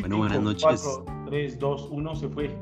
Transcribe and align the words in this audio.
Bueno, 0.00 0.18
buenas 0.18 0.40
noches. 0.40 0.82
4, 0.84 1.24
3, 1.26 1.58
2, 1.58 1.88
1, 1.90 2.16
se 2.16 2.28
fue. 2.28 2.56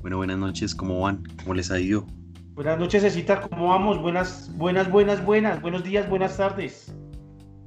Bueno, 0.00 0.16
buenas 0.16 0.38
noches, 0.38 0.74
¿cómo 0.74 1.00
van? 1.00 1.22
¿Cómo 1.42 1.54
les 1.54 1.70
ha 1.70 1.78
ido? 1.78 2.06
Buenas 2.54 2.78
noches, 2.78 3.02
Cecita, 3.02 3.40
¿cómo 3.40 3.68
vamos? 3.68 4.00
Buenas, 4.00 4.50
buenas, 4.56 4.90
buenas, 4.90 5.24
buenas. 5.24 5.62
Buenos 5.62 5.84
días, 5.84 6.08
buenas 6.08 6.36
tardes. 6.36 6.94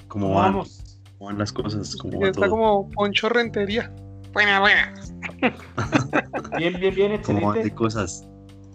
¿Cómo, 0.08 0.28
¿Cómo 0.28 0.36
van? 0.36 0.54
vamos? 0.54 1.00
¿Cómo 1.18 1.30
van 1.30 1.38
las 1.40 1.52
cosas? 1.52 1.96
¿Cómo 1.96 2.20
va 2.20 2.28
Está 2.28 2.42
todo? 2.42 2.50
como 2.52 2.90
Poncho 2.92 3.30
Rentería. 3.30 3.92
Buena, 4.34 4.60
buena. 4.60 4.94
Bien, 6.58 6.78
bien, 6.80 6.94
bien, 6.96 7.22
¿Cómo 7.24 7.48
van 7.48 7.54
de 7.56 7.60
excelente. 7.62 7.72
cosas? 7.76 8.28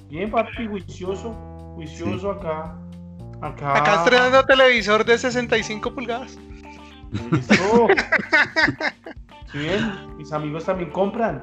Bien, 0.08 0.30
papi, 0.30 0.66
juicioso. 0.66 1.32
Juicioso 1.74 2.30
acá. 2.32 2.76
Acá. 3.42 3.76
Acá 3.78 3.94
estrenando 4.02 4.42
televisor 4.44 5.04
de 5.04 5.16
65 5.18 5.94
pulgadas. 5.94 6.38
Listo. 7.30 7.88
Sí, 9.52 9.58
bien, 9.58 10.16
mis 10.16 10.32
amigos 10.32 10.64
también 10.64 10.90
compran. 10.90 11.42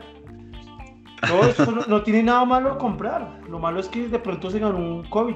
Todo 1.28 1.46
esto 1.50 1.72
no, 1.72 1.86
no 1.88 2.04
tiene 2.04 2.24
nada 2.24 2.46
malo 2.46 2.78
comprar. 2.78 3.40
Lo 3.50 3.60
malo 3.60 3.80
es 3.80 3.88
que 3.90 4.08
de 4.08 4.20
pronto 4.20 4.50
se 4.50 4.60
ganó 4.60 4.78
un 4.78 5.04
COVID. 5.10 5.36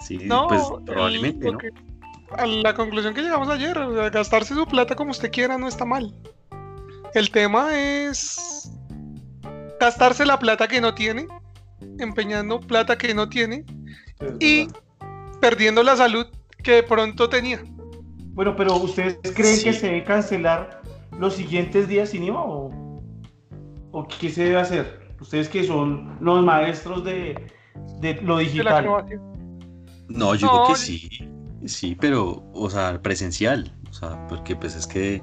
Sí, 0.00 0.18
No, 0.24 0.46
pues 0.48 0.62
el- 0.78 0.84
probablemente, 0.84 1.52
¿no? 1.52 1.58
que- 1.58 1.70
a 2.38 2.46
la 2.46 2.74
conclusión 2.74 3.12
que 3.12 3.22
llegamos 3.22 3.48
ayer, 3.48 3.76
o 3.76 3.92
sea, 3.94 4.08
gastarse 4.08 4.54
su 4.54 4.64
plata 4.66 4.94
como 4.94 5.10
usted 5.10 5.30
quiera 5.32 5.58
no 5.58 5.66
está 5.68 5.84
mal. 5.84 6.14
El 7.14 7.30
tema 7.30 7.76
es 7.76 8.70
gastarse 9.80 10.24
la 10.24 10.38
plata 10.38 10.68
que 10.68 10.80
no 10.80 10.94
tiene, 10.94 11.26
empeñando 11.98 12.60
plata 12.60 12.96
que 12.96 13.12
no 13.14 13.28
tiene 13.28 13.64
y 14.38 14.68
perdiendo 15.40 15.82
la 15.82 15.96
salud 15.96 16.26
que 16.62 16.72
de 16.72 16.82
pronto 16.84 17.28
tenía. 17.28 17.60
Bueno, 18.34 18.54
pero 18.56 18.76
¿ustedes 18.76 19.18
creen 19.34 19.56
Sí. 19.56 19.64
que 19.64 19.72
se 19.72 19.86
debe 19.86 20.04
cancelar 20.04 20.82
los 21.18 21.34
siguientes 21.34 21.88
días 21.88 22.10
sin 22.10 22.24
IVA 22.24 22.40
o, 22.42 23.02
o 23.92 24.08
qué 24.08 24.30
se 24.30 24.44
debe 24.44 24.60
hacer? 24.60 25.00
Ustedes 25.20 25.48
que 25.48 25.64
son 25.64 26.16
los 26.20 26.42
maestros 26.44 27.04
de, 27.04 27.34
de 28.00 28.14
lo 28.22 28.38
digital. 28.38 28.84
No, 30.08 30.34
yo 30.34 30.46
No, 30.48 30.52
digo 30.52 30.68
que 30.68 30.74
sí, 30.76 31.08
sí, 31.66 31.94
pero, 32.00 32.42
o 32.52 32.70
sea, 32.70 33.00
presencial, 33.02 33.72
o 33.88 33.92
sea, 33.92 34.26
porque 34.28 34.56
pues 34.56 34.74
es 34.76 34.86
que 34.86 35.22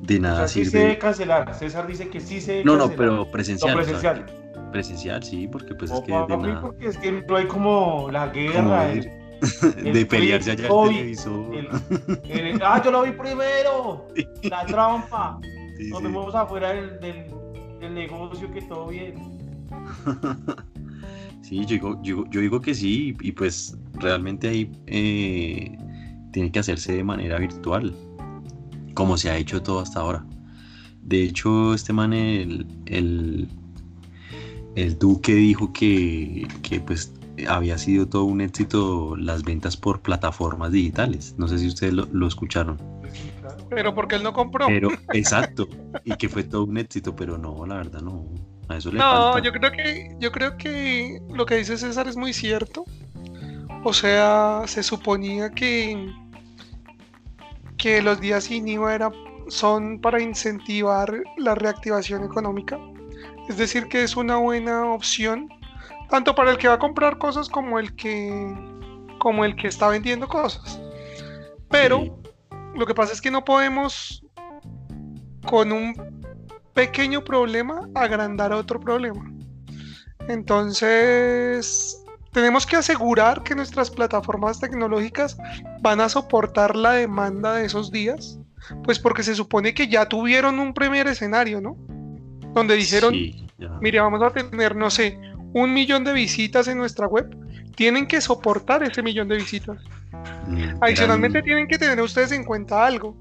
de 0.00 0.18
O 0.18 0.20
nada 0.20 0.46
sea, 0.46 0.48
sí 0.48 0.64
se 0.64 0.70
sirve. 0.70 0.84
debe 0.84 0.98
cancelar. 0.98 1.54
César 1.54 1.86
dice 1.86 2.08
que 2.08 2.20
sí 2.20 2.40
se 2.40 2.52
debe 2.52 2.64
No, 2.64 2.76
no, 2.76 2.88
cancelar. 2.88 2.96
pero 2.98 3.16
No, 3.16 3.30
presencial, 3.30 3.80
o 3.80 3.84
sea, 3.84 4.00
presencial. 4.00 4.26
presencial, 4.72 5.22
sí, 5.22 5.48
porque 5.48 5.74
pues 5.74 5.90
es 5.90 6.00
que 6.02 6.12
de 6.12 6.18
papi, 6.26 6.36
nada, 6.36 6.60
porque 6.60 6.86
es 6.86 6.98
que 6.98 7.12
no 7.12 7.36
hay 7.36 7.46
como 7.46 8.08
la 8.10 8.28
guerra. 8.28 8.90
de 9.82 10.00
el 10.00 10.06
pelearse 10.06 10.50
allá 10.52 10.64
el 10.64 10.68
COVID, 10.68 10.96
televisor. 10.96 11.54
el- 11.54 12.30
el- 12.30 12.62
ah, 12.62 12.80
yo 12.84 12.90
lo 12.90 13.02
vi 13.02 13.12
primero. 13.12 14.08
La 14.44 14.64
trampa. 14.66 15.38
Sí, 15.78 15.88
Nos 15.90 15.98
sí. 15.98 16.04
vemos 16.04 16.34
afuera 16.34 16.72
del, 16.72 16.98
del, 17.00 17.26
del 17.80 17.94
negocio 17.94 18.50
que 18.52 18.62
todo 18.62 18.88
bien. 18.88 19.14
Sí, 21.42 21.60
yo 21.60 21.66
digo, 21.66 22.00
yo, 22.02 22.24
yo 22.30 22.40
digo 22.40 22.60
que 22.60 22.74
sí, 22.74 23.16
y 23.20 23.30
pues 23.30 23.76
realmente 24.00 24.48
ahí 24.48 24.72
eh, 24.88 25.78
tiene 26.32 26.50
que 26.50 26.58
hacerse 26.58 26.92
de 26.96 27.04
manera 27.04 27.38
virtual, 27.38 27.94
como 28.94 29.16
se 29.16 29.30
ha 29.30 29.36
hecho 29.36 29.62
todo 29.62 29.78
hasta 29.78 30.00
ahora. 30.00 30.26
De 31.02 31.22
hecho, 31.22 31.72
este 31.72 31.92
man, 31.92 32.12
el, 32.12 32.66
el, 32.86 33.48
el 34.74 34.98
Duque 34.98 35.36
dijo 35.36 35.72
que, 35.72 36.48
que 36.62 36.80
pues 36.80 37.14
había 37.48 37.76
sido 37.78 38.08
todo 38.08 38.24
un 38.24 38.40
éxito 38.40 39.14
las 39.16 39.42
ventas 39.42 39.76
por 39.76 40.00
plataformas 40.00 40.72
digitales. 40.72 41.34
No 41.38 41.48
sé 41.48 41.58
si 41.58 41.66
ustedes 41.68 41.92
lo, 41.92 42.06
lo 42.12 42.26
escucharon. 42.26 42.80
Pero 43.70 43.94
porque 43.94 44.16
él 44.16 44.22
no 44.22 44.32
compró. 44.32 44.66
Pero, 44.66 44.88
exacto, 45.12 45.68
y 46.04 46.16
que 46.16 46.28
fue 46.28 46.44
todo 46.44 46.64
un 46.64 46.78
éxito, 46.78 47.14
pero 47.14 47.36
no, 47.38 47.66
la 47.66 47.76
verdad 47.76 48.00
no. 48.00 48.24
A 48.68 48.76
eso 48.78 48.90
le 48.90 48.98
No, 48.98 49.32
falta. 49.32 49.38
yo 49.40 49.52
creo 49.52 49.70
que 49.72 50.16
yo 50.18 50.32
creo 50.32 50.56
que 50.56 51.20
lo 51.32 51.46
que 51.46 51.56
dice 51.56 51.76
César 51.76 52.08
es 52.08 52.16
muy 52.16 52.32
cierto. 52.32 52.84
O 53.84 53.92
sea, 53.92 54.62
se 54.66 54.82
suponía 54.82 55.50
que 55.50 56.10
que 57.76 58.02
los 58.02 58.20
días 58.20 58.44
sin 58.44 58.66
IVA 58.66 58.94
era- 58.94 59.12
son 59.48 60.00
para 60.00 60.20
incentivar 60.20 61.22
la 61.36 61.54
reactivación 61.54 62.24
económica. 62.24 62.78
Es 63.48 63.58
decir, 63.58 63.86
que 63.86 64.02
es 64.02 64.16
una 64.16 64.36
buena 64.38 64.86
opción 64.92 65.48
tanto 66.10 66.34
para 66.34 66.50
el 66.50 66.58
que 66.58 66.68
va 66.68 66.74
a 66.74 66.78
comprar 66.78 67.18
cosas 67.18 67.48
como 67.48 67.78
el 67.78 67.94
que 67.96 68.54
como 69.18 69.44
el 69.44 69.56
que 69.56 69.68
está 69.68 69.88
vendiendo 69.88 70.28
cosas. 70.28 70.80
Pero 71.70 72.00
Sí. 72.02 72.12
lo 72.74 72.86
que 72.86 72.94
pasa 72.94 73.12
es 73.12 73.20
que 73.20 73.30
no 73.30 73.44
podemos 73.44 74.22
con 75.46 75.72
un 75.72 75.94
pequeño 76.74 77.24
problema 77.24 77.88
agrandar 77.94 78.52
otro 78.52 78.78
problema. 78.78 79.24
Entonces, 80.28 82.02
tenemos 82.32 82.66
que 82.66 82.76
asegurar 82.76 83.42
que 83.42 83.54
nuestras 83.54 83.90
plataformas 83.90 84.60
tecnológicas 84.60 85.38
van 85.80 86.00
a 86.00 86.08
soportar 86.08 86.76
la 86.76 86.92
demanda 86.92 87.54
de 87.54 87.66
esos 87.66 87.90
días, 87.90 88.38
pues 88.84 88.98
porque 88.98 89.22
se 89.22 89.34
supone 89.34 89.72
que 89.72 89.88
ya 89.88 90.06
tuvieron 90.06 90.58
un 90.58 90.74
primer 90.74 91.06
escenario, 91.06 91.60
¿no? 91.60 91.76
Donde 92.52 92.74
dijeron, 92.74 93.14
Sí, 93.14 93.46
mire, 93.80 94.00
vamos 94.00 94.22
a 94.22 94.30
tener, 94.30 94.74
no 94.76 94.90
sé, 94.90 95.18
un 95.56 95.72
millón 95.72 96.04
de 96.04 96.12
visitas 96.12 96.68
en 96.68 96.76
nuestra 96.76 97.06
web. 97.06 97.34
Tienen 97.76 98.06
que 98.06 98.20
soportar 98.20 98.82
ese 98.82 99.02
millón 99.02 99.28
de 99.28 99.36
visitas. 99.36 99.78
Mm, 100.46 100.82
Adicionalmente 100.82 101.42
tienen 101.42 101.66
que 101.66 101.78
tener 101.78 101.98
ustedes 102.00 102.30
en 102.32 102.44
cuenta 102.44 102.86
algo, 102.86 103.16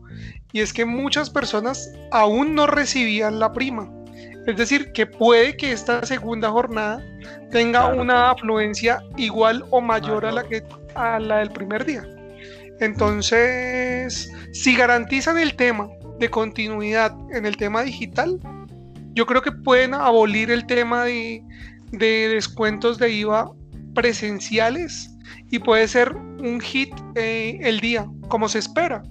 y 0.51 0.59
es 0.59 0.73
que 0.73 0.83
muchas 0.83 1.29
personas 1.29 1.93
aún 2.11 2.53
no 2.53 2.67
recibían 2.67 3.39
la 3.39 3.53
prima. 3.53 3.89
Es 4.45 4.57
decir, 4.57 4.91
que 4.91 5.05
puede 5.05 5.55
que 5.55 5.71
esta 5.71 6.05
segunda 6.05 6.51
jornada 6.51 7.01
tenga 7.51 7.85
Claro, 7.85 8.01
una 8.01 8.31
afluencia 8.31 9.01
igual 9.15 9.63
o 9.71 9.79
mayor 9.79 10.25
a 10.25 10.33
la, 10.33 10.43
que, 10.43 10.61
a 10.93 11.19
la 11.19 11.37
del 11.37 11.51
primer 11.51 11.85
día. 11.85 12.03
Entonces, 12.81 14.29
si 14.51 14.75
garantizan 14.75 15.37
el 15.37 15.55
tema 15.55 15.87
de 16.19 16.29
continuidad 16.29 17.15
en 17.31 17.45
el 17.45 17.55
tema 17.55 17.81
digital, 17.81 18.39
yo 19.13 19.25
creo 19.25 19.41
que 19.41 19.53
pueden 19.53 19.93
abolir 19.93 20.51
el 20.51 20.65
tema 20.65 21.05
de, 21.05 21.41
de 21.97 22.29
descuentos 22.29 22.97
de 22.97 23.11
IVA 23.11 23.51
presenciales 23.93 25.09
y 25.49 25.59
puede 25.59 25.87
ser 25.87 26.15
un 26.15 26.59
hit 26.59 26.93
eh, 27.15 27.59
el 27.61 27.79
día, 27.79 28.07
como 28.27 28.49
se 28.49 28.59
espera. 28.59 29.03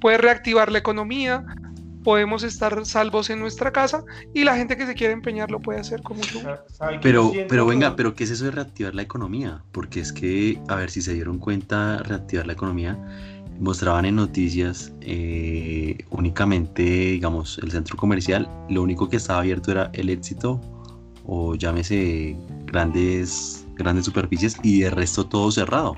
Puede 0.00 0.18
reactivar 0.18 0.72
la 0.72 0.78
economía, 0.78 1.44
podemos 2.04 2.42
estar 2.42 2.84
salvos 2.86 3.28
en 3.28 3.40
nuestra 3.40 3.72
casa 3.72 4.02
y 4.34 4.44
la 4.44 4.56
gente 4.56 4.76
que 4.76 4.86
se 4.86 4.94
quiere 4.94 5.12
empeñar 5.12 5.50
lo 5.50 5.60
puede 5.60 5.80
hacer 5.80 6.02
con 6.02 6.16
mucho 6.16 6.34
gusto. 6.34 6.58
¿Sabe 6.68 6.94
qué 6.94 7.00
Pero, 7.02 7.32
pero 7.48 7.66
venga, 7.66 7.96
pero 7.96 8.14
¿qué 8.14 8.24
es 8.24 8.30
eso 8.30 8.46
de 8.46 8.52
reactivar 8.52 8.94
la 8.94 9.02
economía? 9.02 9.62
Porque 9.72 10.00
es 10.00 10.12
que, 10.12 10.58
a 10.68 10.76
ver 10.76 10.90
si 10.90 11.02
se 11.02 11.12
dieron 11.12 11.38
cuenta, 11.38 11.98
reactivar 11.98 12.46
la 12.46 12.54
economía, 12.54 12.98
mostraban 13.58 14.06
en 14.06 14.16
noticias 14.16 14.92
eh, 15.02 15.98
únicamente, 16.08 16.82
digamos, 16.82 17.58
el 17.58 17.70
centro 17.70 17.96
comercial, 17.96 18.48
lo 18.70 18.82
único 18.82 19.10
que 19.10 19.16
estaba 19.16 19.40
abierto 19.40 19.70
era 19.70 19.90
el 19.92 20.08
éxito 20.08 20.60
o 21.32 21.54
llámese 21.54 22.36
grandes, 22.66 23.64
grandes 23.76 24.04
superficies 24.04 24.56
y 24.64 24.80
de 24.80 24.90
resto 24.90 25.26
todo 25.26 25.50
cerrado. 25.52 25.94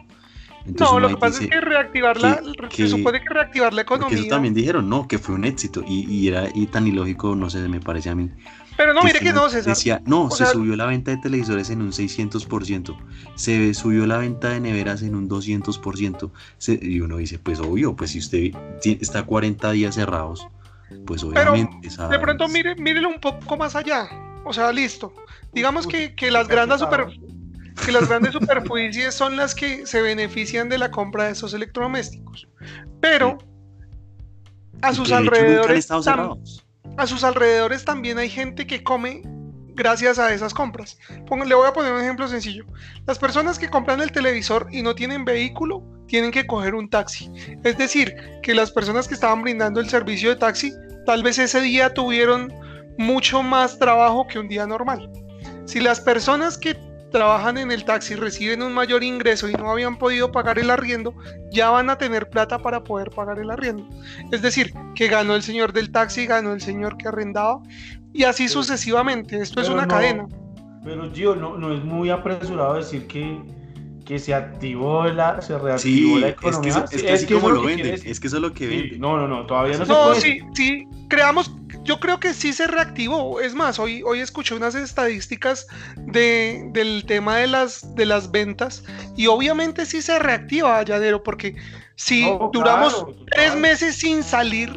Entonces 0.66 0.92
No, 0.94 1.00
lo 1.00 1.08
que 1.08 1.16
pasa 1.16 1.42
es 1.42 1.50
que 1.50 1.60
reactivar 1.60 2.20
la, 2.20 2.40
que- 2.70 2.86
se 2.86 2.88
supone 2.88 3.20
que 3.20 3.34
reactivar 3.34 3.72
la 3.72 3.82
porque 3.84 3.96
eso 3.96 4.04
economía, 4.06 4.28
también 4.30 4.54
dijeron, 4.54 4.88
no, 4.88 5.08
que 5.08 5.18
fue 5.18 5.34
un 5.34 5.44
éxito 5.44 5.82
y, 5.88 6.04
y 6.08 6.28
era 6.28 6.48
y 6.54 6.66
tan 6.66 6.86
ilógico, 6.86 7.34
no 7.34 7.50
sé, 7.50 7.66
me 7.68 7.80
parece 7.80 8.10
a 8.10 8.14
mí. 8.14 8.30
pero 8.76 8.92
no, 8.94 9.00
que 9.00 9.06
mire 9.08 9.18
que 9.20 9.32
no, 9.32 9.48
César. 9.48 9.74
Decía, 9.74 10.02
no, 10.06 10.24
O 10.26 10.30
se 10.30 10.44
sea- 10.44 10.52
subió 10.52 10.76
la 10.76 10.84
venta 10.86 11.10
de 11.10 11.16
televisores 11.16 11.70
en 11.70 11.80
un 11.82 11.92
600%, 11.92 12.96
se 13.34 13.74
subió 13.74 14.06
la 14.06 14.18
venta 14.18 14.50
de 14.50 14.60
neveras 14.60 15.02
en 15.02 15.14
un 15.16 15.28
200%. 15.28 16.30
se- 16.58 16.78
y 16.80 17.00
uno 17.00 17.16
dice, 17.16 17.38
pues 17.40 17.58
obvio, 17.58 17.96
pues 17.96 18.10
si 18.12 18.18
usted 18.20 18.52
está 19.00 19.24
40 19.24 19.72
días 19.72 19.94
cerrados, 19.96 20.46
pues 21.06 21.24
Pero 21.24 21.50
obviamente. 21.52 21.88
esa- 21.88 22.06
De 22.08 22.18
pronto 22.20 22.46
mire, 22.48 22.76
mírelo 22.76 23.08
un 23.08 23.18
poco 23.18 23.56
más 23.56 23.74
allá. 23.74 24.08
O 24.44 24.52
sea, 24.52 24.72
listo. 24.72 25.12
Digamos 25.52 25.86
que, 25.86 26.14
que 26.14 26.30
las 26.30 26.48
grandes 26.48 26.80
super, 26.80 27.06
que 27.84 27.92
las 27.92 28.08
grandes 28.08 28.32
superficies 28.32 29.14
son 29.14 29.36
las 29.36 29.54
que 29.54 29.86
se 29.86 30.02
benefician 30.02 30.68
de 30.68 30.78
la 30.78 30.90
compra 30.90 31.24
de 31.24 31.32
esos 31.32 31.54
electrodomésticos. 31.54 32.48
Pero 33.00 33.38
a 34.80 34.92
sus 34.94 35.08
alrededores 35.12 35.88
tam- 35.90 36.40
a 36.96 37.06
sus 37.06 37.24
alrededores 37.24 37.84
también 37.84 38.18
hay 38.18 38.28
gente 38.28 38.66
que 38.66 38.82
come 38.82 39.22
gracias 39.74 40.18
a 40.18 40.32
esas 40.34 40.52
compras. 40.52 40.98
Pongo- 41.26 41.44
le 41.44 41.54
voy 41.54 41.66
a 41.66 41.72
poner 41.72 41.92
un 41.92 42.00
ejemplo 42.00 42.28
sencillo. 42.28 42.66
Las 43.06 43.18
personas 43.18 43.58
que 43.58 43.70
compran 43.70 44.00
el 44.00 44.12
televisor 44.12 44.66
y 44.70 44.82
no 44.82 44.94
tienen 44.94 45.24
vehículo 45.24 45.82
tienen 46.08 46.30
que 46.30 46.46
coger 46.46 46.74
un 46.74 46.90
taxi. 46.90 47.30
Es 47.64 47.78
decir, 47.78 48.14
que 48.42 48.54
las 48.54 48.70
personas 48.70 49.08
que 49.08 49.14
estaban 49.14 49.40
brindando 49.42 49.80
el 49.80 49.88
servicio 49.88 50.28
de 50.30 50.36
taxi 50.36 50.72
tal 51.06 51.22
vez 51.22 51.38
ese 51.38 51.60
día 51.60 51.94
tuvieron 51.94 52.52
mucho 53.02 53.42
más 53.42 53.78
trabajo 53.78 54.26
que 54.26 54.38
un 54.38 54.48
día 54.48 54.66
normal. 54.66 55.10
Si 55.66 55.80
las 55.80 56.00
personas 56.00 56.56
que 56.56 56.76
trabajan 57.10 57.58
en 57.58 57.70
el 57.70 57.84
taxi 57.84 58.14
reciben 58.14 58.62
un 58.62 58.72
mayor 58.72 59.04
ingreso 59.04 59.48
y 59.48 59.52
no 59.52 59.70
habían 59.70 59.96
podido 59.98 60.32
pagar 60.32 60.58
el 60.58 60.70
arriendo, 60.70 61.14
ya 61.52 61.70
van 61.70 61.90
a 61.90 61.98
tener 61.98 62.28
plata 62.30 62.58
para 62.58 62.82
poder 62.82 63.10
pagar 63.10 63.38
el 63.38 63.50
arriendo. 63.50 63.86
Es 64.32 64.42
decir, 64.42 64.72
que 64.94 65.08
ganó 65.08 65.34
el 65.36 65.42
señor 65.42 65.72
del 65.72 65.92
taxi, 65.92 66.26
ganó 66.26 66.52
el 66.52 66.60
señor 66.60 66.96
que 66.96 67.08
arrendaba 67.08 67.60
y 68.12 68.24
así 68.24 68.48
sucesivamente. 68.48 69.38
Esto 69.38 69.60
es 69.60 69.68
una 69.68 69.86
cadena. 69.86 70.26
Pero 70.84 71.12
Gio, 71.12 71.36
no, 71.36 71.56
no 71.56 71.72
es 71.72 71.84
muy 71.84 72.10
apresurado 72.10 72.74
decir 72.74 73.06
que, 73.06 73.40
que 74.04 74.18
se 74.18 74.34
activó 74.34 75.04
la, 75.06 75.40
se 75.40 75.58
reactivó 75.58 76.18
la 76.18 76.28
economía. 76.28 76.84
Es 76.90 77.02
que, 77.02 77.12
es 77.12 77.26
que, 77.26 77.34
como 77.34 77.50
lo 77.50 77.62
venden, 77.62 78.00
es 78.04 78.20
que 78.20 78.26
eso 78.26 78.36
es 78.36 78.42
lo 78.42 78.52
que 78.52 78.66
venden. 78.66 79.00
no, 79.00 79.16
no, 79.16 79.28
no, 79.28 79.46
todavía 79.46 79.78
no, 79.78 79.86
se 79.86 79.92
puede. 79.92 80.20
sí, 80.20 80.40
sí, 80.54 80.86
creamos, 81.08 81.52
yo 81.84 82.00
creo 82.00 82.18
que 82.18 82.34
sí 82.34 82.52
se 82.52 82.66
reactivó. 82.66 83.40
Es 83.40 83.54
más, 83.54 83.78
hoy, 83.78 84.02
hoy 84.02 84.20
escuché 84.20 84.54
unas 84.54 84.74
estadísticas 84.74 85.66
de, 85.96 86.68
del 86.72 87.04
tema 87.06 87.36
de 87.36 87.46
las, 87.46 87.94
de 87.94 88.06
las 88.06 88.30
ventas 88.30 88.84
y 89.16 89.26
obviamente 89.26 89.86
sí 89.86 90.02
se 90.02 90.18
reactiva, 90.18 90.82
Llanero, 90.82 91.22
porque 91.22 91.54
si 91.96 92.26
duramos 92.52 93.06
tres 93.30 93.54
meses 93.56 93.96
sin 93.96 94.22
salir, 94.22 94.76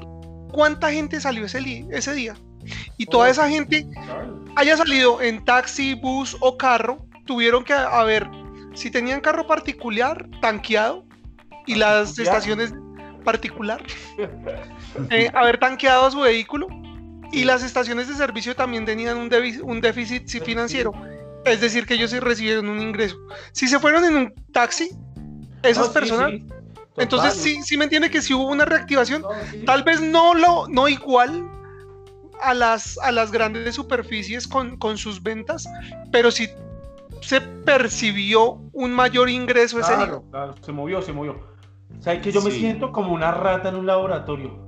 ¿cuánta 0.52 0.92
gente 0.92 1.20
salió 1.20 1.46
ese, 1.46 1.86
ese 1.92 2.14
día? 2.14 2.36
Y 2.98 3.06
toda 3.06 3.30
esa 3.30 3.50
gente 3.50 3.86
haya 4.56 4.78
salido 4.78 5.22
en 5.22 5.44
taxi, 5.46 5.94
bus 5.94 6.36
o 6.40 6.58
carro, 6.58 7.06
tuvieron 7.26 7.64
que, 7.64 7.74
a 7.74 8.04
ver, 8.04 8.28
si 8.76 8.92
tenían 8.92 9.22
carro 9.22 9.48
particular, 9.48 10.28
tanqueado, 10.42 11.06
y 11.66 11.76
las 11.76 12.20
estaciones 12.20 12.74
particular, 13.24 13.84
eh, 15.10 15.32
haber 15.34 15.58
tanqueado 15.58 16.12
su 16.12 16.20
vehículo, 16.20 16.68
y 17.32 17.44
las 17.44 17.64
estaciones 17.64 18.08
de 18.08 18.14
servicio 18.14 18.56
también 18.56 18.86
tenían 18.86 19.18
un, 19.18 19.30
un 19.64 19.82
déficit 19.82 20.28
financiero. 20.44 20.94
Es 21.44 21.62
decir, 21.62 21.86
que 21.86 21.96
ellos 21.96 22.12
sí 22.12 22.20
recibieron 22.20 22.70
un 22.70 22.80
ingreso. 22.80 23.18
Si 23.52 23.68
se 23.68 23.80
fueron 23.80 24.06
en 24.06 24.16
un 24.16 24.34
taxi, 24.52 24.92
esas 25.64 25.90
personas... 25.90 26.34
Entonces 26.98 27.34
sí, 27.34 27.62
sí 27.62 27.76
me 27.76 27.84
entiende 27.84 28.10
que 28.10 28.22
si 28.22 28.34
hubo 28.34 28.48
una 28.48 28.64
reactivación, 28.64 29.22
tal 29.66 29.84
vez 29.84 30.00
no 30.00 30.34
lo, 30.34 30.66
no 30.70 30.88
igual, 30.88 31.46
a 32.42 32.54
las, 32.54 32.98
a 33.00 33.12
las 33.12 33.32
grandes 33.32 33.76
superficies 33.76 34.48
con, 34.48 34.98
sus 34.98 35.22
ventas, 35.22 35.68
pero 36.12 36.32
sí 36.32 36.50
se 37.26 37.42
percibió 37.42 38.62
un 38.72 38.94
mayor 38.94 39.30
ingreso 39.30 39.80
ese 39.80 39.96
día. 39.98 40.22
Claro, 40.30 40.56
se 40.62 40.72
movió, 40.72 41.02
se 41.02 41.12
movió. 41.12 41.40
O 41.98 42.02
sea, 42.02 42.22
que 42.22 42.32
yo 42.32 42.42
me 42.42 42.52
siento 42.52 42.92
como 42.92 43.14
una 43.14 43.32
rata 43.32 43.70
en 43.70 43.76
un 43.76 43.88
laboratorio. 43.88 44.64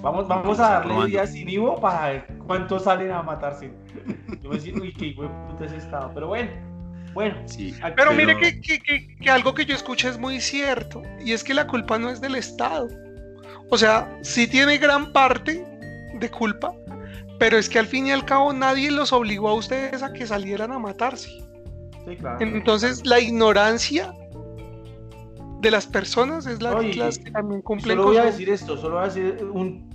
Vamos, 0.00 0.26
vamos 0.26 0.58
a 0.58 0.70
darle 0.70 1.06
días 1.06 1.32
sin 1.32 1.48
Ivo 1.48 1.80
para 1.80 2.08
ver 2.08 2.26
cuántos 2.46 2.84
salen 2.84 3.10
a 3.10 3.22
matarse. 3.22 3.72
Yo 4.42 4.50
me 4.50 4.60
siento, 4.60 4.82
uy, 4.82 4.92
qué 4.92 5.14
puta 5.14 5.64
ese 5.64 5.76
estado. 5.76 6.10
Pero 6.14 6.28
bueno, 6.28 6.50
bueno. 7.14 7.36
Sí, 7.46 7.74
pero, 7.96 8.12
mire 8.12 8.36
que, 8.38 8.60
que, 8.60 8.80
que, 9.16 9.30
algo 9.30 9.54
que 9.54 9.64
yo 9.64 9.74
escuché 9.74 10.08
es 10.08 10.18
muy 10.18 10.40
cierto, 10.40 11.02
y 11.24 11.32
es 11.32 11.42
que 11.42 11.54
la 11.54 11.66
culpa 11.66 11.98
no 11.98 12.10
es 12.10 12.20
del 12.20 12.36
Estado. 12.36 12.86
O 13.70 13.76
sea, 13.76 14.18
sí 14.22 14.46
tiene 14.46 14.78
gran 14.78 15.12
parte 15.12 15.64
de 16.14 16.30
culpa, 16.30 16.72
pero 17.38 17.58
es 17.58 17.68
que 17.68 17.78
al 17.78 17.86
fin 17.86 18.06
y 18.06 18.12
al 18.12 18.24
cabo 18.24 18.52
nadie 18.52 18.90
los 18.90 19.12
obligó 19.12 19.48
a 19.48 19.54
ustedes 19.54 20.02
a 20.02 20.12
que 20.12 20.26
salieran 20.26 20.70
a 20.70 20.78
matarse. 20.78 21.47
Sí, 22.08 22.16
claro. 22.16 22.38
Entonces 22.40 23.04
la 23.06 23.20
ignorancia 23.20 24.14
de 25.60 25.70
las 25.70 25.86
personas 25.86 26.46
es 26.46 26.62
la, 26.62 26.78
que 26.78 27.30
también 27.32 27.62
cumple. 27.62 27.94
Solo 27.94 28.04
voy 28.04 28.16
a 28.16 28.24
decir 28.24 28.48
esto, 28.48 28.76
solo 28.76 28.96
voy 28.96 29.04
a 29.04 29.06
decir 29.08 29.44
un 29.52 29.88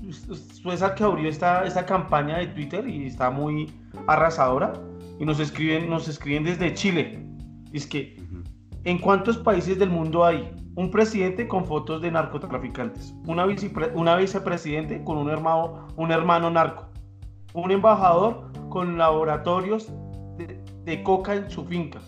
Sueza 0.62 0.94
que 0.94 1.04
abrió 1.04 1.30
esta, 1.30 1.66
esta 1.66 1.86
campaña 1.86 2.38
de 2.38 2.48
Twitter 2.48 2.88
y 2.88 3.08
está 3.08 3.30
muy 3.30 3.72
arrasadora 4.08 4.74
y 5.20 5.26
nos 5.26 5.40
escriben, 5.40 5.90
nos 5.90 6.08
escriben 6.08 6.44
desde 6.44 6.74
Chile. 6.74 7.26
Es 7.72 7.88
que 7.88 8.22
¿en 8.84 9.00
cuántos 9.00 9.38
países 9.38 9.80
del 9.80 9.90
mundo 9.90 10.26
hay 10.26 10.52
un 10.76 10.92
presidente 10.92 11.48
con 11.48 11.66
fotos 11.66 12.02
de 12.02 12.12
narcotraficantes, 12.12 13.14
una, 13.26 13.46
una 13.94 14.16
vicepresidente 14.18 15.04
con 15.04 15.18
un 15.18 15.30
hermano, 15.30 15.88
un 15.96 16.12
hermano 16.12 16.50
narco, 16.50 16.90
un 17.54 17.72
embajador 17.72 18.52
con 18.70 18.98
laboratorios 18.98 19.92
de, 20.84 21.04
coca 21.04 21.36
en 21.36 21.50
su 21.50 21.66
finca. 21.66 22.00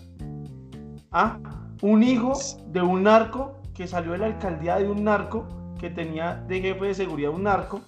¿Ah? 1.12 1.38
Un 1.82 2.02
hijo 2.02 2.32
de 2.68 2.82
un 2.82 3.04
narco 3.04 3.60
que 3.74 3.86
salió 3.86 4.12
de 4.12 4.18
la 4.18 4.26
alcaldía 4.26 4.76
de 4.76 4.88
un 4.88 5.04
narco 5.04 5.46
que 5.78 5.90
tenía 5.90 6.36
de 6.48 6.60
jefe 6.60 6.86
de 6.86 6.94
seguridad 6.94 7.30
un 7.30 7.42
narco 7.42 7.82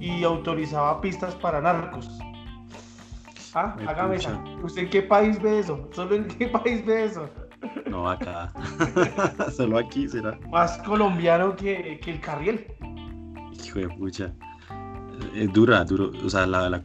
y 0.00 0.24
autorizaba 0.24 1.00
pistas 1.00 1.34
para 1.36 1.60
narcos. 1.60 2.10
Ah, 3.54 3.76
hágame 3.86 4.16
esa. 4.16 4.42
¿Usted 4.62 4.82
en 4.82 4.90
qué 4.90 5.02
país 5.02 5.40
ve 5.40 5.60
eso? 5.60 5.88
¿Solo 5.92 6.16
en 6.16 6.26
qué 6.26 6.48
país 6.64 6.84
ve 6.84 7.04
eso? 7.04 7.28
No, 7.86 8.10
acá. 8.10 8.52
Solo 9.56 9.78
aquí 9.78 10.08
será. 10.08 10.38
Más 10.50 10.76
colombiano 10.78 11.54
que, 11.54 12.00
que 12.02 12.10
el 12.10 12.20
Carriel. 12.20 12.66
Hijo 13.64 13.78
de 13.78 13.88
pucha 13.90 14.32
es 15.34 15.52
dura, 15.52 15.84
duro, 15.84 16.10
o 16.24 16.30
sea, 16.30 16.46
la, 16.46 16.68
la, 16.68 16.80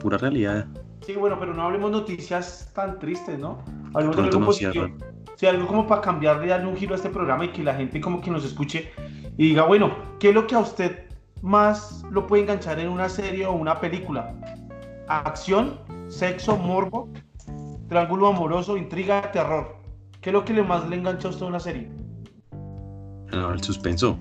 pura 0.00 0.18
realidad. 0.18 0.66
Sí, 1.04 1.14
bueno, 1.14 1.36
pero 1.38 1.52
no 1.52 1.62
hablemos 1.62 1.90
noticias 1.90 2.70
tan 2.74 2.98
tristes, 2.98 3.38
¿no? 3.38 3.58
Hablemos 3.92 4.16
de 4.16 4.22
algo 4.22 4.44
positivo. 4.46 4.86
Sí, 5.34 5.46
algo 5.46 5.66
como 5.66 5.86
para 5.86 6.00
cambiar, 6.00 6.46
darle 6.46 6.68
un 6.68 6.76
giro 6.76 6.94
a 6.94 6.96
este 6.96 7.10
programa 7.10 7.44
y 7.44 7.48
que 7.48 7.62
la 7.62 7.74
gente 7.74 8.00
como 8.00 8.20
que 8.20 8.30
nos 8.30 8.44
escuche 8.44 8.92
y 9.36 9.48
diga, 9.48 9.64
bueno, 9.64 9.92
¿qué 10.20 10.28
es 10.28 10.34
lo 10.34 10.46
que 10.46 10.54
a 10.54 10.60
usted 10.60 11.08
más 11.40 12.04
lo 12.10 12.26
puede 12.26 12.42
enganchar 12.42 12.78
en 12.78 12.88
una 12.88 13.08
serie 13.08 13.46
o 13.46 13.52
una 13.52 13.80
película? 13.80 14.34
Acción, 15.08 15.80
sexo, 16.08 16.56
morbo, 16.56 17.08
triángulo 17.88 18.28
amoroso, 18.28 18.76
intriga, 18.76 19.32
terror. 19.32 19.76
¿Qué 20.20 20.30
es 20.30 20.34
lo 20.34 20.44
que 20.44 20.52
le 20.52 20.62
más 20.62 20.88
le 20.88 20.96
engancha 20.96 21.28
a 21.28 21.30
usted 21.32 21.46
una 21.46 21.60
serie? 21.60 21.90
el 23.32 23.62
suspenso. 23.62 24.18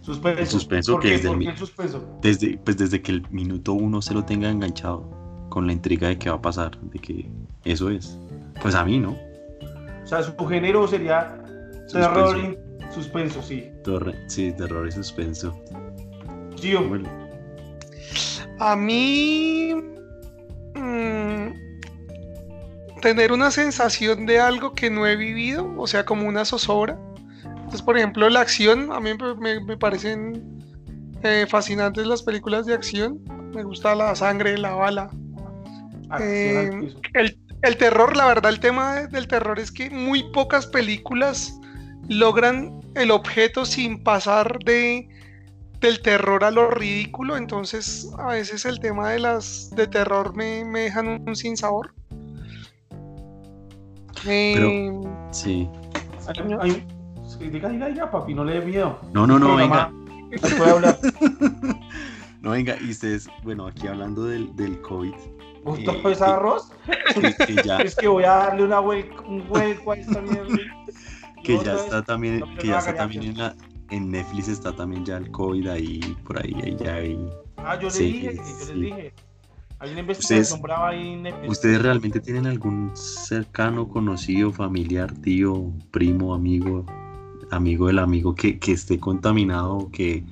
Suspenso. 0.00 0.40
El 0.40 0.46
suspenso 0.46 0.98
que 0.98 1.10
desde, 1.10 1.30
el, 1.30 1.54
desde, 2.22 2.58
pues 2.64 2.78
desde 2.78 3.02
que 3.02 3.12
el 3.12 3.30
minuto 3.30 3.74
uno 3.74 4.00
se 4.00 4.14
lo 4.14 4.24
tenga 4.24 4.48
enganchado 4.48 5.17
con 5.48 5.66
la 5.66 5.72
intriga 5.72 6.08
de 6.08 6.18
qué 6.18 6.30
va 6.30 6.36
a 6.36 6.42
pasar, 6.42 6.78
de 6.80 6.98
que 6.98 7.28
eso 7.64 7.90
es. 7.90 8.18
Pues 8.60 8.74
a 8.74 8.84
mí, 8.84 8.98
¿no? 8.98 9.16
O 10.02 10.06
sea, 10.06 10.22
su 10.22 10.34
género 10.46 10.86
sería 10.88 11.42
terror 11.92 12.38
y 12.38 12.58
suspenso, 12.92 13.42
sí. 13.42 13.70
sí, 14.26 14.52
terror 14.52 14.86
y 14.86 14.92
suspenso. 14.92 15.58
Gio. 16.56 16.82
A 18.58 18.74
mí. 18.74 19.74
Mm, 20.74 21.48
tener 23.00 23.32
una 23.32 23.50
sensación 23.50 24.26
de 24.26 24.40
algo 24.40 24.72
que 24.72 24.90
no 24.90 25.06
he 25.06 25.16
vivido, 25.16 25.72
o 25.76 25.86
sea, 25.86 26.04
como 26.04 26.26
una 26.26 26.44
zozobra 26.44 26.98
entonces, 27.68 27.84
por 27.84 27.98
ejemplo, 27.98 28.30
la 28.30 28.40
acción, 28.40 28.90
a 28.92 28.98
mí 28.98 29.10
me, 29.38 29.76
parecen 29.76 30.42
eh, 31.22 31.44
fascinantes 31.46 32.06
las 32.06 32.22
películas 32.22 32.64
de 32.64 32.72
acción. 32.72 33.20
Me 33.54 33.62
gusta 33.62 33.94
la 33.94 34.14
sangre, 34.16 34.56
la 34.56 34.70
bala. 34.70 35.10
Eh, 36.20 36.94
el, 37.62 37.76
terror, 37.76 38.16
la 38.16 38.26
verdad, 38.26 38.50
el 38.52 38.60
tema 38.60 39.06
del 39.06 39.28
terror 39.28 39.58
es 39.58 39.70
que 39.70 39.90
muy 39.90 40.30
pocas 40.32 40.66
películas 40.66 41.58
logran 42.08 42.80
el 42.94 43.10
objeto 43.10 43.64
sin 43.66 44.02
pasar 44.02 44.58
de 44.64 45.08
del 45.80 46.00
terror 46.02 46.42
a 46.42 46.50
lo 46.50 46.70
ridículo. 46.70 47.36
Entonces, 47.36 48.10
a 48.18 48.28
veces 48.28 48.64
el 48.64 48.80
tema 48.80 49.10
de 49.10 49.20
las 49.20 49.70
de 49.76 49.86
terror 49.86 50.34
me, 50.34 50.64
dejan 50.64 51.22
un, 51.26 51.36
sinsabor. 51.36 51.94
Eh, 54.26 54.90
sí 55.30 55.68
diga, 57.46 57.68
diga, 57.68 57.88
diga, 57.88 58.10
papi, 58.10 58.34
no 58.34 58.44
le 58.44 58.60
dé 58.60 58.66
miedo. 58.66 58.98
No, 59.12 59.26
no, 59.26 59.38
no, 59.38 59.56
venga. 59.56 59.90
Puede 60.56 60.70
hablar. 60.70 60.98
no, 62.40 62.50
venga, 62.50 62.76
y 62.80 62.90
ustedes, 62.90 63.28
bueno, 63.42 63.66
aquí 63.66 63.86
hablando 63.86 64.24
del, 64.24 64.54
del 64.56 64.80
COVID. 64.80 65.14
¿Justo 65.70 65.92
eh, 65.92 66.12
es 66.12 66.22
arroz? 66.22 66.70
es 67.84 67.96
que 67.96 68.08
voy 68.08 68.24
a 68.24 68.32
darle 68.32 68.64
una 68.64 68.80
vuelta, 68.80 69.20
un 69.22 69.46
vuelco 69.48 69.92
a 69.92 69.96
esta 69.96 70.20
mierda. 70.20 70.56
que 71.44 71.58
ya 71.58 71.74
está 71.74 72.02
también, 72.02 72.42
que 72.56 72.68
ya 72.68 72.78
está 72.78 72.94
también 72.94 73.22
en, 73.24 73.38
la, 73.38 73.54
en 73.90 74.10
Netflix 74.10 74.48
está 74.48 74.74
también 74.74 75.04
ya 75.04 75.16
el 75.16 75.30
COVID 75.30 75.68
ahí, 75.68 76.00
por 76.24 76.38
ahí, 76.42 76.54
ahí 76.62 76.76
ya 76.78 76.94
hay. 76.94 77.28
Ah, 77.56 77.78
yo 77.78 77.88
le 77.88 77.98
dije, 77.98 78.36
yo 78.66 78.74
le 78.74 78.86
dije. 78.86 79.14
Hay 79.80 79.92
una 79.92 80.00
investigación 80.00 80.60
brava 80.60 80.88
ahí 80.88 81.12
en 81.12 81.22
Netflix. 81.22 81.50
¿Ustedes 81.50 81.82
realmente 81.82 82.20
tienen 82.20 82.46
algún 82.46 82.90
cercano, 82.96 83.88
conocido, 83.88 84.52
familiar, 84.52 85.12
tío, 85.12 85.72
primo, 85.92 86.34
amigo 86.34 86.84
amigo 87.50 87.86
del 87.86 87.98
amigo 87.98 88.34
que, 88.34 88.58
esté 88.66 88.98
contaminado 88.98 89.90
que 89.92 90.24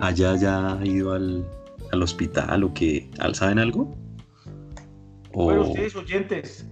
haya 0.00 0.36
ya 0.36 0.78
ido 0.84 1.12
al, 1.12 1.46
hospital 1.92 2.64
o 2.64 2.74
que 2.74 3.08
saben 3.32 3.58
algo 3.58 3.96
o 5.36 5.60
ustedes 5.60 5.94
oyentes 5.94 6.68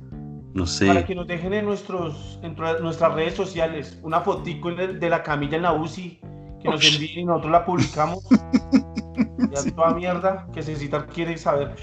no 0.54 0.66
sé 0.66 0.87
para 0.87 1.04
que 1.04 1.14
nos 1.14 1.26
dejen 1.26 1.52
en 1.52 1.66
nuestros 1.66 2.38
en 2.42 2.54
nuestras 2.54 3.14
redes 3.14 3.35
sociales 3.35 3.99
una 4.02 4.21
fotico 4.21 4.73
de 4.73 5.11
la 5.11 5.23
camilla 5.23 5.56
en 5.56 5.62
la 5.62 5.73
UCI 5.73 6.18
que 6.62 6.68
nos 6.68 6.85
envíen 6.85 7.21
y 7.21 7.25
nosotros 7.25 7.52
la 7.52 7.64
publicamos 7.64 8.25
ya 9.50 9.71
toda 9.75 9.94
mierda 9.94 10.47
que 10.52 10.61
necesitar 10.61 11.06
quiere 11.06 11.37
saber 11.37 11.75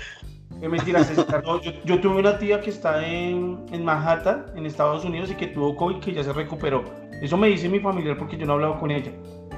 Es 0.61 0.69
mentira, 0.69 1.03
César, 1.03 1.43
no, 1.43 1.59
yo, 1.61 1.71
yo, 1.85 1.99
tuve 1.99 2.19
una 2.19 2.37
tía 2.37 2.61
que 2.61 2.69
está 2.69 3.03
en, 3.03 3.65
en, 3.71 3.83
Manhattan, 3.83 4.45
en 4.55 4.67
Estados 4.67 5.03
Unidos, 5.03 5.31
y 5.31 5.35
que 5.35 5.47
tuvo 5.47 5.75
COVID, 5.75 5.97
que 6.01 6.13
ya 6.13 6.23
se 6.23 6.31
recuperó. 6.33 6.83
Eso 7.19 7.35
me 7.35 7.47
dice 7.47 7.67
mi 7.67 7.79
familiar 7.79 8.15
porque 8.15 8.37
yo 8.37 8.45
no 8.45 8.51
he 8.51 8.55
hablado 8.57 8.79
con 8.79 8.91
ella. 8.91 9.11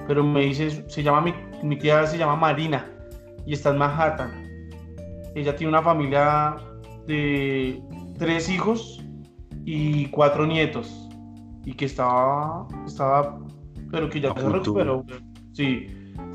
Pero 0.08 0.24
me 0.24 0.46
dice, 0.46 0.90
se 0.90 1.04
llama, 1.04 1.20
mi, 1.20 1.34
mi 1.62 1.78
tía 1.78 2.08
se 2.08 2.18
llama 2.18 2.38
Marina, 2.38 2.90
y 3.46 3.52
está 3.52 3.72
en 3.72 3.80
Manhattan. 3.80 4.32
Ella 5.36 5.54
tiene 5.58 5.72
una 5.72 5.82
familia 5.82 6.56
de 7.08 7.82
tres 8.18 8.50
hijos 8.50 9.04
y 9.66 10.08
cuatro 10.08 10.46
nietos. 10.46 11.10
Y 11.66 11.74
que 11.74 11.86
estaba, 11.86 12.68
estaba, 12.86 13.40
pero 13.92 14.10
que 14.10 14.20
ya 14.20 14.34
se 14.34 14.50
recuperó. 14.50 15.06
Sí. 15.54 15.88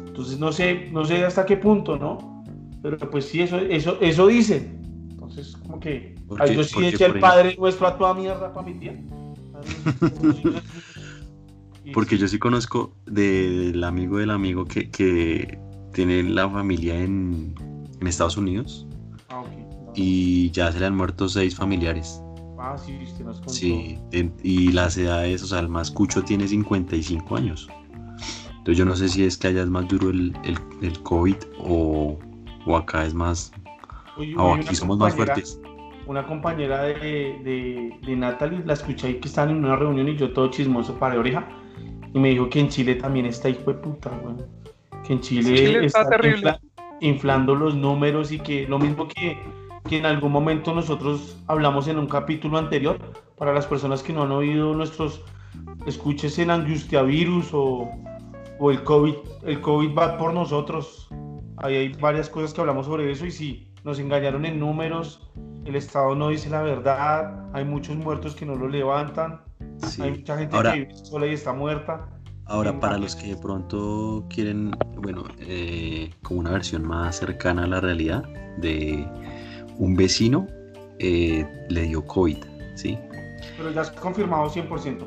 Entonces 0.06 0.38
no 0.38 0.52
sé, 0.52 0.88
no 0.90 1.04
sé 1.04 1.24
hasta 1.24 1.44
qué 1.46 1.56
punto, 1.56 1.96
¿no? 1.96 2.42
Pero 2.82 2.98
pues 3.10 3.26
sí, 3.26 3.42
eso, 3.42 3.58
eso, 3.58 3.98
eso 4.00 4.26
dice. 4.26 4.70
Entonces, 5.10 5.56
como 5.56 5.78
que 5.78 6.14
ay, 6.38 6.56
yo 6.56 6.64
sí 6.64 6.86
eché 6.86 7.06
el 7.06 7.20
Padre 7.20 7.54
Nuestro 7.58 7.86
a 7.86 7.98
toda 7.98 8.14
mierda 8.14 8.52
para 8.52 8.66
mi 8.66 8.74
tía. 8.74 9.00
Porque 11.94 12.18
yo 12.18 12.28
sí 12.28 12.38
conozco 12.38 12.94
del 13.06 13.82
amigo 13.82 14.18
del 14.18 14.30
amigo 14.30 14.64
que, 14.64 14.90
que 14.90 15.58
tiene 15.92 16.22
la 16.22 16.48
familia 16.48 16.98
en, 16.98 17.54
en 18.00 18.06
Estados 18.06 18.36
Unidos. 18.36 18.86
Ah, 19.28 19.40
okay. 19.40 19.57
Y 20.00 20.52
ya 20.52 20.70
se 20.70 20.78
le 20.78 20.86
han 20.86 20.96
muerto 20.96 21.28
seis 21.28 21.56
familiares. 21.56 22.22
Ah, 22.56 22.76
sí, 22.78 22.96
usted 23.02 23.24
nos 23.24 23.38
contó. 23.38 23.52
Sí, 23.52 23.98
y 24.44 24.70
las 24.70 24.96
edades, 24.96 25.42
o 25.42 25.46
sea, 25.48 25.58
el 25.58 25.68
más 25.68 25.90
cucho 25.90 26.22
tiene 26.22 26.46
55 26.46 27.36
años. 27.36 27.68
Entonces 28.58 28.76
yo 28.76 28.84
no 28.84 28.94
sé 28.94 29.08
si 29.08 29.24
es 29.24 29.36
que 29.36 29.48
allá 29.48 29.62
es 29.62 29.68
más 29.68 29.88
duro 29.88 30.10
el, 30.10 30.32
el, 30.44 30.56
el 30.82 31.02
COVID 31.02 31.34
o, 31.58 32.16
o 32.64 32.76
acá 32.76 33.04
es 33.04 33.14
más... 33.14 33.52
o 34.36 34.54
aquí 34.54 34.76
somos 34.76 34.98
más 34.98 35.16
fuertes. 35.16 35.60
Una 36.06 36.24
compañera 36.24 36.82
de, 36.82 36.94
de, 36.94 37.98
de, 38.06 38.16
Natalie, 38.16 38.62
la 38.64 38.74
escuché 38.74 39.08
ahí 39.08 39.14
que 39.14 39.26
estaban 39.26 39.50
en 39.50 39.64
una 39.64 39.74
reunión 39.74 40.08
y 40.08 40.16
yo 40.16 40.32
todo 40.32 40.48
chismoso 40.48 40.94
para 40.94 41.18
oreja. 41.18 41.48
Y 42.14 42.18
me 42.20 42.30
dijo 42.30 42.48
que 42.48 42.60
en 42.60 42.68
Chile 42.68 42.94
también 42.94 43.26
está 43.26 43.48
hijo 43.48 43.72
de 43.72 43.74
puta, 43.74 44.10
bueno. 44.22 44.44
Que 45.04 45.14
en 45.14 45.20
Chile, 45.20 45.84
está, 45.84 46.08
terrible. 46.08 46.56
inflando 47.00 47.56
los 47.56 47.74
números 47.74 48.30
y 48.30 48.38
que 48.38 48.66
lo 48.68 48.78
mismo 48.78 49.08
que, 49.08 49.36
que 49.88 49.98
en 49.98 50.06
algún 50.06 50.30
momento 50.30 50.74
nosotros 50.74 51.36
hablamos 51.48 51.88
en 51.88 51.98
un 51.98 52.06
capítulo 52.06 52.58
anterior, 52.58 52.98
para 53.36 53.52
las 53.52 53.66
personas 53.66 54.02
que 54.02 54.12
no 54.12 54.22
han 54.22 54.32
oído 54.32 54.74
nuestros 54.74 55.22
escuches 55.86 56.38
en 56.38 56.50
Angustia 56.50 57.02
Virus 57.02 57.48
o, 57.52 57.90
o 58.58 58.70
el 58.70 58.82
COVID, 58.84 59.14
el 59.44 59.60
COVID 59.60 59.96
va 59.96 60.18
por 60.18 60.32
nosotros. 60.32 61.08
Ahí 61.56 61.74
hay 61.74 61.92
varias 61.94 62.28
cosas 62.28 62.52
que 62.52 62.60
hablamos 62.60 62.86
sobre 62.86 63.10
eso 63.10 63.26
y 63.26 63.32
sí, 63.32 63.72
nos 63.84 63.98
engañaron 63.98 64.44
en 64.44 64.60
números, 64.60 65.28
el 65.64 65.76
Estado 65.76 66.14
no 66.14 66.28
dice 66.28 66.50
la 66.50 66.62
verdad, 66.62 67.48
hay 67.52 67.64
muchos 67.64 67.96
muertos 67.96 68.34
que 68.34 68.46
no 68.46 68.54
lo 68.54 68.68
levantan, 68.68 69.40
hay 70.00 70.10
mucha 70.12 70.38
gente 70.38 70.56
que 70.62 70.72
vive 70.72 70.96
sola 70.96 71.26
y 71.26 71.32
está 71.32 71.52
muerta. 71.52 72.08
Ahora, 72.46 72.80
para 72.80 72.96
los 72.96 73.14
que 73.14 73.34
de 73.34 73.36
pronto 73.36 74.24
quieren, 74.30 74.70
bueno, 74.96 75.24
eh, 75.40 76.10
como 76.22 76.40
una 76.40 76.50
versión 76.50 76.86
más 76.86 77.16
cercana 77.16 77.64
a 77.64 77.66
la 77.66 77.80
realidad, 77.80 78.22
de 78.56 79.06
un 79.78 79.96
vecino 79.96 80.46
eh, 80.98 81.46
le 81.68 81.82
dio 81.82 82.04
COVID, 82.04 82.38
¿sí? 82.74 82.98
Pero 83.56 83.72
ya 83.72 83.82
es 83.82 83.90
confirmado 83.90 84.50
100%. 84.50 85.04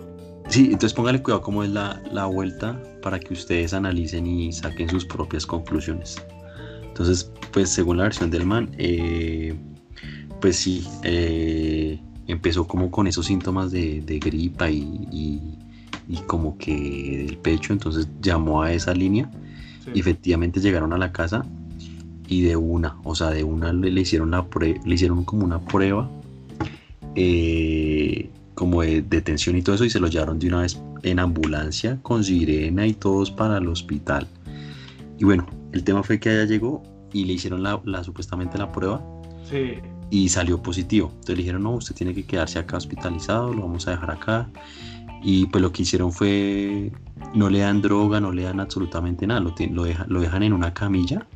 Sí, 0.47 0.65
entonces 0.65 0.93
póngale 0.93 1.21
cuidado 1.21 1.41
cómo 1.41 1.63
es 1.63 1.69
la, 1.69 2.01
la 2.11 2.25
vuelta 2.25 2.81
para 3.01 3.19
que 3.19 3.33
ustedes 3.33 3.73
analicen 3.73 4.27
y 4.27 4.51
saquen 4.51 4.89
sus 4.89 5.05
propias 5.05 5.45
conclusiones. 5.45 6.17
Entonces, 6.83 7.31
pues 7.51 7.69
según 7.69 7.97
la 7.97 8.03
versión 8.03 8.29
del 8.29 8.45
man, 8.45 8.69
eh, 8.77 9.55
pues 10.41 10.57
sí, 10.57 10.85
eh, 11.03 11.99
empezó 12.27 12.67
como 12.67 12.91
con 12.91 13.07
esos 13.07 13.27
síntomas 13.27 13.71
de, 13.71 14.19
gripa 14.21 14.69
y, 14.69 15.41
como 16.27 16.57
que 16.57 17.25
del 17.27 17.37
pecho, 17.37 17.71
entonces 17.71 18.07
llamó 18.21 18.61
a 18.61 18.73
esa 18.73 18.93
línea 18.93 19.31
y 19.93 19.99
efectivamente 19.99 20.59
llegaron 20.59 20.91
a 20.91 20.97
la 20.97 21.11
casa 21.13 21.45
y 22.31 22.43
de 22.43 22.55
una, 22.55 22.95
o 23.03 23.13
sea, 23.13 23.29
de 23.31 23.43
una 23.43 23.73
le, 23.73 23.89
hicieron, 23.99 24.31
la 24.31 24.47
le 24.85 24.95
hicieron 24.95 25.25
como 25.25 25.43
una 25.43 25.59
prueba 25.59 26.09
eh, 27.13 28.29
como 28.55 28.83
de 28.83 29.01
detención 29.01 29.57
y 29.57 29.61
todo 29.61 29.75
eso 29.75 29.83
y 29.83 29.89
se 29.89 29.99
lo 29.99 30.07
llevaron 30.07 30.39
de 30.39 30.47
una 30.47 30.61
vez 30.61 30.81
en 31.03 31.19
ambulancia 31.19 31.99
con 32.01 32.23
sirena 32.23 32.87
y 32.87 32.93
todos 32.93 33.31
para 33.31 33.57
el 33.57 33.67
hospital. 33.67 34.27
Y 35.19 35.25
bueno, 35.25 35.45
el 35.73 35.83
tema 35.83 36.03
fue 36.03 36.21
que 36.21 36.29
allá 36.29 36.45
llegó 36.45 36.81
y 37.11 37.25
le 37.25 37.33
hicieron 37.33 37.63
la, 37.63 37.81
supuestamente 38.01 38.57
la 38.57 38.71
prueba. 38.71 39.03
Y 40.09 40.29
salió 40.29 40.61
positivo. 40.63 41.09
Entonces 41.09 41.35
le 41.35 41.41
dijeron, 41.41 41.63
no, 41.63 41.71
usted 41.71 41.93
tiene 41.95 42.13
que 42.13 42.23
quedarse 42.23 42.59
acá 42.59 42.77
hospitalizado, 42.77 43.53
lo 43.53 43.63
vamos 43.63 43.89
a 43.89 43.91
dejar 43.91 44.11
acá. 44.11 44.49
Y 45.21 45.47
pues 45.47 45.61
lo 45.61 45.73
que 45.73 45.81
hicieron 45.81 46.13
fue, 46.13 46.93
no 47.35 47.49
le 47.49 47.59
dan 47.59 47.81
droga, 47.81 48.21
no 48.21 48.31
le 48.31 48.43
dan 48.43 48.61
absolutamente 48.61 49.27
nada, 49.27 49.41
lo, 49.41 49.53
lo, 49.71 49.85
lo 50.07 50.21
dejan 50.21 50.43
en 50.43 50.53
una 50.53 50.73
camilla 50.73 51.27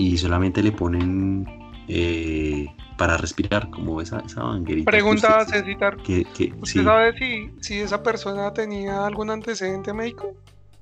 y 0.00 0.16
solamente 0.16 0.62
le 0.62 0.72
ponen 0.72 1.46
eh, 1.86 2.66
para 2.96 3.18
respirar, 3.18 3.68
como 3.68 4.00
esa, 4.00 4.20
esa 4.20 4.42
banguerita. 4.42 4.90
Pregunta 4.90 5.40
a 5.40 5.44
Cecitar. 5.44 5.98
¿Usted 5.98 6.84
sabe 6.84 7.18
si, 7.18 7.50
si 7.60 7.80
esa 7.80 8.02
persona 8.02 8.50
tenía 8.54 9.04
algún 9.04 9.28
antecedente 9.28 9.92
médico? 9.92 10.34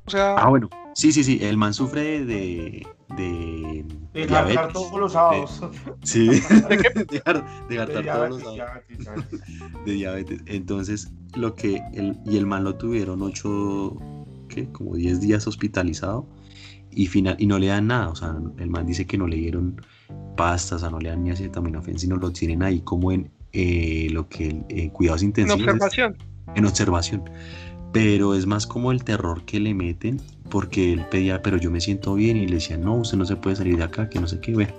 O 0.07 0.11
sea... 0.11 0.37
Ah, 0.37 0.49
bueno, 0.49 0.71
sí, 0.95 1.11
sí, 1.11 1.25
sí, 1.25 1.41
el 1.43 1.57
man 1.57 1.75
sufre 1.75 2.25
de... 2.25 2.87
De, 3.17 3.85
de 4.13 4.27
diabetes. 4.27 4.73
todos 4.73 5.01
los 5.01 5.13
sábados. 5.13 5.63
sí, 6.05 6.29
¿De 6.29 6.79
qué? 6.79 6.91
De, 7.69 7.87
todos 7.87 8.29
los 8.31 8.43
sábados. 8.43 8.71
De 9.85 9.93
diabetes. 9.93 10.43
Entonces, 10.47 11.11
lo 11.35 11.57
que... 11.57 11.83
El, 11.93 12.17
y 12.25 12.37
el 12.37 12.47
man 12.47 12.63
lo 12.63 12.77
tuvieron 12.77 13.23
ocho... 13.23 13.97
¿Qué? 14.49 14.71
Como 14.71 14.95
10 14.95 15.21
días 15.21 15.47
hospitalizado 15.49 16.25
y, 16.99 17.07
final, 17.07 17.37
y 17.39 17.47
no 17.47 17.61
le 17.61 17.69
dan 17.69 17.87
nada. 17.87 18.09
O 18.09 18.17
sea, 18.17 18.37
el 18.59 18.71
man 18.71 18.85
dice 18.85 19.07
que 19.07 19.17
no 19.17 19.29
le 19.29 19.37
dieron 19.37 19.81
pastas, 20.37 20.83
o 20.83 20.91
no 20.91 20.99
le 20.99 21.11
dan 21.11 21.23
ni 21.23 21.31
acetaminofén, 21.31 21.97
sino 21.97 22.17
lo 22.17 22.33
tienen 22.33 22.61
ahí 22.65 22.81
como 22.81 23.13
en 23.13 23.31
eh, 23.53 24.09
lo 24.11 24.29
que 24.29 24.65
eh, 24.69 24.91
cuidados 24.91 25.23
intensivos. 25.23 25.63
En 25.63 25.69
observación. 25.69 26.17
En 26.57 26.67
observación. 26.67 27.23
Pero 27.93 28.35
es 28.35 28.47
más 28.47 28.67
como 28.67 28.91
el 28.91 29.05
terror 29.05 29.45
que 29.45 29.61
le 29.61 29.75
meten, 29.75 30.21
porque 30.51 30.93
él 30.93 31.07
pedía, 31.09 31.41
pero 31.41 31.57
yo 31.57 31.71
me 31.71 31.81
siento 31.81 32.15
bien, 32.15 32.37
y 32.37 32.49
le 32.49 32.57
decían, 32.57 32.81
no, 32.81 32.97
usted 32.97 33.17
no 33.17 33.25
se 33.25 33.37
puede 33.37 33.55
salir 33.55 33.77
de 33.77 33.85
acá, 33.85 34.11
que 34.11 34.19
no 34.19 34.27
sé 34.27 34.41
qué. 34.41 34.53
Bueno, 34.53 34.75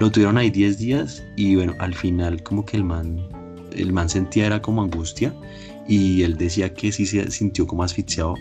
lo 0.00 0.10
tuvieron 0.10 0.38
ahí 0.38 0.50
10 0.50 0.78
días, 0.78 1.22
y 1.36 1.54
bueno, 1.54 1.74
al 1.78 1.94
final, 1.94 2.42
como 2.42 2.64
que 2.64 2.76
el 2.76 2.82
man, 2.82 3.20
el 3.72 3.92
man 3.92 4.08
sentía 4.08 4.46
era 4.46 4.60
como 4.60 4.82
angustia, 4.82 5.32
y 5.86 6.22
él 6.22 6.36
decía 6.36 6.74
que 6.74 6.90
sí 6.90 7.06
se 7.06 7.30
sintió 7.30 7.68
como 7.68 7.84
asfixiado 7.84 8.34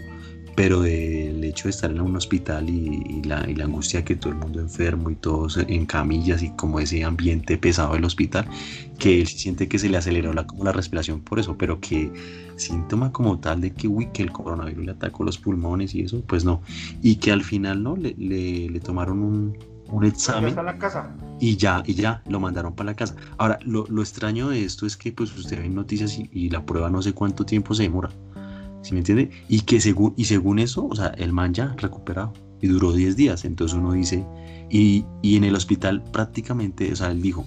pero 0.55 0.81
del 0.81 1.43
hecho 1.43 1.65
de 1.65 1.69
estar 1.69 1.91
en 1.91 2.01
un 2.01 2.15
hospital 2.15 2.69
y, 2.69 3.21
la, 3.23 3.49
y, 3.49 3.55
la, 3.55 3.65
angustia 3.65 4.03
que 4.03 4.15
todo 4.15 4.33
el 4.33 4.39
mundo 4.39 4.59
enfermo 4.59 5.09
y 5.09 5.15
todos 5.15 5.57
en 5.57 5.85
camillas 5.85 6.43
y 6.43 6.49
como 6.51 6.79
ese 6.79 7.03
ambiente 7.03 7.57
pesado 7.57 7.93
del 7.93 8.05
hospital, 8.05 8.45
que 8.97 9.21
él 9.21 9.27
siente 9.27 9.67
que 9.67 9.79
se 9.79 9.89
le 9.89 9.97
aceleró 9.97 10.33
la, 10.33 10.45
como 10.45 10.63
la 10.63 10.71
respiración 10.71 11.21
por 11.21 11.39
eso, 11.39 11.57
pero 11.57 11.79
que 11.79 12.11
síntoma 12.57 13.11
como 13.11 13.39
tal 13.39 13.61
de 13.61 13.71
que, 13.71 13.87
uy, 13.87 14.07
que 14.13 14.23
el 14.23 14.31
coronavirus 14.31 14.85
le 14.85 14.91
atacó 14.91 15.23
los 15.23 15.37
pulmones 15.37 15.95
y 15.95 16.01
eso, 16.01 16.21
pues 16.27 16.43
no. 16.43 16.61
Y 17.01 17.15
que 17.15 17.31
al 17.31 17.43
final, 17.43 17.81
¿no? 17.81 17.95
Le, 17.95 18.13
le, 18.17 18.79
tomaron 18.79 19.19
un, 19.19 19.57
un 19.87 20.05
examen. 20.05 20.55
la 20.55 20.77
casa. 20.77 21.15
Y 21.39 21.55
ya, 21.55 21.81
y 21.85 21.93
ya, 21.93 22.21
lo 22.27 22.39
mandaron 22.39 22.75
para 22.75 22.91
la 22.91 22.95
casa. 22.95 23.15
Ahora, 23.37 23.57
lo, 23.63 23.85
lo 23.87 24.01
extraño 24.01 24.49
de 24.49 24.63
esto 24.63 24.85
es 24.85 24.97
que 24.97 25.11
pues 25.11 25.35
usted 25.35 25.59
ve 25.61 25.69
noticias 25.69 26.17
y, 26.17 26.29
y 26.31 26.49
la 26.49 26.65
prueba 26.65 26.89
no 26.89 27.01
sé 27.01 27.13
cuánto 27.13 27.45
tiempo 27.45 27.73
se 27.73 27.83
demora. 27.83 28.09
¿Sí 28.81 28.93
me 28.93 28.99
entiende? 28.99 29.31
Y 29.47 29.61
que 29.61 29.79
según, 29.79 30.13
y 30.17 30.25
según 30.25 30.59
eso, 30.59 30.87
o 30.87 30.95
sea, 30.95 31.07
el 31.17 31.33
man 31.33 31.53
ya 31.53 31.75
recuperado 31.77 32.33
y 32.61 32.67
duró 32.67 32.91
10 32.91 33.15
días, 33.15 33.45
entonces 33.45 33.77
uno 33.77 33.93
dice, 33.93 34.25
y, 34.69 35.05
y, 35.21 35.35
en 35.35 35.43
el 35.43 35.55
hospital 35.55 36.03
prácticamente, 36.11 36.91
o 36.91 36.95
sea, 36.95 37.11
él 37.11 37.21
dijo, 37.21 37.45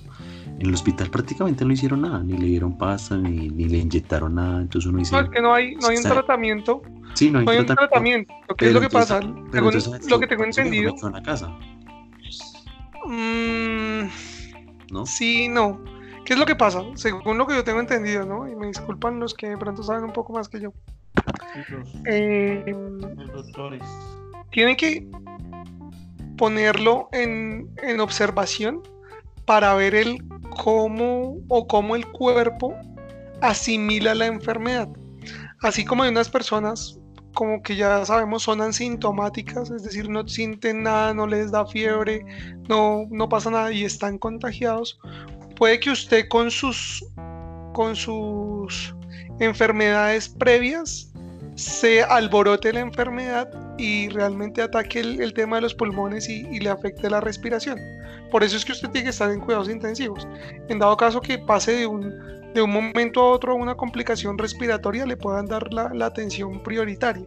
en 0.58 0.66
el 0.66 0.74
hospital 0.74 1.10
prácticamente 1.10 1.64
no 1.64 1.72
hicieron 1.72 2.02
nada, 2.02 2.22
ni 2.22 2.36
le 2.36 2.46
dieron 2.46 2.76
pasta, 2.76 3.16
ni, 3.16 3.48
ni 3.48 3.64
le 3.66 3.78
inyectaron 3.78 4.34
nada, 4.34 4.60
entonces 4.60 4.88
uno 4.88 4.98
dice... 4.98 5.14
No, 5.14 5.22
es 5.22 5.30
que 5.30 5.40
no 5.40 5.54
hay, 5.54 5.74
no 5.76 5.88
hay 5.88 5.96
un 5.96 6.02
tratamiento. 6.02 6.82
Sí, 7.14 7.30
no 7.30 7.38
hay, 7.38 7.44
no 7.44 7.50
hay 7.52 7.58
un 7.58 7.66
tratamiento. 7.66 8.34
¿Qué 8.56 8.66
es 8.66 8.72
lo 8.72 8.80
que 8.80 8.88
pasa? 8.88 9.20
Según 9.52 9.74
lo 10.08 10.20
que 10.20 10.26
tengo 10.26 10.44
entendido... 10.44 10.94
En 11.02 11.12
la 11.12 11.22
casa. 11.22 11.56
Mm, 13.06 14.08
¿No? 14.90 15.06
Sí, 15.06 15.48
no. 15.48 15.80
¿Qué 16.24 16.32
es 16.32 16.38
lo 16.38 16.46
que 16.46 16.56
pasa? 16.56 16.82
Según 16.94 17.36
lo 17.36 17.46
que 17.46 17.54
yo 17.54 17.64
tengo 17.64 17.80
entendido, 17.80 18.24
¿no? 18.24 18.48
Y 18.48 18.56
me 18.56 18.66
disculpan 18.66 19.20
los 19.20 19.34
que 19.34 19.48
de 19.50 19.58
pronto 19.58 19.82
saben 19.82 20.04
un 20.04 20.12
poco 20.12 20.32
más 20.32 20.48
que 20.48 20.60
yo. 20.60 20.72
Eh, 22.06 22.74
tienen 24.50 24.76
que 24.76 25.06
ponerlo 26.36 27.08
en, 27.12 27.68
observación 28.00 28.82
para 29.44 29.74
ver 29.74 29.94
el 29.94 30.18
cómo 30.62 31.36
o 31.48 31.66
cómo 31.66 31.96
el 31.96 32.06
cuerpo 32.06 32.74
asimila 33.40 34.14
la 34.14 34.26
enfermedad. 34.26 34.88
Así 35.60 35.84
como 35.84 36.02
hay 36.02 36.10
unas 36.10 36.28
personas 36.28 36.98
como 37.34 37.62
que 37.62 37.74
ya 37.74 38.04
sabemos 38.04 38.44
son 38.44 38.60
asintomáticas, 38.60 39.68
es 39.70 39.82
decir, 39.82 40.08
no 40.08 40.26
sienten 40.28 40.84
nada, 40.84 41.12
no 41.12 41.26
les 41.26 41.50
da 41.50 41.66
fiebre, 41.66 42.24
no, 42.68 43.06
no 43.10 43.28
pasa 43.28 43.50
nada 43.50 43.72
y 43.72 43.84
están 43.84 44.18
contagiados. 44.18 44.98
puede 45.56 45.80
que 45.80 45.90
usted 45.90 46.28
con 46.28 46.50
sus 46.50 47.04
con 47.72 47.96
sus 47.96 48.94
enfermedades 49.40 50.28
previas 50.28 51.13
se 51.54 52.02
alborote 52.02 52.72
la 52.72 52.80
enfermedad 52.80 53.48
y 53.78 54.08
realmente 54.08 54.62
ataque 54.62 55.00
el, 55.00 55.32
tema 55.34 55.56
de 55.56 55.62
los 55.62 55.74
pulmones 55.74 56.28
y, 56.28 56.58
le 56.58 56.70
afecte 56.70 57.08
la 57.08 57.20
respiración. 57.20 57.78
Por 58.30 58.42
eso 58.42 58.56
es 58.56 58.64
que 58.64 58.72
usted 58.72 58.90
tiene 58.90 59.04
que 59.04 59.10
estar 59.10 59.30
en 59.30 59.40
cuidados 59.40 59.68
intensivos. 59.68 60.26
En 60.68 60.78
dado 60.78 60.96
caso 60.96 61.20
que 61.20 61.38
pase 61.38 61.72
de 61.72 61.86
un, 61.86 62.12
de 62.54 62.62
un 62.62 62.70
momento 62.70 63.20
a 63.20 63.30
otro 63.30 63.54
una 63.54 63.76
complicación 63.76 64.38
respiratoria, 64.38 65.06
le 65.06 65.16
puedan 65.16 65.46
dar 65.46 65.72
la, 65.72 66.06
atención 66.06 66.62
prioritaria. 66.62 67.24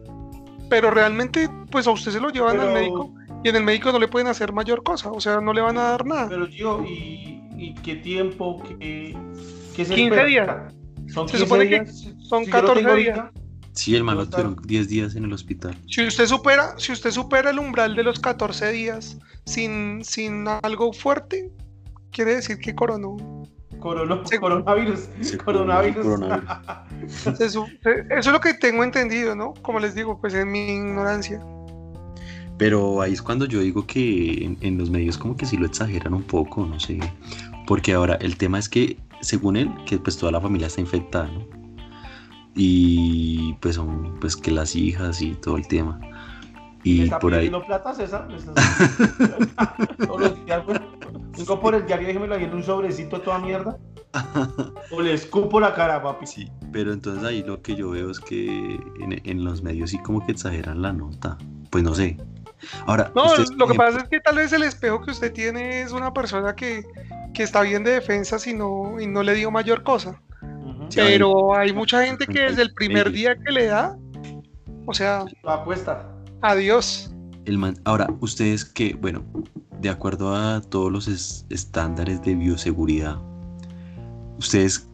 Pero 0.68 0.90
realmente, 0.90 1.48
pues 1.70 1.86
a 1.86 1.92
usted 1.92 2.12
se 2.12 2.20
lo 2.20 2.28
llevan 2.28 2.60
al 2.60 2.74
médico 2.74 3.14
y 3.42 3.48
en 3.48 3.56
el 3.56 3.62
médico 3.62 3.92
no 3.92 3.98
le 3.98 4.08
pueden 4.08 4.28
hacer 4.28 4.52
mayor 4.52 4.82
cosa, 4.82 5.10
o 5.10 5.20
sea, 5.20 5.40
no 5.40 5.52
le 5.52 5.60
van 5.60 5.78
a 5.78 5.90
dar 5.90 6.04
nada. 6.04 6.28
Pero 6.28 6.46
yo, 6.48 6.84
¿y, 6.84 7.74
qué 7.82 7.96
tiempo? 7.96 8.62
¿Qué, 8.62 9.16
qué 9.74 9.84
15 9.84 10.24
días. 10.26 10.74
Son 11.06 11.26
15 11.26 11.38
se 11.38 11.44
supone 11.44 11.64
días? 11.64 11.84
que 11.90 12.24
son 12.24 12.44
14 12.44 12.96
días. 12.96 13.30
Sí, 13.78 13.94
el 13.94 14.02
malo 14.02 14.28
tuvieron 14.28 14.56
10 14.60 14.88
días 14.88 15.14
en 15.14 15.24
el 15.24 15.32
hospital. 15.32 15.78
Si 15.86 16.04
usted 16.04 16.26
supera, 16.26 16.74
si 16.78 16.90
usted 16.90 17.12
supera 17.12 17.50
el 17.50 17.60
umbral 17.60 17.94
de 17.94 18.02
los 18.02 18.18
14 18.18 18.72
días 18.72 19.16
sin, 19.44 20.04
sin 20.04 20.48
algo 20.48 20.92
fuerte, 20.92 21.52
quiere 22.10 22.34
decir 22.34 22.58
que 22.58 22.74
coronó. 22.74 23.16
Coronó, 23.78 24.24
coronavirus. 24.40 25.08
coronavirus. 25.44 26.06
eso, 27.38 27.66
es 28.10 28.26
lo 28.26 28.40
que 28.40 28.54
tengo 28.54 28.82
entendido, 28.82 29.36
¿no? 29.36 29.54
Como 29.62 29.78
les 29.78 29.94
digo, 29.94 30.20
pues 30.20 30.34
en 30.34 30.50
mi 30.50 30.72
ignorancia. 30.72 31.40
Pero 32.58 33.00
ahí 33.00 33.12
es 33.12 33.22
cuando 33.22 33.44
yo 33.44 33.60
digo 33.60 33.86
que 33.86 34.44
en, 34.44 34.58
en, 34.60 34.76
los 34.76 34.90
medios 34.90 35.16
como 35.16 35.36
que 35.36 35.46
sí 35.46 35.56
lo 35.56 35.66
exageran 35.66 36.14
un 36.14 36.24
poco, 36.24 36.66
no 36.66 36.80
sé. 36.80 36.98
Porque 37.64 37.92
ahora 37.92 38.16
el 38.16 38.36
tema 38.38 38.58
es 38.58 38.68
que, 38.68 38.98
según 39.20 39.56
él, 39.56 39.70
que 39.86 39.98
pues 39.98 40.16
toda 40.16 40.32
la 40.32 40.40
familia 40.40 40.66
está 40.66 40.80
infectada, 40.80 41.28
¿no? 41.28 41.57
Y 42.60 43.54
pues 43.60 43.76
son 43.76 44.16
pues 44.20 44.36
que 44.36 44.50
las 44.50 44.74
hijas 44.74 45.22
y 45.22 45.34
todo 45.36 45.56
el 45.56 45.68
tema. 45.68 46.00
Y 46.82 47.04
está 47.04 47.20
por 47.20 47.32
ahí. 47.32 47.48
plata, 47.50 47.94
César? 47.94 48.26
Días, 50.44 50.62
Vengo 51.36 51.60
por 51.60 51.76
el 51.76 51.86
diario 51.86 52.04
y 52.04 52.08
déjemelo 52.08 52.34
ahí 52.34 52.44
en 52.44 52.54
un 52.54 52.64
sobrecito 52.64 53.20
toda 53.20 53.38
mierda. 53.38 53.78
o 54.90 55.00
le 55.00 55.14
escupo 55.14 55.60
la 55.60 55.72
cara, 55.72 56.02
papi. 56.02 56.26
Sí, 56.26 56.50
pero 56.72 56.92
entonces 56.92 57.22
ahí 57.22 57.44
lo 57.44 57.62
que 57.62 57.76
yo 57.76 57.90
veo 57.90 58.10
es 58.10 58.18
que 58.18 58.74
en, 59.00 59.20
en 59.24 59.44
los 59.44 59.62
medios 59.62 59.90
sí 59.90 59.98
como 59.98 60.26
que 60.26 60.32
exageran 60.32 60.82
la 60.82 60.92
nota. 60.92 61.38
Pues 61.70 61.84
no 61.84 61.94
sé. 61.94 62.16
Ahora. 62.86 63.12
No, 63.14 63.36
lo 63.36 63.68
que 63.68 63.74
pasa 63.74 63.98
es 63.98 64.08
que 64.08 64.18
tal 64.18 64.34
vez 64.36 64.52
el 64.52 64.64
espejo 64.64 65.00
que 65.02 65.12
usted 65.12 65.32
tiene 65.32 65.82
es 65.82 65.92
una 65.92 66.12
persona 66.12 66.56
que, 66.56 66.84
que 67.34 67.44
está 67.44 67.60
bien 67.60 67.84
de 67.84 67.92
defensa 67.92 68.36
y 68.44 68.54
no, 68.54 69.00
y 69.00 69.06
no 69.06 69.22
le 69.22 69.34
dio 69.34 69.52
mayor 69.52 69.84
cosa. 69.84 70.20
Pero 70.94 71.54
hay 71.54 71.72
mucha 71.72 72.04
gente 72.04 72.26
que 72.26 72.40
desde 72.40 72.62
el 72.62 72.74
primer 72.74 73.10
día 73.10 73.36
que 73.36 73.52
le 73.52 73.66
da, 73.66 73.96
o 74.86 74.94
sea, 74.94 75.24
apuesta. 75.44 76.10
Adiós. 76.42 77.12
El 77.44 77.58
Ahora, 77.84 78.08
ustedes 78.20 78.64
que, 78.64 78.94
bueno, 78.94 79.24
de 79.80 79.88
acuerdo 79.88 80.34
a 80.34 80.60
todos 80.60 80.92
los 80.92 81.44
estándares 81.50 82.22
de 82.22 82.34
bioseguridad, 82.34 83.18
ustedes 84.38 84.88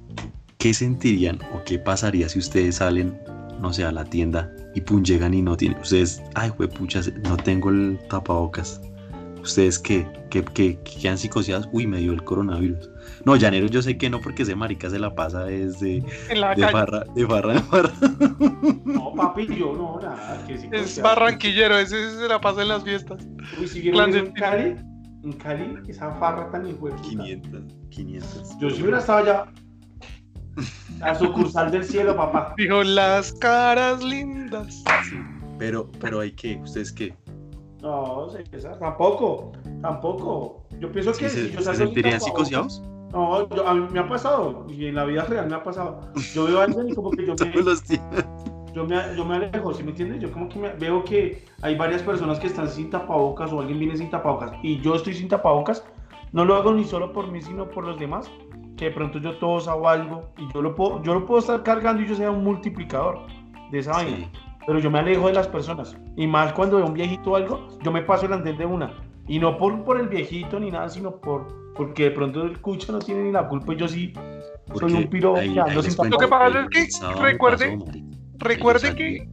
qué 0.59 0.73
sentirían 0.73 1.39
o 1.53 1.63
qué 1.65 1.79
pasaría 1.79 2.29
si 2.29 2.39
ustedes 2.39 2.77
salen, 2.77 3.19
no 3.61 3.73
sé, 3.73 3.85
a 3.85 3.93
la 3.93 4.05
tienda 4.05 4.51
y 4.75 4.81
pum, 4.81 5.03
llegan 5.03 5.35
y 5.35 5.43
no 5.43 5.57
tienen, 5.57 5.79
ustedes, 5.81 6.23
ay, 6.35 6.51
pucha, 6.51 7.01
no 7.25 7.37
tengo 7.37 7.71
el 7.71 7.99
tapabocas. 8.09 8.81
¿Ustedes 9.43 9.79
qué? 9.79 10.07
¿Qué, 10.31 10.43
qué, 10.43 10.79
quedan 10.81 11.19
psicoseados? 11.19 11.69
Uy, 11.71 11.87
me 11.87 11.99
dio 11.99 12.13
el 12.13 12.25
coronavirus. 12.25 12.89
No, 13.25 13.37
llanero 13.37 13.67
yo 13.67 13.81
sé 13.81 13.97
que 13.97 14.11
no, 14.11 14.21
porque 14.21 14.43
ese 14.43 14.55
marica 14.55 14.91
se 14.91 14.99
la 14.99 15.15
pasa 15.15 15.45
desde 15.45 16.03
de 16.03 16.69
farra, 16.71 17.05
de 17.15 17.27
farra 17.27 17.61
farra. 17.61 17.93
No, 18.85 19.15
papi, 19.15 19.47
yo 19.47 19.73
no, 19.73 19.99
nada. 20.01 20.45
Que 20.47 20.55
es 20.55 21.01
barranquillero, 21.01 21.79
ese 21.79 22.11
se 22.11 22.29
la 22.29 22.41
pasa 22.41 22.63
en 22.63 22.69
las 22.69 22.85
fiestas. 22.85 23.27
Uy, 23.59 23.67
si 23.67 23.81
vieron 23.81 24.15
en 24.15 24.33
Cali, 24.33 24.77
en 25.23 25.33
Cali, 25.33 25.79
esa 25.89 26.11
farra 26.17 26.51
tan 26.51 26.69
hijo 26.69 26.89
500, 26.97 27.63
500. 27.91 28.59
Yo 28.59 28.71
si 28.71 28.83
hubiera 28.83 28.99
estado 28.99 29.19
allá, 29.21 29.47
a 31.01 31.15
sucursal 31.15 31.71
del 31.71 31.85
cielo, 31.85 32.15
papá. 32.17 32.55
Dijo, 32.59 32.83
las 32.83 33.33
caras 33.33 34.03
lindas. 34.03 34.83
Sí, 35.09 35.17
pero, 35.59 35.91
pero 36.01 36.21
hay 36.21 36.33
que, 36.33 36.57
¿ustedes 36.57 36.93
qué? 36.93 37.15
No, 37.81 38.29
tampoco, 38.79 39.53
tampoco. 39.83 40.67
Yo 40.79 40.91
pienso 40.91 41.13
que 41.13 41.29
si 41.29 41.51
yo 41.51 41.61
¿Se 41.61 41.75
sentirían 41.75 42.21
psicoseados? 42.21 42.83
No, 43.15 43.49
yo, 43.49 43.67
a 43.67 43.75
mí 43.75 43.87
me 43.93 44.01
ha 44.01 44.09
pasado, 44.09 44.67
y 44.69 44.87
en 44.87 44.97
la 44.97 45.05
vida 45.05 45.25
real 45.25 45.47
me 45.49 45.55
ha 45.55 45.63
pasado. 45.63 46.01
Yo 46.35 46.47
veo 46.47 46.61
a 46.61 46.65
alguien 46.65 46.89
y 46.89 46.95
como 46.95 47.13
que 47.13 47.25
yo 47.25 47.35
me, 47.41 48.75
yo 48.75 48.85
me, 48.85 49.17
yo 49.17 49.25
me 49.25 49.37
alejo, 49.37 49.73
¿sí 49.73 49.85
me 49.85 49.91
entiendes? 49.91 50.21
Yo 50.21 50.33
como 50.33 50.49
que 50.49 50.59
veo 50.59 51.05
que 51.05 51.45
hay 51.63 51.77
varias 51.77 52.03
personas 52.03 52.41
que 52.41 52.49
están 52.49 52.69
sin 52.69 52.91
tapabocas 52.91 53.53
o 53.53 53.61
alguien 53.61 53.79
viene 53.79 53.97
sin 53.97 54.11
tapabocas 54.11 54.51
y 54.65 54.81
yo 54.81 54.97
estoy 54.97 55.15
sin 55.15 55.29
tapabocas. 55.29 55.85
No 56.33 56.45
lo 56.45 56.57
hago 56.57 56.73
ni 56.73 56.83
solo 56.83 57.13
por 57.13 57.31
mí, 57.31 57.41
sino 57.41 57.71
por 57.71 57.87
los 57.87 58.01
demás. 58.01 58.29
Que 58.77 58.87
de 58.87 58.91
pronto 58.91 59.21
yo 59.21 59.39
todos 59.39 59.69
hago 59.69 59.89
algo 59.89 60.31
y 60.37 60.53
yo 60.53 60.61
lo 60.61 60.75
puedo, 60.75 61.01
yo 61.05 61.15
lo 61.15 61.25
puedo 61.25 61.39
estar 61.39 61.63
cargando 61.63 62.03
y 62.03 62.09
yo 62.09 62.17
sea 62.17 62.33
un 62.33 62.43
multiplicador 62.43 63.21
de 63.71 63.79
esa 63.79 63.93
vaina. 63.93 64.29
Pero 64.67 64.81
yo 64.81 64.91
me 64.91 64.99
alejo 64.99 65.29
de 65.29 65.35
las 65.35 65.47
personas. 65.47 65.97
Y 66.17 66.27
más 66.27 66.53
cuando 66.53 66.79
veo 66.79 66.87
un 66.87 66.95
viejito 66.95 67.31
o 67.31 67.37
algo, 67.37 67.69
yo 67.81 67.93
me 67.93 68.03
paso 68.03 68.27
el 68.27 68.33
andén 68.33 68.59
de 68.59 68.67
una. 68.67 68.93
Y 69.29 69.39
no 69.39 69.57
por, 69.57 69.85
por 69.85 70.01
el 70.01 70.09
viejito 70.09 70.59
ni 70.59 70.73
nada, 70.73 70.89
sino 70.89 71.15
por, 71.15 71.64
porque 71.75 72.05
de 72.05 72.11
pronto 72.13 72.45
el 72.45 72.61
cucho 72.61 72.93
no 72.93 72.99
tiene 72.99 73.25
ni 73.25 73.33
la 73.33 73.49
culpa 73.49 73.75
y 73.75 73.77
yo 73.77 73.89
sí 73.89 74.13
soy 74.79 74.93
un 74.93 75.09
piro 75.09 75.35
Lo 75.37 75.83
que 76.19 76.29
pasa 76.29 76.67
es 76.73 76.99
que 76.99 77.23
recuerde, 77.23 77.79
recuerde 78.39 78.95
que 78.95 79.29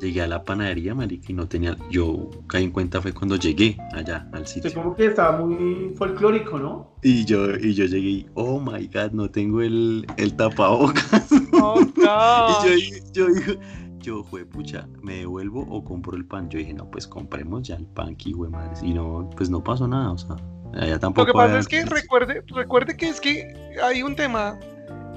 llegué 0.00 0.20
a, 0.20 0.26
la, 0.26 0.44
panadería, 0.44 0.96
marica, 0.96 1.26
y 1.30 1.32
no 1.32 1.46
tenía, 1.46 1.76
yo 1.88 2.28
caí 2.48 2.64
en 2.64 2.70
cuenta 2.72 3.00
fue 3.00 3.12
cuando 3.12 3.36
llegué 3.36 3.76
allá 3.92 4.28
al 4.32 4.46
sitio. 4.46 4.72
como 4.74 4.96
que 4.96 5.06
estaba 5.06 5.38
muy 5.38 5.94
folclórico, 5.96 6.58
¿no? 6.58 6.96
Y 7.02 7.24
yo, 7.24 7.54
y 7.54 7.72
yo 7.74 7.84
llegué 7.84 8.08
y, 8.08 8.26
oh 8.34 8.58
my 8.58 8.88
god, 8.88 9.12
no 9.12 9.30
tengo 9.30 9.62
el, 9.62 10.04
el 10.16 10.34
tapabocas. 10.36 11.28
Oh, 11.52 11.80
no. 11.80 12.66
y 12.66 13.12
yo, 13.12 13.26
yo, 13.26 13.26
yo, 13.46 13.54
yo, 14.00 14.24
fue 14.24 14.44
pucha, 14.44 14.88
me 15.02 15.18
devuelvo 15.18 15.60
o 15.68 15.84
compro 15.84 16.16
el 16.16 16.24
pan. 16.24 16.50
Yo 16.50 16.58
dije, 16.58 16.74
no, 16.74 16.90
pues 16.90 17.06
compremos 17.06 17.62
ya 17.62 17.76
el 17.76 17.86
pan, 17.86 18.16
que 18.16 18.34
madre. 18.34 18.74
Y 18.82 18.94
no, 18.94 19.30
pues 19.36 19.50
no 19.50 19.62
pasó 19.62 19.86
nada, 19.86 20.10
o 20.10 20.18
sea. 20.18 20.36
Lo 20.72 21.26
que 21.26 21.32
pasa 21.32 21.58
es 21.58 21.68
que 21.68 21.84
recuerde, 21.84 22.42
recuerde 22.54 22.96
que 22.96 23.08
es 23.08 23.20
que 23.20 23.54
hay 23.82 24.02
un 24.02 24.16
tema. 24.16 24.58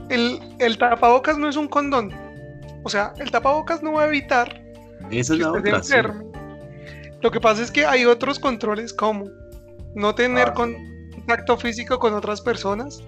El, 0.09 0.39
el, 0.59 0.77
tapabocas 0.77 1.37
no 1.37 1.49
es 1.49 1.55
un 1.55 1.67
condón. 1.67 2.11
O 2.83 2.89
sea, 2.89 3.13
el 3.17 3.31
tapabocas 3.31 3.81
no 3.81 3.93
va 3.93 4.03
a 4.03 4.07
evitar 4.07 4.61
Esa 5.09 5.33
es 5.33 5.39
la 5.39 5.51
otra, 5.51 5.81
Lo 7.21 7.31
que 7.31 7.39
pasa 7.39 7.63
es 7.63 7.71
que 7.71 7.85
hay 7.85 8.05
otros 8.05 8.37
controles 8.37 8.93
como 8.93 9.25
no 9.95 10.13
tener 10.13 10.49
ah, 10.49 10.53
contacto 10.53 11.57
físico 11.57 11.97
con 11.97 12.13
otras 12.13 12.41
personas, 12.41 13.01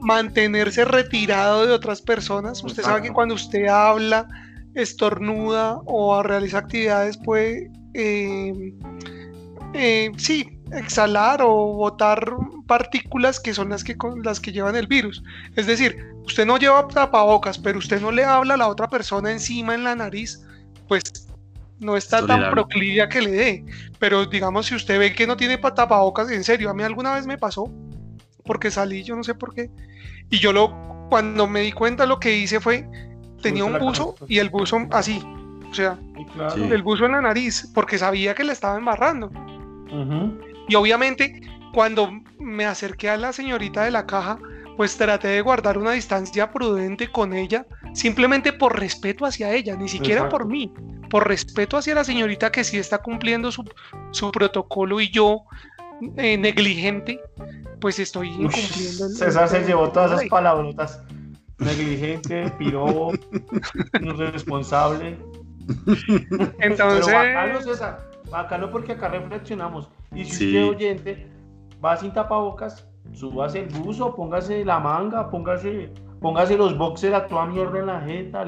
mantenerse 0.00 0.84
retirado 0.84 1.66
de 1.66 1.72
otras 1.72 2.02
personas. 2.02 2.62
Usted 2.62 2.82
sabe 2.82 3.02
que 3.02 3.10
cuando 3.10 3.34
usted 3.34 3.66
habla, 3.66 4.28
estornuda 4.74 5.80
o 5.86 6.22
realiza 6.22 6.58
actividades 6.58 7.16
puede, 7.16 7.70
eh, 7.94 8.74
eh, 9.72 10.12
sí, 10.18 10.59
exhalar 10.72 11.42
o 11.42 11.54
botar 11.74 12.24
partículas 12.66 13.40
que 13.40 13.54
son 13.54 13.70
las 13.70 13.84
que, 13.84 13.96
las 14.22 14.40
que 14.40 14.52
llevan 14.52 14.76
el 14.76 14.86
virus. 14.86 15.22
Es 15.56 15.66
decir, 15.66 15.96
usted 16.24 16.46
no 16.46 16.58
lleva 16.58 16.86
tapabocas, 16.88 17.58
pero 17.58 17.78
usted 17.78 18.00
no 18.00 18.10
le 18.10 18.24
habla 18.24 18.54
a 18.54 18.56
la 18.56 18.68
otra 18.68 18.88
persona 18.88 19.32
encima 19.32 19.74
en 19.74 19.84
la 19.84 19.94
nariz, 19.94 20.44
pues 20.88 21.02
no 21.78 21.96
está 21.96 22.26
tan 22.26 22.50
proclive 22.50 23.02
a 23.02 23.08
que 23.08 23.22
le 23.22 23.30
dé. 23.30 23.64
Pero 23.98 24.26
digamos, 24.26 24.66
si 24.66 24.74
usted 24.74 24.98
ve 24.98 25.14
que 25.14 25.26
no 25.26 25.36
tiene 25.36 25.58
tapabocas, 25.58 26.30
en 26.30 26.44
serio, 26.44 26.70
a 26.70 26.74
mí 26.74 26.82
alguna 26.82 27.14
vez 27.14 27.26
me 27.26 27.38
pasó, 27.38 27.70
porque 28.44 28.70
salí, 28.70 29.02
yo 29.02 29.16
no 29.16 29.24
sé 29.24 29.34
por 29.34 29.54
qué, 29.54 29.70
y 30.28 30.38
yo 30.38 30.52
lo, 30.52 31.06
cuando 31.08 31.46
me 31.46 31.60
di 31.60 31.72
cuenta 31.72 32.06
lo 32.06 32.20
que 32.20 32.36
hice 32.36 32.60
fue, 32.60 32.88
tenía 33.42 33.64
un 33.64 33.78
buzo 33.78 34.14
y 34.28 34.38
el 34.38 34.50
buzo 34.50 34.86
así, 34.90 35.22
o 35.70 35.74
sea, 35.74 35.98
el 36.54 36.82
buzo 36.82 37.06
en 37.06 37.12
la 37.12 37.20
nariz, 37.20 37.70
porque 37.74 37.98
sabía 37.98 38.34
que 38.34 38.44
le 38.44 38.52
estaba 38.52 38.76
embarrando. 38.76 39.30
Y 40.70 40.76
obviamente, 40.76 41.42
cuando 41.74 42.10
me 42.38 42.64
acerqué 42.64 43.10
a 43.10 43.16
la 43.16 43.32
señorita 43.32 43.82
de 43.82 43.90
la 43.90 44.06
caja, 44.06 44.38
pues 44.76 44.96
traté 44.96 45.26
de 45.26 45.40
guardar 45.40 45.76
una 45.76 45.90
distancia 45.90 46.52
prudente 46.52 47.10
con 47.10 47.32
ella, 47.32 47.66
simplemente 47.92 48.52
por 48.52 48.78
respeto 48.78 49.26
hacia 49.26 49.52
ella, 49.52 49.74
ni 49.74 49.88
siquiera 49.88 50.28
por 50.28 50.46
mí, 50.46 50.72
por 51.10 51.26
respeto 51.26 51.76
hacia 51.76 51.96
la 51.96 52.04
señorita 52.04 52.52
que 52.52 52.62
sí 52.62 52.78
está 52.78 52.98
cumpliendo 52.98 53.50
su, 53.50 53.64
protocolo 54.30 55.00
y 55.00 55.10
yo, 55.10 55.42
eh, 56.16 56.38
negligente, 56.38 57.20
pues 57.80 57.98
estoy 57.98 58.28
incumpliendo. 58.28 59.08
César 59.08 59.48
se 59.48 59.64
llevó 59.64 59.90
todas 59.90 60.12
esas 60.12 60.28
palabrotas. 60.28 61.02
Negligente, 61.58 62.48
piró, 62.58 63.10
irresponsable. 64.00 65.18
Entonces. 66.60 67.06
Pero 67.06 67.18
bacano, 67.18 67.60
César. 67.60 68.09
Bacano 68.30 68.70
porque 68.70 68.92
acá 68.92 69.08
reflexionamos. 69.08 69.90
Y 70.14 70.24
si 70.24 70.46
usted 70.46 70.68
oyente 70.68 71.28
va 71.82 71.96
sin 71.96 72.12
tapabocas, 72.12 72.86
Súbase 73.12 73.60
el 73.60 73.68
buzo, 73.68 74.14
póngase 74.14 74.64
la 74.64 74.78
manga, 74.78 75.30
póngase 75.30 75.90
póngase 76.20 76.56
los 76.56 76.76
boxers 76.76 77.14
a 77.14 77.26
toda 77.26 77.46
mierda 77.46 77.78
en 77.78 77.86
la 77.86 78.00
jeta. 78.02 78.44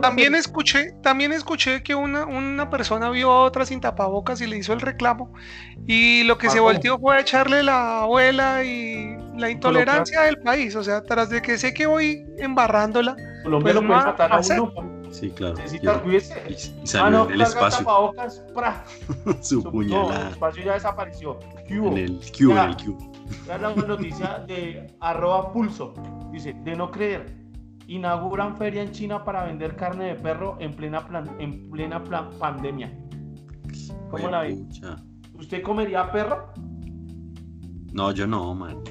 también 0.00 0.34
escuché, 0.34 0.92
también 1.02 1.32
escuché 1.32 1.82
que 1.82 1.94
una, 1.94 2.26
una 2.26 2.68
persona 2.68 3.08
vio 3.10 3.32
a 3.32 3.40
otra 3.40 3.64
sin 3.64 3.80
tapabocas 3.80 4.40
y 4.42 4.46
le 4.46 4.58
hizo 4.58 4.74
el 4.74 4.80
reclamo. 4.80 5.32
Y 5.86 6.24
lo 6.24 6.36
que 6.36 6.50
se 6.50 6.60
volteó 6.60 6.98
fue 6.98 7.16
a 7.16 7.20
echarle 7.20 7.62
la 7.62 8.02
abuela 8.02 8.62
y 8.62 9.16
la 9.36 9.50
intolerancia 9.50 10.22
del 10.22 10.38
país. 10.38 10.76
O 10.76 10.84
sea, 10.84 11.02
tras 11.02 11.30
de 11.30 11.40
que 11.40 11.56
sé 11.56 11.72
que 11.72 11.86
voy 11.86 12.24
embarrándola. 12.38 13.16
Colombia 13.42 13.72
pues 13.72 13.74
lo 13.74 13.88
puede 13.88 14.04
matar 14.04 14.32
a 14.32 14.40
uno. 14.40 14.93
Sí, 15.14 15.30
claro. 15.30 15.54
Necesita 15.54 16.02
cuidarse. 16.02 16.42
Y, 16.48 16.82
y 16.82 16.86
salió 16.88 17.06
ah, 17.06 17.10
no, 17.10 17.26
en 17.26 17.34
el 17.34 17.40
espacio. 17.42 17.78
Tapabocas, 17.78 18.42
Su, 19.40 19.62
Su 19.62 19.70
puñalada. 19.70 20.18
No, 20.18 20.26
el 20.26 20.32
espacio 20.32 20.64
ya 20.64 20.74
desapareció. 20.74 21.38
En 21.68 21.98
el 21.98 22.18
Q, 22.36 22.50
en 22.50 22.58
el 22.58 22.76
Q. 22.76 23.12
Ya 23.46 23.58
la 23.58 23.74
noticia 23.74 24.44
de 24.48 24.92
arroba 24.98 25.52
pulso. 25.52 25.94
Dice, 26.32 26.52
de 26.64 26.74
no 26.74 26.90
creer, 26.90 27.32
inauguran 27.86 28.56
feria 28.56 28.82
en 28.82 28.90
China 28.90 29.24
para 29.24 29.44
vender 29.44 29.76
carne 29.76 30.06
de 30.06 30.14
perro 30.16 30.56
en 30.58 30.74
plena, 30.74 31.06
plan, 31.06 31.30
en 31.38 31.70
plena 31.70 32.02
pandemia. 32.40 32.92
¿Cómo 34.10 34.28
la 34.28 34.40
ve? 34.40 34.64
¿Usted 35.34 35.62
comería 35.62 36.10
perro? 36.10 36.52
No, 37.92 38.10
yo 38.10 38.26
no, 38.26 38.52
man. 38.52 38.82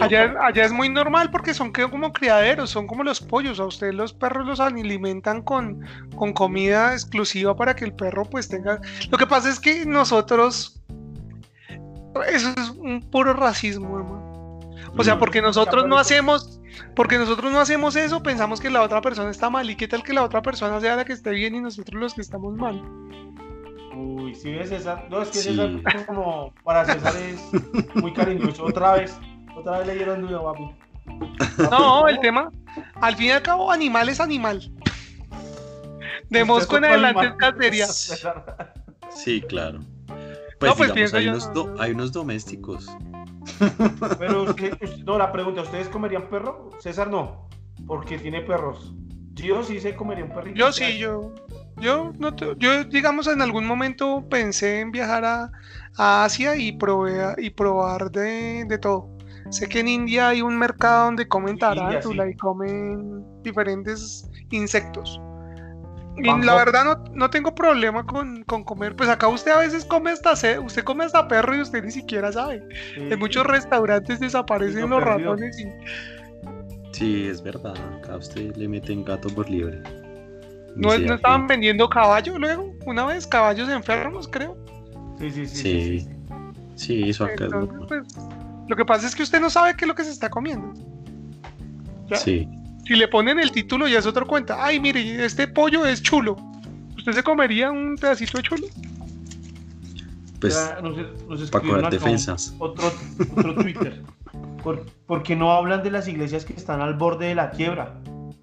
Allá, 0.00 0.34
allá, 0.40 0.64
es 0.64 0.72
muy 0.72 0.88
normal 0.88 1.30
porque 1.30 1.54
son 1.54 1.72
como 1.72 2.12
criaderos, 2.12 2.70
son 2.70 2.86
como 2.86 3.02
los 3.02 3.20
pollos. 3.20 3.60
A 3.60 3.66
ustedes 3.66 3.94
los 3.94 4.12
perros 4.12 4.46
los 4.46 4.60
alimentan 4.60 5.42
con, 5.42 5.84
con 6.14 6.32
comida 6.32 6.92
exclusiva 6.92 7.56
para 7.56 7.74
que 7.74 7.84
el 7.84 7.92
perro 7.92 8.24
pues 8.24 8.48
tenga... 8.48 8.80
Lo 9.10 9.18
que 9.18 9.26
pasa 9.26 9.48
es 9.48 9.60
que 9.60 9.86
nosotros... 9.86 10.80
Eso 12.28 12.52
es 12.56 12.70
un 12.70 13.08
puro 13.10 13.32
racismo, 13.32 13.96
hermano. 13.96 14.30
O 14.96 15.04
sea, 15.04 15.18
porque 15.18 15.40
nosotros 15.40 15.86
no 15.86 15.98
hacemos, 15.98 16.60
porque 16.94 17.18
nosotros 17.18 17.52
no 17.52 17.60
hacemos 17.60 17.96
eso, 17.96 18.22
pensamos 18.22 18.60
que 18.60 18.70
la 18.70 18.82
otra 18.82 19.00
persona 19.00 19.30
está 19.30 19.50
mal. 19.50 19.70
¿Y 19.70 19.76
qué 19.76 19.88
tal 19.88 20.02
que 20.02 20.12
la 20.12 20.24
otra 20.24 20.42
persona 20.42 20.80
sea 20.80 20.96
la 20.96 21.04
que 21.04 21.12
esté 21.12 21.30
bien 21.30 21.54
y 21.54 21.60
nosotros 21.60 22.00
los 22.00 22.14
que 22.14 22.20
estamos 22.20 22.56
mal? 22.56 22.82
Uy, 23.94 24.34
sí 24.34 24.52
ves 24.52 24.70
César. 24.70 25.06
No, 25.10 25.22
es 25.22 25.28
que 25.28 25.38
César 25.38 26.06
como 26.06 26.52
para 26.64 26.84
César 26.84 27.14
es 27.16 27.94
muy 27.94 28.12
cariñoso. 28.12 28.64
Otra 28.64 28.94
vez, 28.94 29.18
otra 29.60 29.78
vez 29.78 29.86
le 29.86 29.94
dieron 29.94 30.26
duda, 30.26 30.42
papi. 30.42 30.70
No, 31.70 32.08
el 32.08 32.20
tema, 32.20 32.50
al 33.00 33.16
fin 33.16 33.26
y 33.26 33.30
al 33.30 33.42
cabo, 33.42 33.72
animal 33.72 34.08
es 34.08 34.20
animal. 34.20 34.70
De 36.28 36.44
Mosco 36.44 36.76
en 36.76 36.84
adelante 36.84 37.26
es 37.26 37.34
cacería. 37.34 37.86
Sí, 39.10 39.40
claro. 39.42 39.80
Pues, 40.58 40.70
no, 40.70 40.76
pues 40.76 40.94
digamos, 40.94 41.14
hay, 41.14 41.28
unos 41.28 41.50
hay 41.80 41.90
unos 41.92 42.12
domésticos 42.12 42.86
pero 44.18 44.54
no, 45.04 45.18
la 45.18 45.32
pregunta, 45.32 45.62
¿ustedes 45.62 45.88
comerían 45.88 46.28
perro? 46.28 46.70
César 46.78 47.10
no, 47.10 47.48
porque 47.86 48.18
tiene 48.18 48.42
perros. 48.42 48.94
Yo 49.34 49.62
sí 49.62 49.80
se 49.80 49.94
comería 49.94 50.24
un 50.24 50.34
perrito. 50.34 50.58
Yo 50.58 50.72
sí, 50.72 50.98
yo. 50.98 51.34
Yo, 51.78 52.12
no 52.18 52.36
yo, 52.36 52.84
digamos, 52.84 53.26
en 53.26 53.40
algún 53.40 53.64
momento 53.64 54.26
pensé 54.28 54.80
en 54.80 54.92
viajar 54.92 55.24
a, 55.24 55.50
Asia 55.96 56.56
y, 56.56 56.76
y 57.38 57.50
probar 57.50 58.10
de, 58.10 58.64
de, 58.66 58.78
todo. 58.78 59.08
Sé 59.50 59.68
que 59.68 59.80
en 59.80 59.88
India 59.88 60.28
hay 60.28 60.42
un 60.42 60.56
mercado 60.56 61.06
donde 61.06 61.26
comen 61.26 61.58
tarántula 61.58 62.28
y 62.28 62.36
comen 62.36 63.24
diferentes 63.42 64.28
insectos. 64.50 65.20
Y 66.16 66.22
la 66.22 66.54
verdad 66.54 66.84
no, 66.84 67.04
no 67.14 67.30
tengo 67.30 67.54
problema 67.54 68.04
con, 68.04 68.42
con, 68.44 68.62
comer. 68.64 68.94
Pues 68.94 69.08
acá 69.08 69.28
usted 69.28 69.52
a 69.52 69.58
veces 69.58 69.84
come 69.84 70.10
hasta 70.10 70.32
usted 70.60 70.84
come 70.84 71.04
hasta 71.04 71.26
perro 71.26 71.56
y 71.56 71.60
usted 71.60 71.82
ni 71.82 71.90
siquiera 71.90 72.30
sabe. 72.32 72.62
en 72.96 73.18
muchos 73.18 73.46
restaurantes 73.46 74.20
desaparecen 74.20 74.90
los 74.90 75.02
ratones 75.02 75.58
y... 75.58 75.66
Sí, 76.92 77.26
es 77.26 77.42
verdad. 77.42 77.74
Acá 77.98 78.16
usted 78.16 78.54
le 78.56 78.68
meten 78.68 79.04
gato 79.04 79.28
por 79.30 79.48
libre. 79.48 79.82
¿No, 80.76 80.96
¿no 80.98 81.14
estaban 81.14 81.46
vendiendo 81.46 81.88
caballo 81.88 82.38
luego? 82.38 82.74
Una 82.86 83.06
vez, 83.06 83.26
caballos 83.26 83.68
enfermos, 83.68 84.28
creo. 84.28 84.56
Sí, 85.18 85.30
sí, 85.30 85.46
sí. 85.46 86.00
Sí, 86.00 86.08
sí, 86.74 87.10
eso 87.10 87.24
acá 87.24 87.44
Entonces, 87.44 87.78
pues, 87.88 88.02
Lo 88.70 88.76
que 88.76 88.84
pasa 88.84 89.04
es 89.04 89.16
que 89.16 89.24
usted 89.24 89.40
no 89.40 89.50
sabe 89.50 89.74
qué 89.74 89.84
es 89.84 89.88
lo 89.88 89.96
que 89.96 90.04
se 90.04 90.12
está 90.12 90.30
comiendo. 90.30 90.72
Sí. 92.14 92.48
Si 92.86 92.94
le 92.94 93.08
ponen 93.08 93.40
el 93.40 93.50
título 93.50 93.88
ya 93.88 93.98
es 93.98 94.06
otra 94.06 94.24
cuenta. 94.24 94.64
Ay, 94.64 94.78
mire, 94.78 95.24
este 95.24 95.48
pollo 95.48 95.84
es 95.84 96.00
chulo. 96.00 96.36
¿Usted 96.96 97.10
se 97.10 97.22
comería 97.24 97.72
un 97.72 97.96
pedacito 97.96 98.38
de 98.38 98.44
chulo? 98.44 98.68
Pues, 100.40 100.72
para 101.50 101.90
defensas. 101.90 102.54
Otro, 102.60 102.92
otro 103.36 103.56
Twitter. 103.56 104.04
¿Por, 104.62 105.22
qué 105.24 105.34
no 105.34 105.50
hablan 105.50 105.82
de 105.82 105.90
las 105.90 106.06
iglesias 106.06 106.44
que 106.44 106.52
están 106.52 106.80
al 106.80 106.94
borde 106.94 107.26
de 107.26 107.34
la 107.34 107.50
quiebra? 107.50 108.00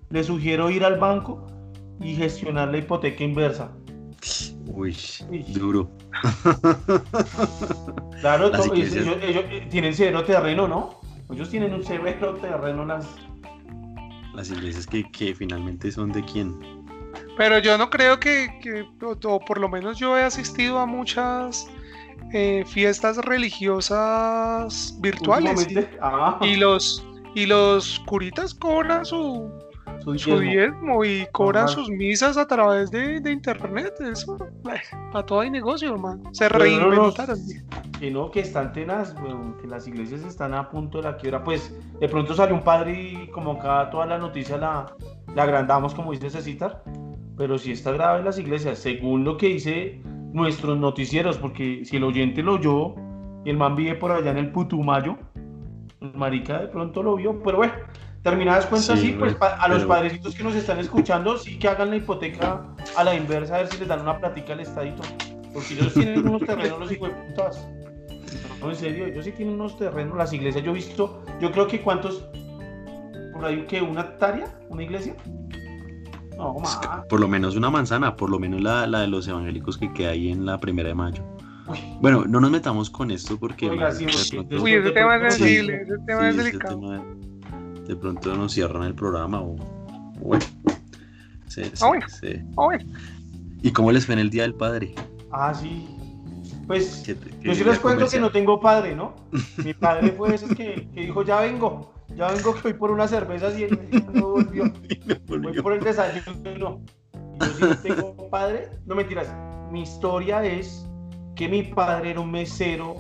Les 0.10 0.26
sugiero 0.26 0.70
ir 0.70 0.84
al 0.84 1.00
banco 1.00 1.48
y 2.02 2.16
gestionar 2.16 2.68
la 2.68 2.80
hipoteca 2.80 3.24
inversa. 3.24 3.72
Uy, 4.68 4.96
duro. 5.50 5.90
Claro, 8.20 8.48
ellos, 8.74 9.16
eh, 9.22 9.68
tienen 9.70 9.94
severo 9.94 10.24
terreno, 10.24 10.68
¿no? 10.68 11.00
Ellos 11.30 11.52
tienen 11.52 11.72
un 11.72 11.84
severo 11.84 12.34
terreno 12.38 12.84
las, 12.84 13.06
las 14.34 14.50
iglesias 14.50 14.88
que, 14.88 15.10
que 15.12 15.36
finalmente 15.36 15.92
son 15.92 16.12
de 16.12 16.24
quién. 16.24 16.56
Pero 17.38 17.60
yo 17.60 17.78
no 17.78 17.90
creo 17.90 18.20
que, 18.20 18.88
o, 19.04 19.40
por 19.40 19.60
lo 19.60 19.70
menos 19.70 20.00
yo 20.00 20.18
he 20.18 20.24
asistido 20.24 20.80
a 20.80 20.88
muchas 20.88 21.68
eh, 22.34 22.64
fiestas 22.68 23.18
religiosas 23.18 24.98
virtuales. 25.00 25.68
Ah. 26.02 26.40
Y, 26.42 26.56
los 26.56 27.06
y 27.36 27.46
los 27.46 28.02
curitas 28.08 28.56
cobran 28.56 29.06
su, 29.06 29.52
su, 30.16 30.40
diezmo 30.40 31.04
y 31.04 31.28
cobran 31.32 31.68
sus 31.68 31.90
misas 31.90 32.38
a 32.38 32.48
través 32.48 32.92
de, 32.92 33.22
internet. 33.30 33.94
Eso, 34.00 34.38
para 35.12 35.26
todo 35.26 35.42
hay 35.42 35.50
negocio, 35.50 35.94
hermano. 35.94 36.24
Se 36.34 36.48
reinventaron. 36.50 37.40
que 38.00 38.12
no, 38.12 38.32
que 38.32 38.42
están 38.42 38.74
tenas, 38.74 39.16
que 39.62 39.68
las 39.68 39.88
iglesias 39.88 40.22
están 40.22 40.54
a 40.54 40.70
punto 40.70 41.00
de 41.00 41.06
la 41.06 41.18
quiebra. 41.18 41.44
Pues 41.44 41.76
de 42.00 42.08
pronto 42.08 42.34
salió 42.34 42.56
un 42.56 42.64
padre 42.64 42.94
y 42.94 43.28
como 43.32 43.54
acá 43.54 43.90
toda 43.90 44.06
la 44.06 44.18
noticia 44.18 44.58
la, 44.58 44.96
la 45.36 45.44
agrandamos, 45.44 45.94
como 45.94 46.12
dice 46.12 46.30
Cecitar. 46.30 46.84
Pero 47.38 47.58
si 47.58 47.72
está 47.72 47.92
grave 47.92 48.20
en 48.20 48.26
las 48.26 48.40
iglesias, 48.40 48.80
según 48.80 49.24
lo 49.24 49.38
que 49.38 49.48
dice 49.48 50.02
nuestros 50.34 50.78
noticieros, 50.78 51.38
porque 51.38 51.84
si 51.86 51.98
el 51.98 52.04
oyente 52.04 52.42
lo 52.42 52.56
oyó 52.56 52.96
y 53.46 53.50
el 53.50 53.58
man 53.58 53.76
vive 53.76 53.96
por 53.96 54.12
allá 54.12 54.32
en 54.32 54.38
el 54.38 54.52
Putumayo, 54.52 55.18
el 56.02 56.14
marica 56.14 56.60
de 56.60 56.68
pronto 56.68 57.04
lo 57.04 57.16
vio, 57.16 57.42
pero 57.44 57.58
bueno, 57.58 57.74
terminadas 58.30 58.66
cuentas, 58.66 59.00
sí, 59.00 59.16
pues 59.18 59.38
a 59.40 59.68
los 59.70 59.86
padrecitos 59.86 60.36
que 60.36 60.44
nos 60.44 60.54
están 60.54 60.80
escuchando, 60.80 61.38
sí 61.38 61.58
que 61.58 61.70
hagan 61.70 61.92
la 61.92 61.96
hipoteca 61.96 62.62
a 62.98 63.04
la 63.06 63.16
inversa, 63.16 63.56
a 63.56 63.58
ver 63.60 63.68
si 63.68 63.78
les 63.78 63.88
dan 63.88 64.02
una 64.02 64.20
platica 64.20 64.52
al 64.52 64.60
estadito. 64.60 65.02
Porque 65.54 65.76
ellos 65.76 65.94
tienen 65.94 66.28
unos 66.28 66.42
terrenos, 66.46 66.78
los 66.78 66.92
hijos 66.92 67.10
de 67.10 67.16
putas. 67.16 67.68
No, 68.60 68.70
en 68.70 68.76
serio, 68.76 69.06
ellos 69.06 69.24
sí 69.24 69.32
tienen 69.32 69.56
unos 69.56 69.78
terrenos, 69.78 70.18
las 70.18 70.34
iglesias. 70.34 70.62
Yo 70.62 70.72
he 70.72 70.74
visto, 70.74 71.24
yo 71.40 71.52
creo 71.54 71.68
que 71.68 71.82
cuántos, 71.82 72.26
por 73.34 73.46
ahí 73.46 73.66
que 73.66 73.82
una 73.82 74.02
hectárea, 74.02 74.54
una 74.68 74.84
iglesia. 74.84 75.16
No, 76.36 76.54
más. 76.56 76.82
Por 77.08 77.22
lo 77.22 77.30
menos 77.30 77.56
una 77.56 77.70
manzana, 77.70 78.18
por 78.18 78.30
lo 78.30 78.40
menos 78.40 78.62
la, 78.62 78.88
la 78.88 79.00
de 79.00 79.08
los 79.08 79.26
evangélicos 79.30 79.78
que 79.78 79.92
queda 79.94 80.10
ahí 80.10 80.32
en 80.32 80.46
la 80.46 80.60
primera 80.60 80.90
de 80.90 80.96
mayo. 80.96 81.24
Bueno, 82.02 82.26
no 82.28 82.42
nos 82.42 82.52
metamos 82.52 82.90
con 82.90 83.10
esto 83.10 83.38
porque. 83.40 83.70
Oiga, 83.70 83.92
sí, 83.94 84.06
Uy, 84.62 84.74
ese 84.74 84.92
tema 84.92 85.16
es 85.16 85.36
sensible, 85.36 85.82
ese 85.82 85.98
tema 86.06 86.30
es 86.30 86.38
delicado 86.38 86.82
de 87.88 87.96
pronto 87.96 88.36
nos 88.36 88.54
cierran 88.54 88.84
el 88.84 88.94
programa 88.94 89.42
o, 89.42 89.56
bueno. 90.20 90.46
Sí, 91.48 91.62
ah, 91.82 91.92
ah, 92.58 92.78
¿Y 93.62 93.72
cómo 93.72 93.92
les 93.92 94.06
fue 94.06 94.14
en 94.14 94.20
el 94.20 94.30
Día 94.30 94.44
del 94.44 94.54
Padre? 94.54 94.94
Ah, 95.32 95.54
sí. 95.54 95.88
Pues 96.68 97.06
yo 97.06 97.56
sí 97.56 97.64
les 97.64 97.80
cuento 97.80 98.08
que 98.10 98.20
no 98.20 98.30
tengo 98.30 98.60
padre, 98.60 98.94
¿no? 98.94 99.16
Mi 99.64 99.74
padre 99.74 100.12
fue 100.12 100.36
ese 100.36 100.54
que, 100.54 100.86
que 100.94 101.02
dijo, 101.02 101.24
ya 101.24 101.40
vengo, 101.40 101.94
ya 102.16 102.30
vengo 102.32 102.54
que 102.56 102.62
voy 102.62 102.74
por 102.74 102.92
unas 102.92 103.10
cervezas 103.10 103.58
y 103.58 103.64
él 103.64 103.80
no 104.14 104.32
volvió. 104.32 104.66
Voy 105.28 105.62
por 105.62 105.74
el 105.74 105.80
desayuno. 105.80 106.82
Yo 107.40 107.48
sí 107.72 107.78
tengo 107.84 108.30
padre. 108.30 108.70
No 108.86 108.96
mentiras. 108.96 109.34
Mi 109.72 109.84
historia 109.84 110.44
es 110.44 110.86
que 111.36 111.48
mi 111.48 111.64
padre 111.64 112.12
era 112.12 112.20
un 112.20 112.32
mesero 112.32 112.98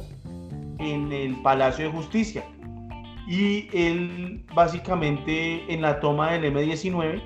en 0.79 1.11
el 1.11 1.35
Palacio 1.41 1.85
de 1.85 1.91
Justicia 1.91 2.43
y 3.27 3.67
él 3.73 4.45
básicamente 4.55 5.71
en 5.71 5.81
la 5.81 5.99
toma 5.99 6.31
del 6.31 6.53
M19 6.53 7.21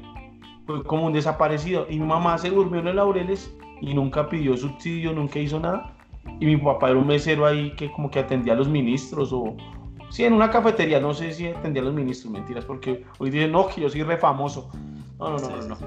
fue 0.66 0.84
como 0.84 1.06
un 1.06 1.14
desaparecido. 1.14 1.86
Y 1.90 2.00
mi 2.00 2.08
mamá 2.08 2.38
se 2.40 2.50
durmió 2.50 2.80
en 2.80 2.86
los 2.86 2.96
laureles 2.96 3.56
y 3.82 3.94
nunca 3.94 4.28
pidió 4.28 4.58
subsidio, 4.58 5.14
nunca 5.14 5.40
hizo 5.40 5.60
nada. 5.60 5.96
Y 6.40 6.48
mi 6.48 6.58
papá 6.58 6.90
era 6.90 7.00
un 7.00 7.08
mesero 7.08 7.46
ahí 7.46 7.76
que 7.76 7.92
como 7.92 8.10
que 8.10 8.20
atendía 8.20 8.54
a 8.54 8.56
los 8.56 8.68
ministros 8.68 9.32
o 9.32 9.56
sí 10.10 10.24
en 10.24 10.34
una 10.34 10.50
cafetería, 10.50 11.00
no 11.00 11.14
sé 11.14 11.34
si 11.34 11.48
atendía 11.48 11.82
a 11.82 11.86
los 11.86 11.94
ministros, 11.94 12.32
mentiras, 12.32 12.66
porque 12.66 13.06
hoy 13.20 13.30
dicen 13.30 13.52
no, 13.52 13.68
que 13.68 13.82
yo 13.82 13.90
soy 13.90 14.04
re 14.04 14.18
famoso. 14.18 14.70
No, 15.20 15.38
no, 15.38 15.50
no, 15.50 15.68
no, 15.68 15.78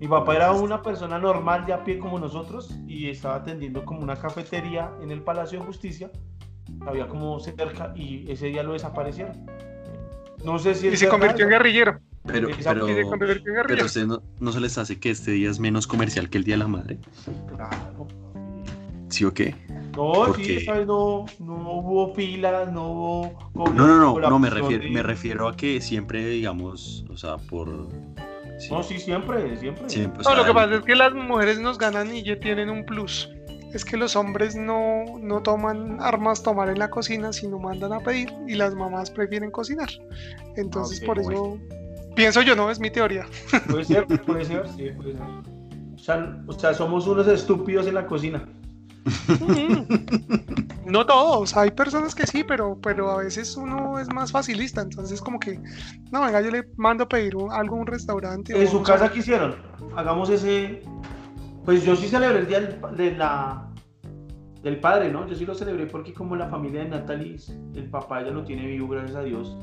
Mi 0.00 0.06
papá 0.06 0.36
era 0.36 0.52
una 0.52 0.82
persona 0.82 1.18
normal 1.18 1.64
de 1.64 1.72
a 1.72 1.82
pie 1.82 1.98
como 1.98 2.18
nosotros 2.18 2.76
y 2.86 3.08
estaba 3.08 3.36
atendiendo 3.36 3.86
como 3.86 4.02
una 4.02 4.16
cafetería 4.16 4.92
en 5.02 5.10
el 5.10 5.22
Palacio 5.22 5.60
de 5.60 5.64
Justicia 5.64 6.10
había 6.86 7.06
como 7.08 7.38
cerca 7.40 7.92
y 7.96 8.30
ese 8.30 8.46
día 8.46 8.62
lo 8.62 8.72
desaparecieron. 8.72 9.46
No 10.44 10.58
sé 10.58 10.74
si 10.74 10.88
Y 10.88 10.96
se 10.96 11.08
convirtió 11.08 11.44
en 11.44 11.50
guerrillero. 11.50 12.00
Pero, 12.24 12.48
pero, 12.62 12.86
pero 13.66 13.84
ustedes 13.84 14.06
no, 14.06 14.22
no 14.38 14.52
se 14.52 14.60
les 14.60 14.78
hace 14.78 15.00
que 15.00 15.10
este 15.10 15.32
día 15.32 15.50
es 15.50 15.58
menos 15.58 15.86
comercial 15.88 16.30
que 16.30 16.38
el 16.38 16.44
Día 16.44 16.54
de 16.54 16.58
la 16.60 16.68
Madre. 16.68 16.98
Claro. 17.54 18.06
¿Sí 19.08 19.24
o 19.24 19.34
qué? 19.34 19.54
No, 19.96 20.12
Porque- 20.12 20.44
sí, 20.44 20.56
esta 20.58 20.74
vez 20.74 20.86
no, 20.86 21.26
no 21.40 21.54
hubo 21.78 22.14
filas, 22.14 22.72
no 22.72 22.88
hubo. 22.92 23.50
No, 23.54 23.66
no, 23.74 24.18
no, 24.18 24.30
no 24.30 24.38
me 24.38 24.50
refiero, 24.50 24.84
de- 24.84 24.90
me 24.90 25.02
refiero 25.02 25.48
a 25.48 25.56
que 25.56 25.80
siempre, 25.80 26.24
digamos, 26.26 27.04
o 27.10 27.16
sea, 27.16 27.36
por... 27.36 27.88
sí, 28.58 28.68
No, 28.70 28.82
sí, 28.82 28.98
siempre, 28.98 29.56
siempre. 29.58 29.88
siempre, 29.90 30.22
o 30.24 30.30
No, 30.30 30.36
lo 30.36 30.44
que 30.46 30.54
pasa 30.54 30.76
es 30.76 30.82
que 30.82 30.94
las 30.94 31.12
mujeres 31.12 31.60
nos 31.60 31.76
ganan 31.76 32.14
y 32.14 32.22
ya 32.22 32.38
tienen 32.40 32.70
un 32.70 32.86
plus. 32.86 33.28
Es 33.72 33.84
que 33.84 33.96
los 33.96 34.16
hombres 34.16 34.54
no, 34.54 35.04
no 35.20 35.42
toman 35.42 35.98
armas 36.00 36.42
tomar 36.42 36.68
en 36.68 36.78
la 36.78 36.90
cocina, 36.90 37.32
sino 37.32 37.58
mandan 37.58 37.92
a 37.92 38.00
pedir 38.00 38.32
y 38.46 38.54
las 38.54 38.74
mamás 38.74 39.10
prefieren 39.10 39.50
cocinar. 39.50 39.88
Entonces, 40.56 41.00
Ok, 41.00 41.06
por 41.06 41.18
eso 41.18 41.30
bueno. 41.30 41.64
pienso 42.14 42.42
yo, 42.42 42.54
no 42.54 42.70
es 42.70 42.78
mi 42.78 42.90
teoría. 42.90 43.24
Puede 43.70 43.84
ser, 43.84 44.06
puede 44.06 44.44
ser, 44.44 44.68
sí, 44.76 44.90
puede 44.96 45.12
ser. 45.12 45.22
O 45.94 45.98
sea, 45.98 46.42
o 46.46 46.52
sea, 46.52 46.74
somos 46.74 47.06
unos 47.06 47.26
estúpidos 47.28 47.86
en 47.86 47.94
la 47.94 48.06
cocina. 48.06 48.44
No 50.84 51.06
todos, 51.06 51.56
hay 51.56 51.70
personas 51.70 52.14
que 52.14 52.26
sí, 52.26 52.44
pero, 52.44 52.76
pero 52.82 53.10
a 53.10 53.18
veces 53.18 53.56
uno 53.56 53.98
es 53.98 54.12
más 54.12 54.32
facilista. 54.32 54.82
Entonces, 54.82 55.20
como 55.20 55.38
que, 55.38 55.58
no, 56.10 56.20
venga, 56.22 56.40
yo 56.40 56.50
le 56.50 56.64
mando 56.76 57.04
a 57.04 57.08
pedir 57.08 57.36
un- 57.36 57.52
algo 57.52 57.76
a 57.76 57.80
un 57.80 57.86
restaurante. 57.86 58.60
En 58.60 58.68
su 58.68 58.78
a- 58.78 58.82
casa, 58.82 59.10
¿qué 59.10 59.20
hicieron? 59.20 59.56
Hagamos 59.96 60.28
ese. 60.30 60.82
Pues 61.64 61.84
yo 61.84 61.94
sí 61.94 62.08
celebré 62.08 62.40
el 62.40 62.46
día 62.48 62.60
de 62.60 63.12
la, 63.12 63.61
del 64.62 64.78
padre, 64.80 65.10
¿no? 65.10 65.26
Yo 65.26 65.34
sí 65.34 65.44
lo 65.44 65.54
celebré 65.54 65.86
porque, 65.86 66.12
como 66.12 66.36
la 66.36 66.48
familia 66.48 66.82
de 66.84 66.90
Natalie, 66.90 67.36
el 67.74 67.90
papá 67.90 68.22
ya 68.22 68.30
lo 68.30 68.44
tiene 68.44 68.66
vivo, 68.66 68.88
gracias 68.88 69.16
a 69.16 69.22
Dios. 69.22 69.56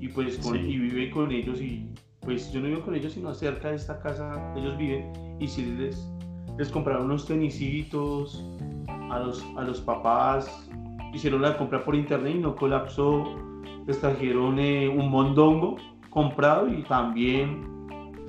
Y 0.00 0.08
pues 0.08 0.38
con- 0.38 0.54
Sí. 0.56 0.60
y 0.60 0.78
vive 0.78 1.10
con 1.10 1.30
ellos. 1.30 1.60
Y 1.60 1.88
pues 2.20 2.50
yo 2.52 2.60
no 2.60 2.68
vivo 2.68 2.80
con 2.82 2.94
ellos, 2.94 3.12
sino 3.12 3.32
cerca 3.34 3.68
de 3.70 3.76
esta 3.76 3.98
casa 4.00 4.52
ellos 4.56 4.76
viven. 4.78 5.12
Y 5.38 5.46
sí 5.46 5.66
les, 5.78 6.10
les 6.58 6.68
compraron 6.70 7.06
unos 7.06 7.26
tenisitos 7.26 8.44
a 9.10 9.18
los, 9.20 9.44
a 9.56 9.62
los 9.62 9.80
papás. 9.80 10.68
Hicieron 11.12 11.42
la 11.42 11.56
compra 11.58 11.84
por 11.84 11.94
internet 11.94 12.34
y 12.36 12.38
no 12.38 12.56
colapsó. 12.56 13.24
Les 13.86 14.00
trajeron 14.00 14.58
eh, 14.58 14.88
un 14.88 15.10
mondongo 15.10 15.76
comprado 16.10 16.68
y 16.68 16.82
también 16.84 17.64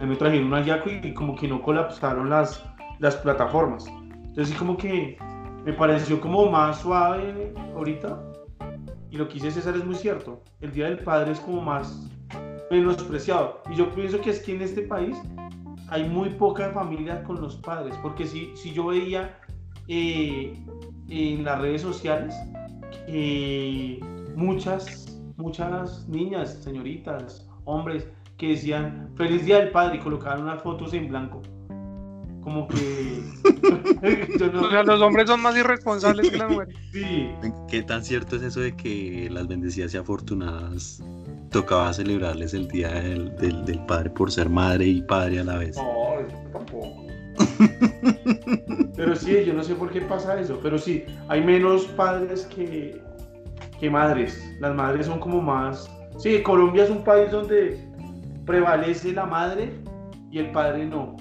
me 0.01 0.15
trajeron 0.15 0.47
un 0.47 0.53
ayaco 0.55 0.89
y, 0.89 1.07
y 1.07 1.13
como 1.13 1.35
que 1.35 1.47
no 1.47 1.61
colapsaron 1.61 2.29
las, 2.29 2.63
las 2.99 3.15
plataformas. 3.17 3.85
Entonces 4.15 4.49
sí 4.49 4.55
como 4.55 4.75
que 4.75 5.17
me 5.65 5.73
pareció 5.73 6.19
como 6.19 6.49
más 6.49 6.81
suave 6.81 7.53
ahorita. 7.75 8.21
Y 9.09 9.17
lo 9.17 9.27
que 9.27 9.35
dice 9.35 9.51
César 9.51 9.75
es 9.75 9.85
muy 9.85 9.95
cierto. 9.95 10.41
El 10.59 10.71
Día 10.71 10.85
del 10.85 10.99
Padre 10.99 11.31
es 11.31 11.39
como 11.39 11.61
más 11.61 12.09
menospreciado. 12.71 13.61
Y 13.71 13.75
yo 13.75 13.93
pienso 13.93 14.19
que 14.19 14.31
es 14.31 14.39
que 14.39 14.55
en 14.55 14.61
este 14.61 14.81
país 14.81 15.17
hay 15.89 16.09
muy 16.09 16.29
poca 16.29 16.71
familia 16.71 17.23
con 17.23 17.39
los 17.39 17.57
padres. 17.57 17.95
Porque 18.01 18.25
si, 18.25 18.51
si 18.55 18.73
yo 18.73 18.87
veía 18.87 19.37
eh, 19.87 20.57
en 21.09 21.43
las 21.43 21.61
redes 21.61 21.81
sociales 21.81 22.35
que 23.05 23.99
muchas, 24.35 25.21
muchas 25.37 26.07
niñas, 26.07 26.59
señoritas, 26.63 27.47
hombres, 27.65 28.09
que 28.37 28.49
decían 28.49 29.11
feliz 29.15 29.45
día 29.45 29.59
del 29.59 29.71
padre 29.71 29.97
y 29.97 29.99
colocaban 29.99 30.41
unas 30.41 30.61
fotos 30.61 30.93
en 30.93 31.07
blanco. 31.07 31.41
Como 32.41 32.67
que. 32.67 33.23
No- 34.53 34.61
O 34.67 34.69
sea, 34.69 34.83
los 34.83 35.01
hombres 35.01 35.27
son 35.27 35.41
más 35.41 35.55
irresponsables 35.57 36.29
que 36.29 36.37
las 36.37 36.49
mujeres. 36.51 36.75
sí, 36.91 37.29
¿Qué 37.69 37.83
tan 37.83 38.03
cierto 38.03 38.35
es 38.35 38.41
eso 38.43 38.59
de 38.59 38.75
que 38.75 39.29
las 39.31 39.47
bendecidas 39.47 39.93
y 39.93 39.97
afortunadas 39.97 41.01
tocaba 41.51 41.93
celebrarles 41.93 42.53
el 42.53 42.67
Día 42.67 42.89
del, 42.89 43.35
del- 43.37 43.65
del 43.65 43.79
Padre 43.85 44.09
por 44.09 44.31
ser 44.31 44.49
madre 44.49 44.85
y 44.87 45.01
padre 45.01 45.39
a 45.39 45.43
la 45.43 45.57
vez? 45.57 45.75
no, 45.77 46.19
eso 46.19 46.37
tampoco. 46.51 47.03
Pero 48.95 49.15
sí, 49.15 49.43
yo 49.45 49.53
no 49.53 49.63
sé 49.63 49.75
por 49.75 49.91
qué 49.91 50.01
pasa 50.01 50.39
eso. 50.39 50.59
Pero 50.61 50.77
sí, 50.77 51.03
hay 51.27 51.43
menos 51.43 51.85
padres 51.87 52.45
que, 52.53 53.01
que 53.79 53.89
madres. 53.89 54.43
Las 54.59 54.75
madres 54.75 55.07
son 55.07 55.19
como 55.19 55.41
más. 55.41 55.89
Sí, 56.17 56.41
Colombia 56.43 56.83
es 56.83 56.89
un 56.89 57.03
país 57.03 57.31
donde 57.31 57.83
prevalece 58.45 59.11
la 59.13 59.25
madre 59.25 59.71
y 60.31 60.39
el 60.39 60.51
padre 60.51 60.85
no. 60.85 61.15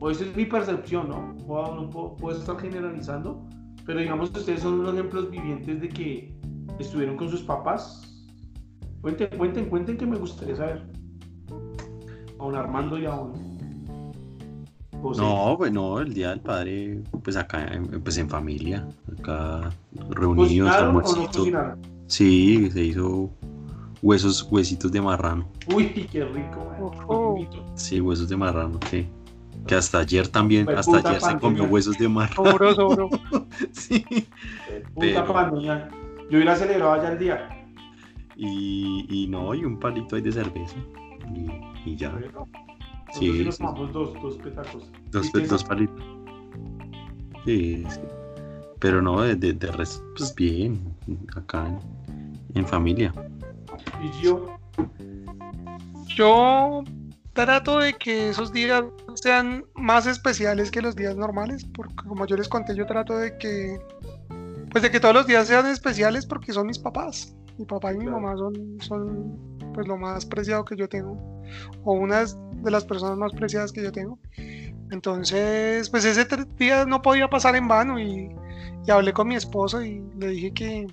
O 0.00 0.10
esa 0.10 0.24
es 0.24 0.34
mi 0.36 0.44
percepción, 0.46 1.08
¿no? 1.08 1.36
Puedo, 1.48 1.74
no 1.74 1.88
puedo, 1.88 2.14
puedo 2.16 2.38
estar 2.38 2.58
generalizando, 2.60 3.42
pero 3.86 4.00
digamos 4.00 4.28
que 4.30 4.40
ustedes 4.40 4.60
son 4.60 4.80
unos 4.80 4.92
ejemplos 4.92 5.30
vivientes 5.30 5.80
de 5.80 5.88
que 5.88 6.34
estuvieron 6.78 7.16
con 7.16 7.30
sus 7.30 7.40
papás. 7.40 8.02
Cuenten, 9.00 9.30
cuenten, 9.38 9.70
cuenten 9.70 9.96
que 9.96 10.04
me 10.04 10.18
gustaría 10.18 10.54
saber. 10.56 10.86
A 12.38 12.44
un 12.44 12.54
Armando 12.54 12.98
y 12.98 13.06
a 13.06 13.14
un. 13.14 13.32
José. 15.00 15.22
No, 15.22 15.54
pues 15.56 15.72
no, 15.72 16.00
el 16.00 16.12
Día 16.12 16.30
del 16.30 16.40
Padre, 16.40 17.00
pues 17.24 17.34
acá, 17.36 17.64
en- 17.72 17.86
pues 18.02 18.18
en 18.18 18.28
familia, 18.28 18.86
acá 19.18 19.70
reunidos, 20.10 20.48
¿Cocinaron 20.48 20.96
o 20.96 21.00
no 21.00 21.06
almuercito. 21.08 21.44
Sí, 22.08 22.70
se 22.70 22.84
hizo 22.84 23.30
huesos, 24.02 24.46
huesitos 24.50 24.92
de 24.92 25.00
marrano. 25.00 25.48
Uy, 25.74 25.86
qué 26.12 26.24
rico, 26.26 26.66
man. 26.78 26.90
Qué 26.90 27.04
bonito. 27.06 27.64
Sí, 27.74 28.00
huesos 28.02 28.28
de 28.28 28.36
marrano, 28.36 28.78
sí. 28.90 29.06
Que 29.66 29.74
hasta 29.74 29.98
ayer 29.98 30.28
también, 30.28 30.64
Pues 30.64 30.78
hasta 30.78 31.08
ayer 31.10 31.20
se 31.20 31.38
comió 31.38 31.64
huesos 31.64 31.98
de 31.98 32.08
marrano. 32.08 32.50
Sobro, 32.50 32.74
sobro. 32.74 33.10
Sí. 33.72 34.04
Puta 34.94 35.00
Pero- 35.00 35.32
pandemia. 35.32 35.88
Yo 36.30 36.36
hubiera 36.36 36.56
celebrado 36.56 36.92
allá 36.92 37.12
el 37.12 37.18
día. 37.18 37.48
Y, 38.36 39.06
y 39.08 39.26
no, 39.28 39.54
y 39.54 39.64
un 39.64 39.78
palito 39.78 40.16
ahí 40.16 40.22
de 40.22 40.32
cerveza. 40.32 40.76
Y, 41.34 41.90
y 41.90 41.96
ya. 41.96 42.10
Bueno, 42.10 42.46
Sí, 43.12 43.42
nos 43.44 43.54
sí. 43.56 43.62
tomamos 43.62 43.92
dos, 43.92 44.12
dos 44.22 44.36
petacos. 44.36 44.90
Dos, 45.10 45.26
¿Y 45.28 45.32
qué 45.32 45.46
dos 45.46 45.64
palitos. 45.64 46.04
Sí, 47.46 47.84
sí. 47.88 48.00
Pero 48.78 49.00
no, 49.02 49.22
de, 49.22 49.34
de, 49.34 49.54
de 49.54 49.72
resto, 49.72 50.04
pues 50.16 50.34
bien, 50.34 50.78
acá 51.34 51.66
en, 51.66 51.78
en 52.54 52.66
familia. 52.66 53.12
Y 54.02 54.22
yo, 54.22 54.58
Yo 56.16 56.84
trato 57.44 57.78
de 57.78 57.94
que 57.94 58.30
esos 58.30 58.52
días 58.52 58.82
sean 59.14 59.64
más 59.74 60.06
especiales 60.06 60.70
que 60.70 60.82
los 60.82 60.96
días 60.96 61.16
normales, 61.16 61.64
porque 61.74 61.94
como 61.94 62.26
yo 62.26 62.36
les 62.36 62.48
conté, 62.48 62.74
yo 62.74 62.84
trato 62.86 63.16
de 63.16 63.36
que, 63.38 63.78
pues 64.70 64.82
de 64.82 64.90
que 64.90 64.98
todos 65.00 65.14
los 65.14 65.26
días 65.26 65.46
sean 65.46 65.66
especiales 65.66 66.26
porque 66.26 66.52
son 66.52 66.66
mis 66.66 66.78
papás. 66.78 67.34
Mi 67.58 67.64
papá 67.64 67.92
y 67.92 67.98
mi 67.98 68.04
Claro. 68.06 68.20
mamá 68.20 68.36
son, 68.36 68.76
son 68.80 69.38
pues 69.74 69.86
lo 69.86 69.96
más 69.96 70.26
preciado 70.26 70.64
que 70.64 70.76
yo 70.76 70.88
tengo, 70.88 71.12
o 71.84 71.92
una 71.92 72.24
de 72.24 72.70
las 72.70 72.84
personas 72.84 73.16
más 73.16 73.32
preciadas 73.32 73.72
que 73.72 73.82
yo 73.82 73.92
tengo. 73.92 74.18
Entonces, 74.90 75.88
pues 75.90 76.04
ese 76.04 76.26
día 76.58 76.84
no 76.86 77.02
podía 77.02 77.28
pasar 77.28 77.54
en 77.56 77.68
vano 77.68 78.00
y, 78.00 78.34
y 78.86 78.90
hablé 78.90 79.12
con 79.12 79.28
mi 79.28 79.36
esposo 79.36 79.82
y 79.82 80.02
le 80.18 80.28
dije 80.28 80.52
que, 80.52 80.86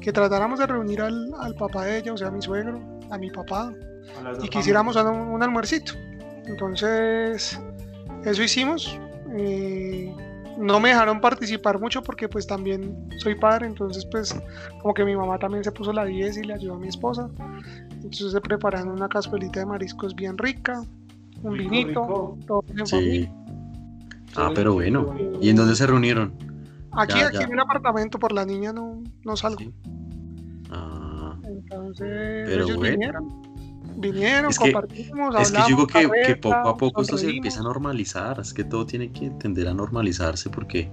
que 0.00 0.12
tratáramos 0.12 0.58
de 0.58 0.66
reunir 0.66 1.02
al, 1.02 1.30
al 1.38 1.54
papá 1.54 1.84
de 1.84 1.98
ella, 1.98 2.12
o 2.12 2.16
sea, 2.16 2.28
a 2.28 2.30
mi 2.30 2.40
suegro, 2.42 2.80
a 3.10 3.18
mi 3.18 3.30
papá, 3.30 3.72
y 4.42 4.48
quisiéramos 4.48 4.96
un, 4.96 5.06
un 5.08 5.42
almuercito. 5.42 5.92
Entonces, 6.46 7.60
eso 8.24 8.42
hicimos. 8.42 8.98
eh, 9.36 10.14
no 10.56 10.78
me 10.78 10.90
dejaron 10.90 11.20
participar 11.20 11.80
mucho 11.80 12.00
porque 12.04 12.28
pues 12.28 12.46
también 12.46 13.08
soy 13.18 13.34
padre, 13.34 13.66
entonces 13.66 14.06
pues 14.06 14.32
como 14.80 14.94
que 14.94 15.04
mi 15.04 15.16
mamá 15.16 15.36
también 15.36 15.64
se 15.64 15.72
puso 15.72 15.92
la 15.92 16.04
10 16.04 16.36
y 16.38 16.44
le 16.44 16.54
ayudó 16.54 16.74
a 16.74 16.78
mi 16.78 16.86
esposa. 16.86 17.28
Entonces 17.90 18.30
se 18.30 18.40
prepararon 18.40 18.90
una 18.90 19.08
cascuelita 19.08 19.58
de 19.60 19.66
mariscos 19.66 20.14
bien 20.14 20.38
rica, 20.38 20.80
un 21.42 21.54
Rico, 21.58 21.70
vinito, 21.70 22.00
rico. 22.02 22.38
todo 22.46 22.64
en 22.68 22.86
familia. 22.86 23.24
Sí. 23.26 23.30
Ah, 24.36 24.50
pero 24.54 24.74
bueno. 24.74 25.12
¿Y 25.40 25.48
en 25.48 25.56
dónde 25.56 25.74
se 25.74 25.86
reunieron? 25.88 26.32
Aquí, 26.92 27.18
Ya, 27.18 27.26
aquí 27.26 27.38
ya. 27.38 27.44
en 27.46 27.52
el 27.54 27.58
apartamento 27.60 28.20
por 28.20 28.30
la 28.30 28.44
niña 28.44 28.72
no, 28.72 29.02
no 29.24 29.36
salgo. 29.36 29.58
Sí. 29.58 29.72
Ah, 30.70 31.36
Entonces 31.48 32.44
Pero 32.48 32.64
ellos 32.64 32.76
bueno. 32.76 32.92
vinieron. 32.92 33.42
Vinieron, 33.96 34.50
Es 34.50 34.58
que- 34.58 34.72
compartimos, 34.72 35.34
es 35.40 35.52
que 35.52 35.58
yo 35.58 35.64
digo 35.66 35.86
que, 35.86 36.36
poco 36.36 36.68
a 36.68 36.76
poco 36.76 37.02
esto 37.02 37.16
se 37.16 37.30
empieza 37.36 37.60
a 37.60 37.62
normalizar, 37.64 38.40
es 38.40 38.52
que 38.52 38.64
todo 38.64 38.84
tiene 38.86 39.10
que 39.12 39.30
tender 39.30 39.68
a 39.68 39.74
normalizarse 39.74 40.50
porque, 40.50 40.88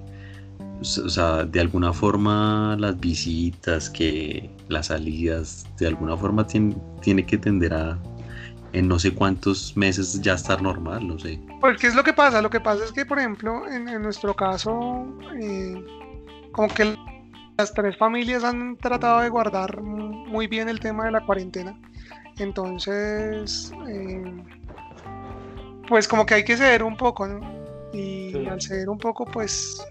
o 0.82 0.84
sea, 0.84 1.44
de 1.46 1.60
alguna 1.60 1.94
forma 1.94 2.76
las 2.80 3.00
visitas, 3.00 3.90
que 3.90 4.50
las 4.68 4.88
salidas, 4.88 5.66
de 5.80 5.88
alguna 5.88 6.16
forma 6.16 6.46
tiene, 6.46 6.76
tiene 7.02 7.26
que 7.26 7.38
tender 7.38 7.74
a 7.74 7.98
en 8.74 8.88
no 8.88 8.98
sé 9.00 9.14
cuántos 9.14 9.76
meses 9.76 10.22
ya 10.22 10.36
estar 10.36 10.62
normal, 10.62 11.06
no 11.06 11.20
sé. 11.20 11.42
Pues, 11.60 11.78
¿qué 11.78 11.88
es 11.88 11.96
lo 11.96 12.04
que 12.06 12.14
pasa? 12.14 12.42
Lo 12.42 12.50
que 12.50 12.62
pasa 12.62 12.86
es 12.86 12.94
que, 12.94 13.06
por 13.06 13.20
ejemplo, 13.20 13.68
en, 13.70 13.90
en 13.90 14.02
nuestro 14.02 14.34
caso, 14.34 15.06
eh, 15.42 15.74
como 16.54 16.70
que 16.74 16.96
las 17.58 17.74
tres 17.74 17.98
familias 17.98 18.46
han 18.46 18.78
tratado 18.78 19.20
de 19.20 19.30
guardar 19.30 19.82
mu- 19.82 20.26
muy 20.28 20.48
bien 20.48 20.70
el 20.70 20.80
tema 20.80 21.04
de 21.04 21.12
la 21.12 21.20
cuarentena. 21.26 21.76
Entonces, 22.40 23.72
eh, 23.88 24.24
pues 25.88 26.08
como 26.08 26.26
que 26.26 26.36
hay 26.36 26.44
que 26.44 26.58
ceder 26.58 26.84
un 26.84 26.98
poco, 26.98 27.28
¿no? 27.28 27.40
Y 27.94 28.32
Sí. 28.32 28.46
al 28.48 28.62
ceder 28.62 28.90
un 28.90 28.98
poco, 28.98 29.26
pues, 29.26 29.86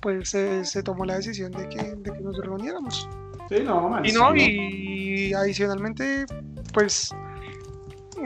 pues 0.00 0.28
se, 0.30 0.64
se 0.64 0.82
tomó 0.82 1.04
la 1.04 1.16
decisión 1.16 1.50
de 1.52 1.68
que, 1.68 1.82
de 1.82 2.12
que 2.12 2.20
nos 2.20 2.36
reuniéramos. 2.38 3.08
Sí, 3.48 3.56
no, 3.64 3.88
man, 3.88 4.04
Y 4.04 4.12
no, 4.12 4.34
y 4.34 5.32
adicionalmente, 5.34 6.26
pues, 6.72 7.12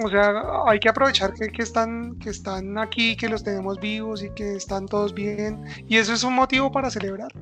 o 0.04 0.08
sea, 0.08 0.32
hay 0.66 0.78
que 0.78 0.88
aprovechar 0.88 1.32
que, 1.34 1.48
que 1.48 1.62
están, 1.62 2.18
que 2.18 2.30
están 2.30 2.78
aquí, 2.78 3.16
que 3.16 3.28
los 3.28 3.42
tenemos 3.42 3.78
vivos 3.80 4.22
y 4.22 4.30
que 4.30 4.56
están 4.56 4.86
todos 4.86 5.12
bien. 5.12 5.62
Y 5.88 5.96
eso 5.96 6.12
es 6.12 6.22
un 6.22 6.34
motivo 6.34 6.70
para 6.70 6.90
celebrar. 6.90 7.32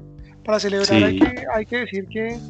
Para 0.45 0.59
celebrar 0.59 1.05
hay, 1.05 1.19
que, 1.19 1.45
hay 1.55 1.67
que 1.67 1.77
decir 1.79 2.07
que 2.09 2.41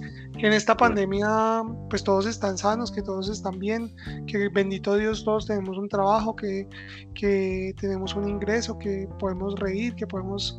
en 0.47 0.53
esta 0.53 0.77
pandemia, 0.77 1.63
pues 1.91 2.05
todos 2.05 2.27
están 2.27 2.57
sanos, 2.57 2.93
que 2.93 3.03
todos 3.03 3.29
están 3.29 3.59
bien, 3.59 3.95
que 4.27 4.49
bendito 4.49 4.95
Dios, 4.97 5.25
todos 5.25 5.47
tenemos 5.47 5.77
un 5.77 5.89
trabajo, 5.89 6.37
que, 6.37 6.69
que 7.15 7.75
tenemos 7.81 8.15
un 8.15 8.29
ingreso, 8.29 8.79
que 8.79 9.09
podemos 9.19 9.55
reír, 9.59 9.95
que 9.95 10.07
podemos 10.07 10.59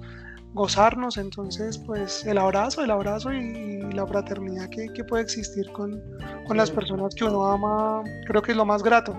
gozarnos. 0.54 1.18
Entonces, 1.18 1.78
pues 1.78 2.26
el 2.26 2.38
abrazo, 2.38 2.84
el 2.84 2.92
abrazo 2.92 3.32
y, 3.32 3.38
y 3.38 3.92
la 3.94 4.06
fraternidad 4.06 4.70
que, 4.70 4.88
que 4.94 5.04
puede 5.04 5.24
existir 5.24 5.72
con, 5.72 6.02
con 6.46 6.58
las 6.58 6.70
Sí. 6.70 6.76
personas 6.76 7.16
que 7.16 7.24
uno 7.26 7.46
ama, 7.46 8.04
creo 8.28 8.42
que 8.42 8.52
es 8.52 8.58
lo 8.58 8.66
más 8.66 8.84
grato. 8.84 9.16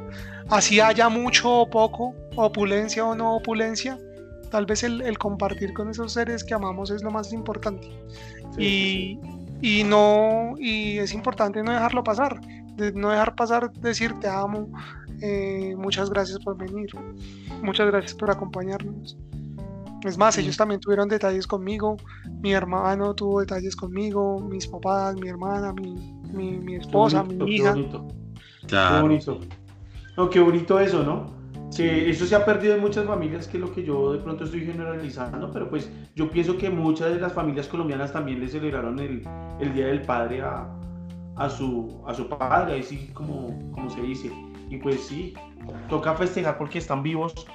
Así 0.49 0.81
haya 0.81 1.09
mucho 1.09 1.51
o 1.63 1.71
poco, 1.71 2.15
opulencia 2.37 3.05
o 3.05 3.15
no 3.15 3.37
opulencia, 3.37 3.99
tal 4.51 4.67
vez 4.67 4.83
el, 4.83 5.01
el 5.03 5.17
compartir 5.17 5.73
con 5.73 5.89
esos 5.91 6.13
seres 6.13 6.43
que 6.45 6.55
amamos 6.55 6.91
es 6.91 7.03
lo 7.03 7.11
más 7.11 7.33
importante. 7.33 7.89
Sí, 8.57 8.63
y, 8.65 9.21
y 9.63 9.85
no, 9.85 10.55
y 10.59 10.99
es 10.99 11.13
importante 11.13 11.63
no 11.63 11.73
dejarlo 11.73 12.03
pasar, 12.03 12.41
de 12.77 12.93
no 12.93 13.11
dejar 13.11 13.35
pasar 13.35 13.71
decir 13.73 14.19
te 14.21 14.29
amo, 14.29 14.69
eh, 15.21 15.75
muchas 15.77 16.09
gracias 16.11 16.39
por 16.39 16.57
venir, 16.57 16.91
muchas 17.63 17.87
gracias 17.89 18.15
por 18.15 18.31
acompañarnos. 18.31 19.17
Es 20.05 20.17
más, 20.17 20.39
ellos 20.39 20.57
también 20.57 20.81
tuvieron 20.81 21.09
detalles 21.11 21.47
conmigo, 21.47 21.99
mi 22.41 22.53
hermano 22.53 23.15
tuvo 23.15 23.41
detalles 23.41 23.77
conmigo, 23.77 24.41
mis 24.41 24.67
papás, 24.67 25.15
mi 25.17 25.29
hermana, 25.29 25.75
mi, 25.75 25.95
mi, 26.33 26.57
mi 26.59 26.73
Qué 26.73 26.79
esposa, 26.79 27.23
bonito, 27.23 27.45
mi 27.45 27.51
qué 27.51 27.57
hija. 27.57 27.71
bonito. 27.73 28.09
Claro. 28.67 29.03
bonito. 29.03 29.41
No, 30.17 30.31
qué 30.31 30.41
bonito 30.41 30.81
eso, 30.81 31.03
¿no? 31.03 31.40
Que 31.77 32.11
eso 32.11 32.27
se 32.27 32.35
ha 32.35 32.45
perdido 32.45 32.75
en 32.75 32.81
muchas 32.81 33.07
familias, 33.07 33.47
que 33.47 33.57
es 33.57 33.61
lo 33.61 33.73
que 33.73 33.85
yo 33.85 34.13
de 34.13 34.19
pronto 34.19 34.45
estoy 34.45 34.67
generalizando, 34.67 35.53
pero 35.53 35.71
pues 35.71 35.91
yo 36.17 36.31
pienso 36.31 36.59
que 36.59 36.69
muchas 36.69 37.15
de 37.15 37.21
las 37.21 37.33
familias 37.33 37.69
colombianas 37.69 38.13
también 38.13 38.41
le 38.41 38.49
celebraron 38.49 38.99
el, 38.99 39.23
el 39.61 39.73
Día 39.73 39.87
del 39.87 40.03
Padre 40.03 40.43
a, 40.43 40.69
a, 41.37 41.49
su, 41.49 42.03
a 42.07 42.15
su 42.15 42.29
padre, 42.29 42.75
ahí 42.75 42.83
sí 42.83 43.11
como, 43.15 43.59
como 43.73 43.89
se 43.89 44.03
dice. 44.03 44.31
Y 44.69 44.77
pues 44.77 45.07
sí, 45.07 45.35
toca 45.89 46.15
festejar 46.15 46.59
porque 46.59 46.79
están 46.79 47.03
vivos, 47.03 47.47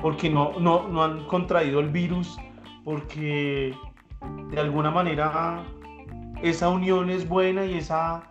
porque 0.00 0.28
no, 0.28 0.58
no, 0.58 0.88
no 0.88 1.04
han 1.04 1.24
contraído 1.26 1.80
el 1.80 1.90
virus, 1.90 2.36
porque 2.84 3.74
de 4.50 4.60
alguna 4.60 4.90
manera 4.90 5.62
esa 6.42 6.68
unión 6.68 7.10
es 7.10 7.28
buena 7.28 7.64
y 7.64 7.74
esa, 7.74 8.22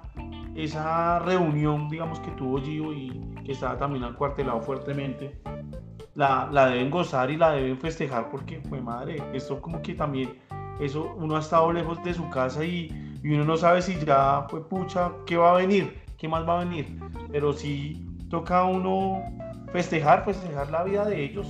esa 0.63 1.19
reunión, 1.19 1.87
digamos, 1.89 2.19
que 2.19 2.31
tuvo 2.31 2.59
Gio 2.61 2.91
y 2.93 3.09
que 3.45 3.51
estaba 3.51 3.77
también 3.77 4.03
acuartelado 4.03 4.59
fuertemente, 4.61 5.39
la, 6.15 6.49
la 6.51 6.67
deben 6.67 6.89
gozar 6.89 7.29
y 7.29 7.37
la 7.37 7.51
deben 7.51 7.77
festejar 7.77 8.29
porque, 8.29 8.59
pues 8.67 8.81
madre, 8.81 9.21
esto 9.33 9.61
como 9.61 9.81
que 9.81 9.93
también, 9.93 10.37
eso, 10.79 11.13
uno 11.17 11.35
ha 11.35 11.39
estado 11.39 11.71
lejos 11.71 12.03
de 12.03 12.13
su 12.13 12.27
casa 12.29 12.65
y, 12.65 12.89
y 13.23 13.33
uno 13.33 13.45
no 13.45 13.55
sabe 13.57 13.81
si 13.81 13.97
ya 14.03 14.45
fue 14.49 14.67
pucha, 14.67 15.11
qué 15.25 15.37
va 15.37 15.51
a 15.51 15.57
venir, 15.57 15.95
qué 16.17 16.27
más 16.27 16.47
va 16.47 16.61
a 16.61 16.65
venir, 16.65 16.99
pero 17.31 17.53
si 17.53 18.03
toca 18.29 18.59
a 18.59 18.65
uno 18.65 19.21
festejar, 19.71 20.25
festejar 20.25 20.71
la 20.71 20.83
vida 20.83 21.05
de 21.05 21.23
ellos. 21.23 21.47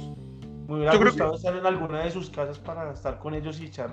Me 0.67 0.76
hubiera 0.76 0.91
Yo 0.93 1.00
gustado 1.00 1.36
estar 1.36 1.56
en 1.56 1.65
alguna 1.65 2.00
de 2.04 2.12
sus 2.12 2.30
casas 2.30 2.60
para 2.60 2.91
estar 2.91 3.20
con 3.20 3.34
ellos 3.34 3.62
y 3.62 3.67
echar 3.67 3.89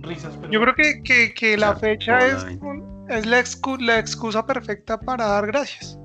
risas. 0.00 0.34
Pero 0.38 0.50
Yo 0.50 0.60
creo 0.62 0.74
que, 0.74 1.02
que, 1.02 1.34
que 1.34 1.58
la 1.58 1.76
fecha 1.76 2.26
es, 2.26 2.44
un- 2.62 2.93
es 3.08 3.26
la, 3.26 3.40
excu- 3.40 3.80
la 3.80 3.98
excusa 3.98 4.44
perfecta 4.46 4.98
para 4.98 5.26
dar 5.26 5.46
gracias. 5.46 5.98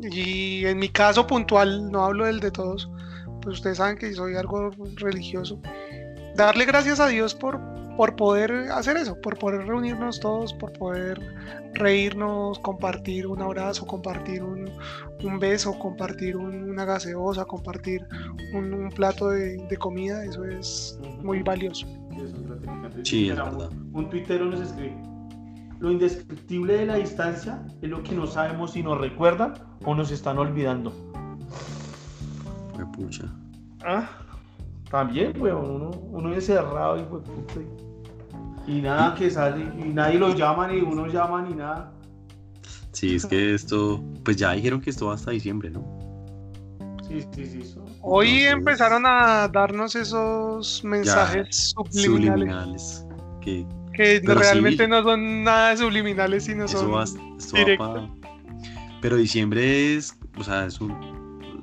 Y 0.00 0.64
en 0.66 0.78
mi 0.78 0.88
caso 0.88 1.26
puntual, 1.26 1.90
no 1.90 2.04
hablo 2.04 2.26
del 2.26 2.40
de 2.40 2.50
todos, 2.50 2.90
pues 3.42 3.56
ustedes 3.58 3.78
saben 3.78 3.96
que 3.96 4.12
soy 4.12 4.34
algo 4.36 4.70
religioso. 4.96 5.60
Darle 6.36 6.64
gracias 6.64 6.98
a 6.98 7.06
Dios 7.06 7.34
por, 7.34 7.60
por 7.96 8.16
poder 8.16 8.50
hacer 8.72 8.96
eso, 8.96 9.20
por 9.20 9.38
poder 9.38 9.66
reunirnos 9.66 10.18
todos, 10.18 10.52
por 10.54 10.72
poder 10.72 11.20
reírnos, 11.74 12.58
compartir 12.58 13.26
un 13.26 13.40
abrazo, 13.40 13.86
compartir 13.86 14.42
un, 14.42 14.68
un 15.22 15.38
beso, 15.38 15.78
compartir 15.78 16.36
un- 16.36 16.70
una 16.70 16.84
gaseosa, 16.84 17.44
compartir 17.44 18.04
un, 18.52 18.74
un 18.74 18.90
plato 18.90 19.28
de, 19.30 19.56
de 19.68 19.76
comida, 19.76 20.24
eso 20.24 20.44
es 20.44 20.98
muy 21.22 21.42
valioso. 21.42 21.86
Sí, 23.04 23.28
es 23.30 23.36
verdad. 23.36 23.70
Un, 23.70 23.96
un 24.04 24.10
tuitero 24.10 24.44
nos 24.46 24.60
escribe. 24.60 24.96
Lo 25.84 25.92
indescriptible 25.92 26.78
de 26.78 26.86
la 26.86 26.94
distancia 26.94 27.62
es 27.82 27.90
lo 27.90 28.02
que 28.02 28.14
no 28.14 28.26
sabemos 28.26 28.72
si 28.72 28.82
nos 28.82 28.96
recuerdan 28.98 29.52
o 29.84 29.94
nos 29.94 30.10
están 30.10 30.38
olvidando. 30.38 30.90
Pucha. 32.96 33.24
Ah, 33.84 34.08
también, 34.90 35.38
weón, 35.38 35.70
uno, 35.72 35.90
uno 35.90 36.32
encerrado 36.32 36.98
y, 36.98 37.02
puta, 37.02 37.30
y, 38.66 38.78
y 38.78 38.80
nada 38.80 39.14
que 39.14 39.30
sale, 39.30 39.62
y 39.78 39.88
nadie 39.90 40.18
lo 40.18 40.34
llama, 40.34 40.68
ni 40.68 40.80
uno 40.80 41.06
llama, 41.06 41.42
ni 41.42 41.54
nada. 41.54 41.92
Sí, 42.92 43.16
es 43.16 43.26
que 43.26 43.54
esto, 43.54 44.02
pues 44.24 44.38
ya 44.38 44.52
dijeron 44.52 44.80
que 44.80 44.88
esto 44.88 45.08
va 45.08 45.14
hasta 45.16 45.32
diciembre, 45.32 45.68
¿no? 45.68 45.84
Sí, 47.06 47.20
sí, 47.34 47.44
sí. 47.44 47.60
eso. 47.60 47.84
Hoy 48.00 48.28
Entonces- 48.44 48.52
empezaron 48.54 49.04
a 49.04 49.48
darnos 49.48 49.96
esos 49.96 50.82
mensajes 50.82 51.74
subliminales, 51.76 52.04
Subliminales. 52.06 53.06
Que 53.42 53.66
que 53.94 54.20
Pero 54.24 54.40
realmente 54.40 54.84
sí. 54.84 54.90
no 54.90 55.02
son 55.02 55.44
nada 55.44 55.76
subliminales, 55.76 56.44
sino 56.44 56.64
eso 56.64 56.78
son 56.78 56.92
va, 56.92 58.10
Pero 59.00 59.16
diciembre 59.16 59.94
es, 59.94 60.18
o 60.36 60.44
sea, 60.44 60.66
es 60.66 60.80
un, 60.80 60.92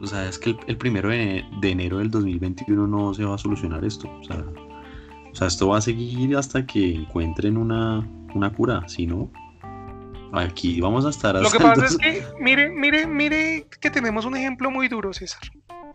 o 0.02 0.08
sea, 0.08 0.28
es 0.28 0.40
que 0.40 0.52
el, 0.52 0.60
el 0.68 0.78
primero 0.78 1.10
de, 1.10 1.46
de 1.62 1.70
enero 1.70 2.00
del 2.00 2.10
2021 2.10 2.88
no 2.88 3.14
se 3.14 3.24
va 3.24 3.36
a 3.36 3.38
solucionar 3.38 3.86
esto. 3.86 4.10
O 4.20 4.24
sea, 4.24 4.44
o 5.32 5.36
sea, 5.36 5.48
esto 5.48 5.70
va 5.70 5.78
a 5.78 5.82
seguir 5.82 6.36
hasta 6.36 6.66
que 6.66 6.96
encuentren 6.96 7.58
una, 7.58 8.08
una 8.34 8.52
cura. 8.52 8.88
Si 8.88 9.06
no, 9.08 9.32
aquí 10.34 10.82
vamos 10.82 11.06
a 11.06 11.10
estar 11.10 11.36
Lo 11.36 11.50
que 11.50 11.58
el 11.58 11.64
pasa 11.64 11.86
es 11.86 11.98
que, 11.98 12.24
mire, 12.40 12.70
mire, 12.70 13.08
mire 13.08 13.66
que 13.80 13.90
tenemos 13.90 14.26
un 14.26 14.36
ejemplo 14.36 14.70
muy 14.72 14.88
duro, 14.88 15.14
César. 15.14 15.42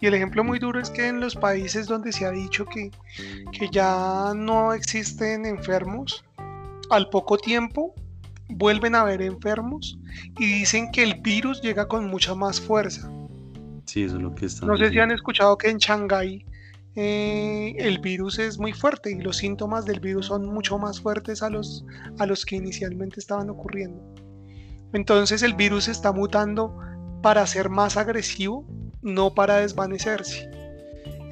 Y 0.00 0.06
el 0.06 0.14
ejemplo 0.14 0.44
muy 0.44 0.58
duro 0.58 0.80
es 0.80 0.90
que 0.90 1.08
en 1.08 1.20
los 1.20 1.36
países 1.36 1.86
donde 1.86 2.12
se 2.12 2.26
ha 2.26 2.30
dicho 2.30 2.66
que, 2.66 2.90
que 3.52 3.68
ya 3.70 4.32
no 4.34 4.74
existen 4.74 5.46
enfermos, 5.46 6.24
al 6.90 7.08
poco 7.10 7.38
tiempo 7.38 7.94
vuelven 8.48 8.94
a 8.94 9.00
haber 9.02 9.22
enfermos 9.22 9.98
y 10.38 10.46
dicen 10.60 10.90
que 10.92 11.02
el 11.02 11.20
virus 11.20 11.60
llega 11.62 11.88
con 11.88 12.06
mucha 12.06 12.34
más 12.34 12.60
fuerza. 12.60 13.10
Sí, 13.84 14.04
eso 14.04 14.16
es 14.16 14.22
lo 14.22 14.34
que 14.34 14.46
están 14.46 14.68
No 14.68 14.76
sé 14.76 14.84
si 14.84 14.84
han 14.84 14.90
diciendo. 14.90 15.14
escuchado 15.14 15.58
que 15.58 15.70
en 15.70 15.78
Shanghái 15.78 16.44
eh, 16.96 17.74
el 17.78 17.98
virus 17.98 18.38
es 18.38 18.58
muy 18.58 18.72
fuerte 18.72 19.10
y 19.10 19.20
los 19.20 19.36
síntomas 19.36 19.84
del 19.84 20.00
virus 20.00 20.26
son 20.26 20.46
mucho 20.46 20.78
más 20.78 21.00
fuertes 21.00 21.42
a 21.42 21.50
los, 21.50 21.84
a 22.18 22.26
los 22.26 22.44
que 22.46 22.56
inicialmente 22.56 23.20
estaban 23.20 23.50
ocurriendo. 23.50 24.02
Entonces 24.92 25.42
el 25.42 25.54
virus 25.54 25.88
está 25.88 26.12
mutando 26.12 26.76
para 27.22 27.46
ser 27.46 27.68
más 27.68 27.96
agresivo, 27.96 28.66
no 29.02 29.34
para 29.34 29.56
desvanecerse. 29.56 30.50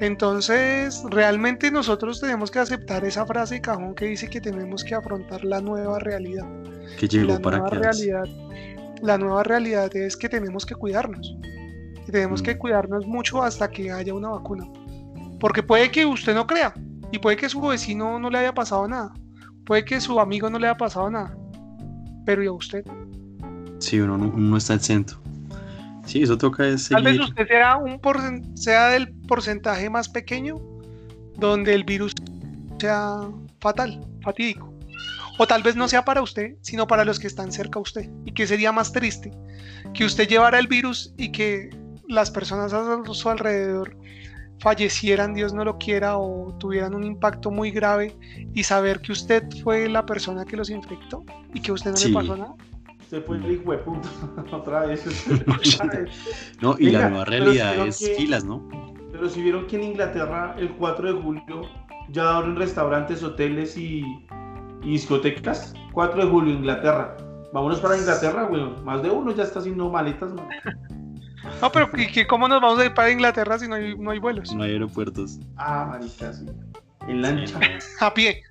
Entonces, 0.01 1.01
realmente 1.09 1.71
nosotros 1.71 2.19
tenemos 2.19 2.51
que 2.51 2.59
aceptar 2.59 3.05
esa 3.05 3.25
frase 3.25 3.55
de 3.55 3.61
cajón 3.61 3.95
que 3.95 4.05
dice 4.05 4.29
que 4.29 4.41
tenemos 4.41 4.83
que 4.83 4.93
afrontar 4.95 5.43
la 5.45 5.61
nueva 5.61 5.99
realidad. 5.99 6.45
que 6.99 7.07
llegó 7.07 7.33
la 7.33 7.39
para 7.39 7.57
nueva 7.57 7.71
realidad, 7.77 8.23
la 9.01 9.17
nueva 9.17 9.43
realidad 9.43 9.93
es 9.95 10.15
que 10.15 10.29
tenemos 10.29 10.65
que 10.65 10.75
cuidarnos. 10.75 11.35
Y 12.07 12.11
tenemos 12.11 12.41
que 12.43 12.53
Mm. 12.55 12.57
cuidarnos 12.59 13.07
mucho 13.07 13.41
hasta 13.41 13.69
que 13.69 13.91
haya 13.91 14.13
una 14.13 14.29
vacuna. 14.29 14.65
Porque 15.39 15.63
puede 15.63 15.89
que 15.91 16.05
usted 16.05 16.35
no 16.35 16.45
crea 16.45 16.73
y 17.11 17.17
puede 17.19 17.37
que 17.37 17.49
su 17.49 17.59
vecino 17.61 18.19
no 18.19 18.29
le 18.29 18.37
haya 18.37 18.53
pasado 18.53 18.87
nada. 18.87 19.11
Puede 19.65 19.83
que 19.83 19.99
su 19.99 20.19
amigo 20.19 20.49
no 20.49 20.59
le 20.59 20.67
haya 20.67 20.77
pasado 20.77 21.09
nada. 21.09 21.35
Pero 22.25 22.43
¿y 22.43 22.47
a 22.47 22.51
usted? 22.51 22.85
Sí, 23.79 23.99
uno 23.99 24.17
no, 24.17 24.25
uno 24.25 24.37
no 24.37 24.57
está 24.57 24.75
exento. 24.75 25.19
Sí, 26.05 26.21
eso 26.21 26.37
toca 26.37 26.67
es 26.67 26.89
Tal 26.89 27.03
vez 27.03 27.13
seguir. 27.15 27.29
usted 27.29 27.47
sea, 27.47 27.77
un 27.77 27.99
sea 28.57 28.89
del 28.89 29.11
porcentaje 29.27 29.89
más 29.89 30.07
pequeño 30.09 30.57
donde 31.37 31.73
el 31.73 31.83
virus 31.83 32.13
sea 32.79 33.21
fatal, 33.59 34.05
fatídico. 34.21 34.71
O 35.37 35.45
tal 35.47 35.63
vez 35.63 35.75
no 35.75 35.87
sea 35.87 36.05
para 36.05 36.21
usted, 36.21 36.55
sino 36.61 36.87
para 36.87 37.03
los 37.03 37.19
que 37.19 37.27
están 37.27 37.51
cerca 37.51 37.79
a 37.79 37.81
usted. 37.81 38.09
Y 38.23 38.31
que 38.31 38.47
sería 38.47 38.71
más 38.71 38.91
triste 38.93 39.31
que 39.93 40.05
usted 40.05 40.27
llevara 40.27 40.59
el 40.59 40.67
virus 40.67 41.13
y 41.17 41.31
que 41.31 41.69
las 42.07 42.31
personas 42.31 42.71
a 42.73 43.03
su 43.13 43.29
alrededor 43.29 43.97
fallecieran, 44.59 45.33
Dios 45.33 45.53
no 45.53 45.65
lo 45.65 45.77
quiera, 45.77 46.17
o 46.17 46.55
tuvieran 46.59 46.95
un 46.95 47.03
impacto 47.03 47.51
muy 47.51 47.71
grave 47.71 48.15
y 48.53 48.63
saber 48.63 49.01
que 49.01 49.11
usted 49.11 49.43
fue 49.63 49.89
la 49.89 50.05
persona 50.05 50.45
que 50.45 50.55
los 50.55 50.69
infectó 50.69 51.25
y 51.53 51.59
que 51.59 51.71
usted 51.73 51.91
no 51.91 51.97
Sí. 51.97 52.07
le 52.09 52.13
pasó 52.13 52.37
nada. 52.37 52.53
Se 53.09 53.21
fue 53.21 53.37
el 53.37 53.51
hijo 53.51 53.71
de 53.71 53.77
puta 53.79 54.09
otra 54.51 54.85
vez. 54.87 55.03
No, 56.61 56.75
y 56.79 56.85
Venga, 56.87 56.99
la 56.99 57.09
nueva 57.09 57.25
realidad 57.25 57.87
es 57.87 57.99
que- 57.99 58.15
filas, 58.15 58.43
¿no? 58.43 58.67
Pero 59.11 59.29
si 59.29 59.41
vieron 59.41 59.67
que 59.67 59.77
en 59.77 59.83
Inglaterra 59.83 60.55
el 60.57 60.69
4 60.71 61.13
de 61.13 61.21
julio 61.21 61.61
ya 62.09 62.35
abren 62.37 62.55
restaurantes, 62.57 63.23
hoteles 63.23 63.77
y, 63.77 64.03
y 64.83 64.91
discotecas. 64.91 65.73
4 65.93 66.25
de 66.25 66.29
julio, 66.29 66.53
Inglaterra. 66.53 67.15
vámonos 67.53 67.79
para 67.79 67.97
Inglaterra, 67.97 68.45
weón. 68.51 68.83
Más 68.83 69.01
de 69.01 69.09
uno 69.09 69.31
ya 69.33 69.43
está 69.43 69.59
haciendo 69.59 69.89
maletas, 69.89 70.33
man. 70.33 70.47
No, 71.61 71.71
pero 71.71 71.89
¿y 71.95 72.07
qué- 72.07 72.25
¿cómo 72.25 72.47
nos 72.47 72.59
vamos 72.59 72.79
a 72.79 72.85
ir 72.85 72.93
para 72.95 73.11
Inglaterra 73.11 73.59
si 73.59 73.67
no 73.67 73.75
hay, 73.75 73.95
no 73.95 74.09
hay 74.09 74.17
vuelos? 74.19 74.53
No 74.55 74.63
hay 74.63 74.71
aeropuertos. 74.71 75.39
Ah, 75.57 75.85
marica, 75.91 76.33
sí. 76.33 76.47
En 77.07 77.21
lancha. 77.21 77.59
A 78.01 78.11
pie. 78.13 78.41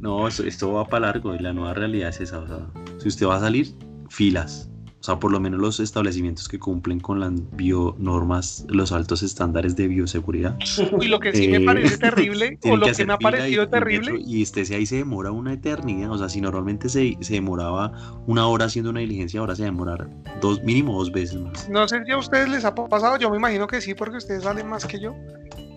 No, 0.00 0.28
esto, 0.28 0.44
esto 0.44 0.72
va 0.72 0.84
para 0.84 1.06
largo 1.06 1.34
y 1.34 1.38
la 1.38 1.52
nueva 1.52 1.74
realidad 1.74 2.10
es 2.10 2.20
esa. 2.20 2.38
O 2.38 2.46
sea, 2.46 2.66
si 2.98 3.08
usted 3.08 3.26
va 3.26 3.36
a 3.36 3.40
salir, 3.40 3.74
filas. 4.08 4.70
O 5.00 5.04
sea, 5.04 5.20
por 5.20 5.30
lo 5.30 5.38
menos 5.38 5.60
los 5.60 5.78
establecimientos 5.78 6.48
que 6.48 6.58
cumplen 6.58 6.98
con 6.98 7.20
las 7.20 7.30
bionormas, 7.56 8.66
los 8.68 8.90
altos 8.90 9.22
estándares 9.22 9.76
de 9.76 9.86
bioseguridad. 9.86 10.58
Y 11.00 11.06
lo 11.06 11.20
que 11.20 11.32
sí 11.32 11.46
me 11.48 11.58
Eh, 11.58 11.64
parece 11.64 11.98
terrible, 11.98 12.58
o 12.64 12.76
lo 12.76 12.84
que 12.86 12.90
hacer 12.90 13.06
me 13.06 13.12
ha 13.12 13.18
parecido 13.18 13.68
terrible, 13.68 14.20
Y 14.26 14.42
este 14.42 14.62
ahí 14.74 14.86
se 14.86 14.96
demora 14.96 15.30
una 15.30 15.52
eternidad. 15.52 16.10
O 16.10 16.18
sea, 16.18 16.28
si 16.28 16.40
normalmente 16.40 16.88
se, 16.88 17.16
se 17.20 17.34
demoraba 17.34 17.92
una 18.26 18.48
hora 18.48 18.64
haciendo 18.64 18.90
una 18.90 18.98
diligencia, 19.00 19.38
ahora 19.38 19.54
se 19.54 19.62
va 19.62 19.68
a 19.68 19.70
demorar 19.70 20.10
dos, 20.40 20.62
mínimo 20.64 20.98
dos 20.98 21.12
veces 21.12 21.40
más. 21.40 21.68
no 21.68 21.86
sé 21.86 22.04
si 22.04 22.10
a 22.10 22.18
ustedes 22.18 22.48
les 22.48 22.64
ha 22.64 22.74
pasado, 22.74 23.18
yo 23.18 23.30
me 23.30 23.36
imagino 23.36 23.68
que 23.68 23.80
sí, 23.80 23.94
porque 23.94 24.16
ustedes 24.16 24.42
salen 24.42 24.66
más 24.68 24.84
que 24.84 24.98
yo, 25.00 25.14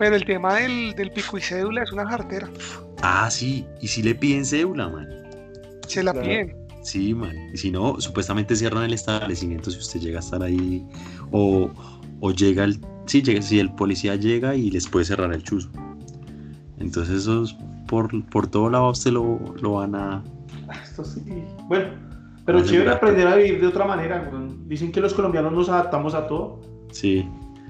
pero 0.01 0.15
el 0.15 0.25
tema 0.25 0.55
del, 0.55 0.95
del 0.95 1.11
pico 1.11 1.37
y 1.37 1.41
cédula 1.41 1.83
es 1.83 1.91
una 1.91 2.07
jartera, 2.09 2.49
Ah, 3.03 3.29
sí. 3.29 3.67
Y 3.81 3.87
si 3.87 4.01
le 4.01 4.15
piden 4.15 4.43
cédula, 4.45 4.89
man. 4.89 5.07
se 5.87 6.01
la 6.03 6.11
Claro. 6.11 6.27
piden. 6.27 6.55
Sí, 6.81 7.13
man. 7.13 7.35
Y 7.53 7.57
si 7.57 7.69
no, 7.69 8.01
supuestamente 8.01 8.55
cierran 8.55 8.83
el 8.83 8.93
establecimiento 8.93 9.69
si 9.69 9.77
usted 9.77 9.99
llega 9.99 10.17
a 10.17 10.21
estar 10.21 10.41
ahí. 10.41 10.83
O, 11.31 11.69
o 12.19 12.31
llega 12.31 12.63
el. 12.63 12.79
Sí, 13.05 13.21
llega, 13.21 13.43
si 13.43 13.59
el 13.59 13.71
policía 13.75 14.15
llega 14.15 14.55
y 14.55 14.71
les 14.71 14.87
puede 14.87 15.05
cerrar 15.05 15.31
el 15.33 15.43
chuzo. 15.43 15.69
Entonces, 16.79 17.17
eso 17.21 17.43
es 17.43 17.55
por, 17.87 18.09
por 18.29 18.47
todo 18.47 18.69
lado, 18.71 18.85
a 18.85 18.89
usted 18.91 19.11
lo, 19.11 19.39
lo 19.61 19.73
van 19.73 19.93
a. 19.93 20.23
Esto 20.83 21.03
sí. 21.03 21.21
Bueno, 21.67 21.89
pero 22.45 22.63
chévere 22.65 22.89
aprender 22.89 23.27
a 23.27 23.35
vivir 23.35 23.61
de 23.61 23.67
otra 23.67 23.85
manera. 23.85 24.31
Dicen 24.65 24.91
que 24.91 24.99
los 24.99 25.13
colombianos 25.13 25.53
nos 25.53 25.69
adaptamos 25.69 26.15
a 26.15 26.25
todo. 26.25 26.59
Sí, 26.91 27.27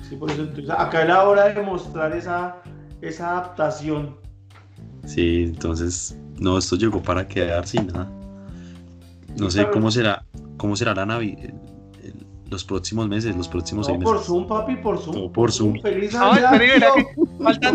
Sí, 0.07 0.15
por 0.15 0.29
eso 0.31 0.41
entonces, 0.43 0.69
acá 0.69 1.01
es 1.03 1.07
la 1.07 1.23
hora 1.27 1.49
de 1.49 1.61
mostrar 1.61 2.15
esa, 2.15 2.57
esa 3.01 3.31
adaptación. 3.31 4.15
sí. 5.05 5.43
Entonces, 5.43 6.17
no, 6.39 6.57
esto 6.57 6.75
llegó 6.75 7.01
para 7.01 7.27
quedarse 7.27 7.77
y 7.77 7.85
nada. 7.85 8.09
No 9.37 9.49
sé 9.49 9.69
cómo 9.71 9.89
será, 9.91 10.25
cómo 10.57 10.75
será 10.75 10.93
la 10.93 11.05
Navidad. 11.05 11.53
Los 12.49 12.65
próximos 12.65 13.07
meses, 13.07 13.33
los 13.37 13.47
próximos 13.47 13.87
No, 13.87 13.93
seis 13.93 14.03
por 14.03 14.13
meses. 14.15 14.27
Zoom, 14.27 14.45
papi, 14.47 14.75
por 14.75 14.97
Zoom. 14.99 15.15
Todo 15.15 15.31
por 15.31 15.51
Zoom. 15.53 15.79
Feliz 15.81 16.13
No, 16.13 16.33
Navidad, 16.35 16.91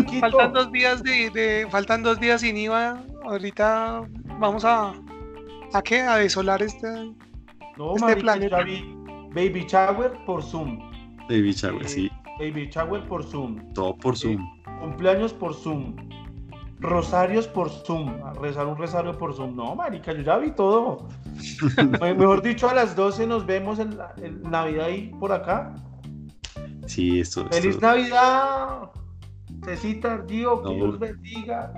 que 0.07 0.19
faltan, 0.19 0.53
dos 0.53 0.71
días 0.71 1.01
de, 1.01 1.31
de- 1.31 1.67
faltan 1.71 2.03
dos 2.03 2.19
días 2.19 2.41
sin 2.41 2.55
IVA. 2.57 3.01
Ahorita 3.25 4.03
vamos 4.39 4.63
a 4.65 4.93
¿a 5.73 5.81
qué? 5.81 6.01
A 6.01 6.17
desolar 6.17 6.61
este. 6.61 6.87
No, 7.75 7.95
este 7.95 8.15
vi 8.65 8.93
Baby 9.33 9.65
shower 9.67 10.13
por 10.27 10.43
Zoom. 10.43 10.77
Baby 11.27 11.53
shower, 11.53 11.83
Eh, 11.85 11.89
sí. 11.89 12.11
Baby 12.39 12.69
shower 12.71 13.05
por 13.07 13.23
Zoom. 13.23 13.73
Todo 13.73 13.95
por 13.97 14.15
Zoom. 14.17 14.37
Cumpleaños 14.79 15.33
por 15.33 15.53
Zoom. 15.55 15.95
Rosarios 16.79 17.47
por 17.47 17.69
Zoom. 17.69 18.19
Rezar 18.39 18.67
un 18.67 18.77
rosario 18.77 19.17
por 19.17 19.33
Zoom. 19.33 19.55
No, 19.55 19.75
marica, 19.75 20.13
yo 20.13 20.21
ya 20.21 20.37
vi 20.37 20.51
todo. 20.51 21.07
Me- 22.01 22.13
Mejor 22.13 22.41
dicho, 22.43 22.69
a 22.69 22.73
las 22.75 22.95
12 22.95 23.25
nos 23.25 23.45
vemos 23.45 23.79
en, 23.79 23.97
la- 23.97 24.13
en 24.21 24.41
Navidad 24.43 24.85
ahí 24.85 25.11
por 25.19 25.31
acá. 25.31 25.73
Sí, 26.85 27.19
esto. 27.19 27.47
¡Feliz 27.51 27.75
esto, 27.75 27.85
Navidad! 27.85 28.91
Cecita, 29.65 30.19
Dio, 30.19 30.61
que. 30.61 30.75
Dios 30.75 30.99
bendiga. 30.99 31.73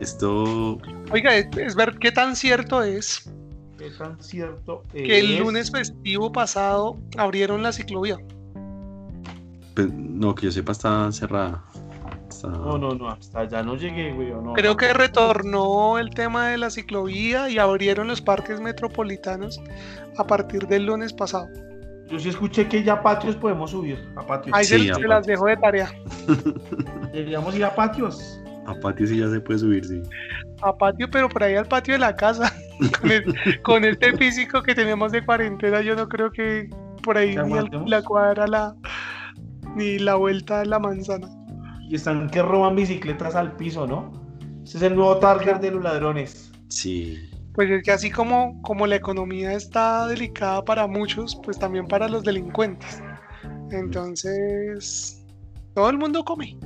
esto 0.00 0.78
Oiga, 1.12 1.36
es, 1.36 1.46
es 1.58 1.74
ver 1.76 1.98
qué 1.98 2.10
tan 2.10 2.34
cierto 2.34 2.82
es 2.82 3.30
Qué 3.78 3.90
tan 3.90 4.20
cierto 4.22 4.82
que 4.92 5.18
el 5.20 5.34
es. 5.34 5.40
lunes 5.40 5.70
festivo 5.70 6.32
pasado 6.32 6.96
abrieron 7.18 7.62
la 7.62 7.72
ciclovía. 7.72 8.16
Pues, 9.76 9.92
no, 9.92 10.34
que 10.34 10.46
yo 10.46 10.50
sepa, 10.52 10.72
está 10.72 11.12
cerrada. 11.12 11.62
Está- 12.28 12.48
No, 12.48 12.76
no, 12.78 12.94
no, 12.94 13.08
hasta 13.10 13.40
allá 13.40 13.62
no 13.62 13.76
llegué, 13.76 14.12
güey. 14.12 14.30
No, 14.30 14.54
Creo 14.54 14.72
no. 14.72 14.76
que 14.76 14.92
retornó 14.92 15.98
el 15.98 16.10
tema 16.10 16.48
de 16.48 16.58
la 16.58 16.70
ciclovía 16.70 17.48
y 17.50 17.58
abrieron 17.58 18.08
los 18.08 18.20
parques 18.22 18.58
metropolitanos 18.60 19.60
a 20.16 20.26
partir 20.26 20.66
del 20.66 20.86
lunes 20.86 21.12
pasado. 21.12 21.46
Yo 22.08 22.18
sí 22.18 22.28
escuché 22.30 22.68
que 22.68 22.82
ya 22.82 23.02
patios 23.02 23.36
podemos 23.36 23.72
subir. 23.72 23.98
A 24.16 24.24
patios. 24.26 24.56
Ahí 24.56 24.64
se, 24.64 24.78
Sí, 24.78 24.84
se 24.86 24.90
aparte. 24.92 25.08
las 25.08 25.26
dejo 25.26 25.46
de 25.46 25.56
tarea. 25.56 25.90
Deberíamos 27.12 27.54
ir 27.54 27.64
a 27.64 27.74
patios. 27.74 28.40
A 28.66 28.74
patio 28.80 29.06
sí 29.06 29.18
ya 29.18 29.28
se 29.28 29.40
puede 29.40 29.58
subir, 29.60 29.84
sí. 29.84 30.02
A 30.62 30.76
patio, 30.76 31.08
pero 31.10 31.28
por 31.28 31.42
ahí 31.42 31.54
al 31.54 31.66
patio 31.66 31.94
de 31.94 31.98
la 31.98 32.14
casa. 32.16 32.52
con, 33.00 33.10
el- 33.10 33.62
con 33.62 33.84
este 33.84 34.16
físico 34.16 34.62
que 34.62 34.74
tenemos 34.74 35.12
de 35.12 35.24
cuarentena, 35.24 35.80
yo 35.82 35.94
no 35.96 36.08
creo 36.08 36.30
que 36.30 36.68
por 37.02 37.16
ahí 37.18 37.34
¿Que 37.34 37.42
ni 37.42 37.90
la 37.90 38.02
cuadra 38.02 38.46
la 38.46 38.74
ni 39.76 39.98
la 39.98 40.16
vuelta 40.16 40.60
de 40.60 40.66
la 40.66 40.78
manzana. 40.78 41.28
Y 41.88 41.94
están 41.94 42.28
que 42.30 42.42
roban 42.42 42.74
bicicletas 42.74 43.34
al 43.36 43.52
piso, 43.56 43.86
¿no? 43.86 44.10
Ese 44.64 44.78
es 44.78 44.82
el 44.82 44.96
nuevo 44.96 45.18
target 45.18 45.58
de 45.60 45.70
los 45.70 45.82
ladrones. 45.84 46.50
Sí. 46.68 47.16
Pues 47.54 47.70
es 47.70 47.82
que 47.84 47.92
así 47.92 48.10
como, 48.10 48.60
como 48.62 48.86
la 48.86 48.96
economía 48.96 49.52
está 49.52 50.06
delicada 50.08 50.64
para 50.64 50.86
muchos, 50.88 51.38
pues 51.44 51.58
también 51.58 51.86
para 51.86 52.08
los 52.08 52.24
delincuentes. 52.24 53.00
Entonces, 53.70 55.24
todo 55.74 55.88
el 55.90 55.98
mundo 55.98 56.24
come. 56.24 56.56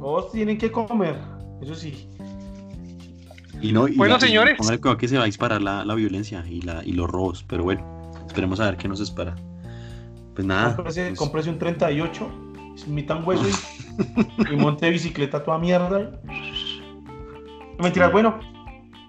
Todos 0.00 0.30
tienen 0.32 0.58
que 0.58 0.70
comer. 0.70 1.16
Eso 1.62 1.74
sí. 1.74 2.08
Y 3.60 3.72
no, 3.72 3.86
y 3.88 3.96
Bueno, 3.96 4.16
la- 4.18 4.24
y 4.24 4.28
señores. 4.28 4.56
póngale 4.58 4.80
cuidado 4.80 4.98
que 4.98 5.08
se 5.08 5.16
va 5.16 5.22
a 5.22 5.26
disparar 5.26 5.62
la, 5.62 5.84
la 5.84 5.94
violencia 5.94 6.44
y, 6.48 6.60
la, 6.62 6.82
y 6.84 6.92
los 6.92 7.08
robos. 7.08 7.44
Pero 7.48 7.62
bueno, 7.64 8.10
esperemos 8.26 8.60
a 8.60 8.66
ver 8.66 8.76
qué 8.76 8.88
nos 8.88 9.00
espera. 9.00 9.34
Pues 10.34 10.46
nada. 10.46 10.76
Cómprese, 10.76 11.06
pues, 11.08 11.18
cómprese 11.18 11.50
un 11.50 11.58
38. 11.58 12.30
Es 12.74 12.88
mi 12.88 13.02
tan 13.02 13.26
hueso 13.26 13.44
y, 13.48 14.52
y 14.52 14.56
monte 14.56 14.88
bicicleta 14.90 15.42
toda 15.42 15.58
mierda. 15.58 16.20
Mentiras, 17.78 18.12
bueno. 18.12 18.38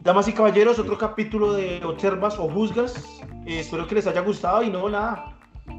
Damas 0.01 0.27
y 0.27 0.33
caballeros, 0.33 0.79
otro 0.79 0.97
capítulo 0.97 1.53
de 1.53 1.81
Observas 1.85 2.37
o 2.37 2.49
Juzgas. 2.49 3.21
Eh, 3.45 3.59
espero 3.59 3.87
que 3.87 3.95
les 3.95 4.05
haya 4.05 4.19
gustado 4.19 4.61
y 4.61 4.69
no, 4.69 4.89
nada. 4.89 5.37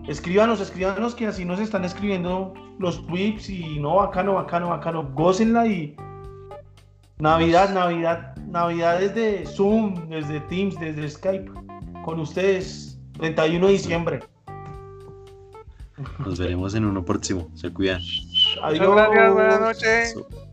Escríbanos, 0.08 0.60
escríbanos 0.60 1.14
que 1.14 1.26
así 1.26 1.44
nos 1.44 1.60
están 1.60 1.84
escribiendo 1.84 2.54
los 2.78 3.06
tweets 3.06 3.50
y 3.50 3.78
no, 3.78 3.96
bacano, 3.96 4.34
bacano, 4.34 4.70
bacano. 4.70 5.02
Gócenla 5.12 5.66
y 5.66 5.94
Navidad, 7.18 7.74
Navidad, 7.74 8.34
Navidad 8.46 9.00
desde 9.00 9.44
Zoom, 9.44 10.08
desde 10.08 10.40
Teams, 10.40 10.78
desde 10.80 11.10
Skype. 11.10 11.50
Con 12.02 12.20
ustedes, 12.20 12.98
31 13.18 13.66
de 13.66 13.72
diciembre. 13.72 14.20
Nos 16.18 16.38
veremos 16.38 16.74
en 16.74 16.84
uno 16.84 17.04
próximo. 17.04 17.50
Se 17.54 17.72
cuidan. 17.72 18.00
Adiós. 18.62 18.94
Gracias, 18.94 19.32
buenas 19.32 19.60
noches. 19.60 20.12
So- 20.12 20.43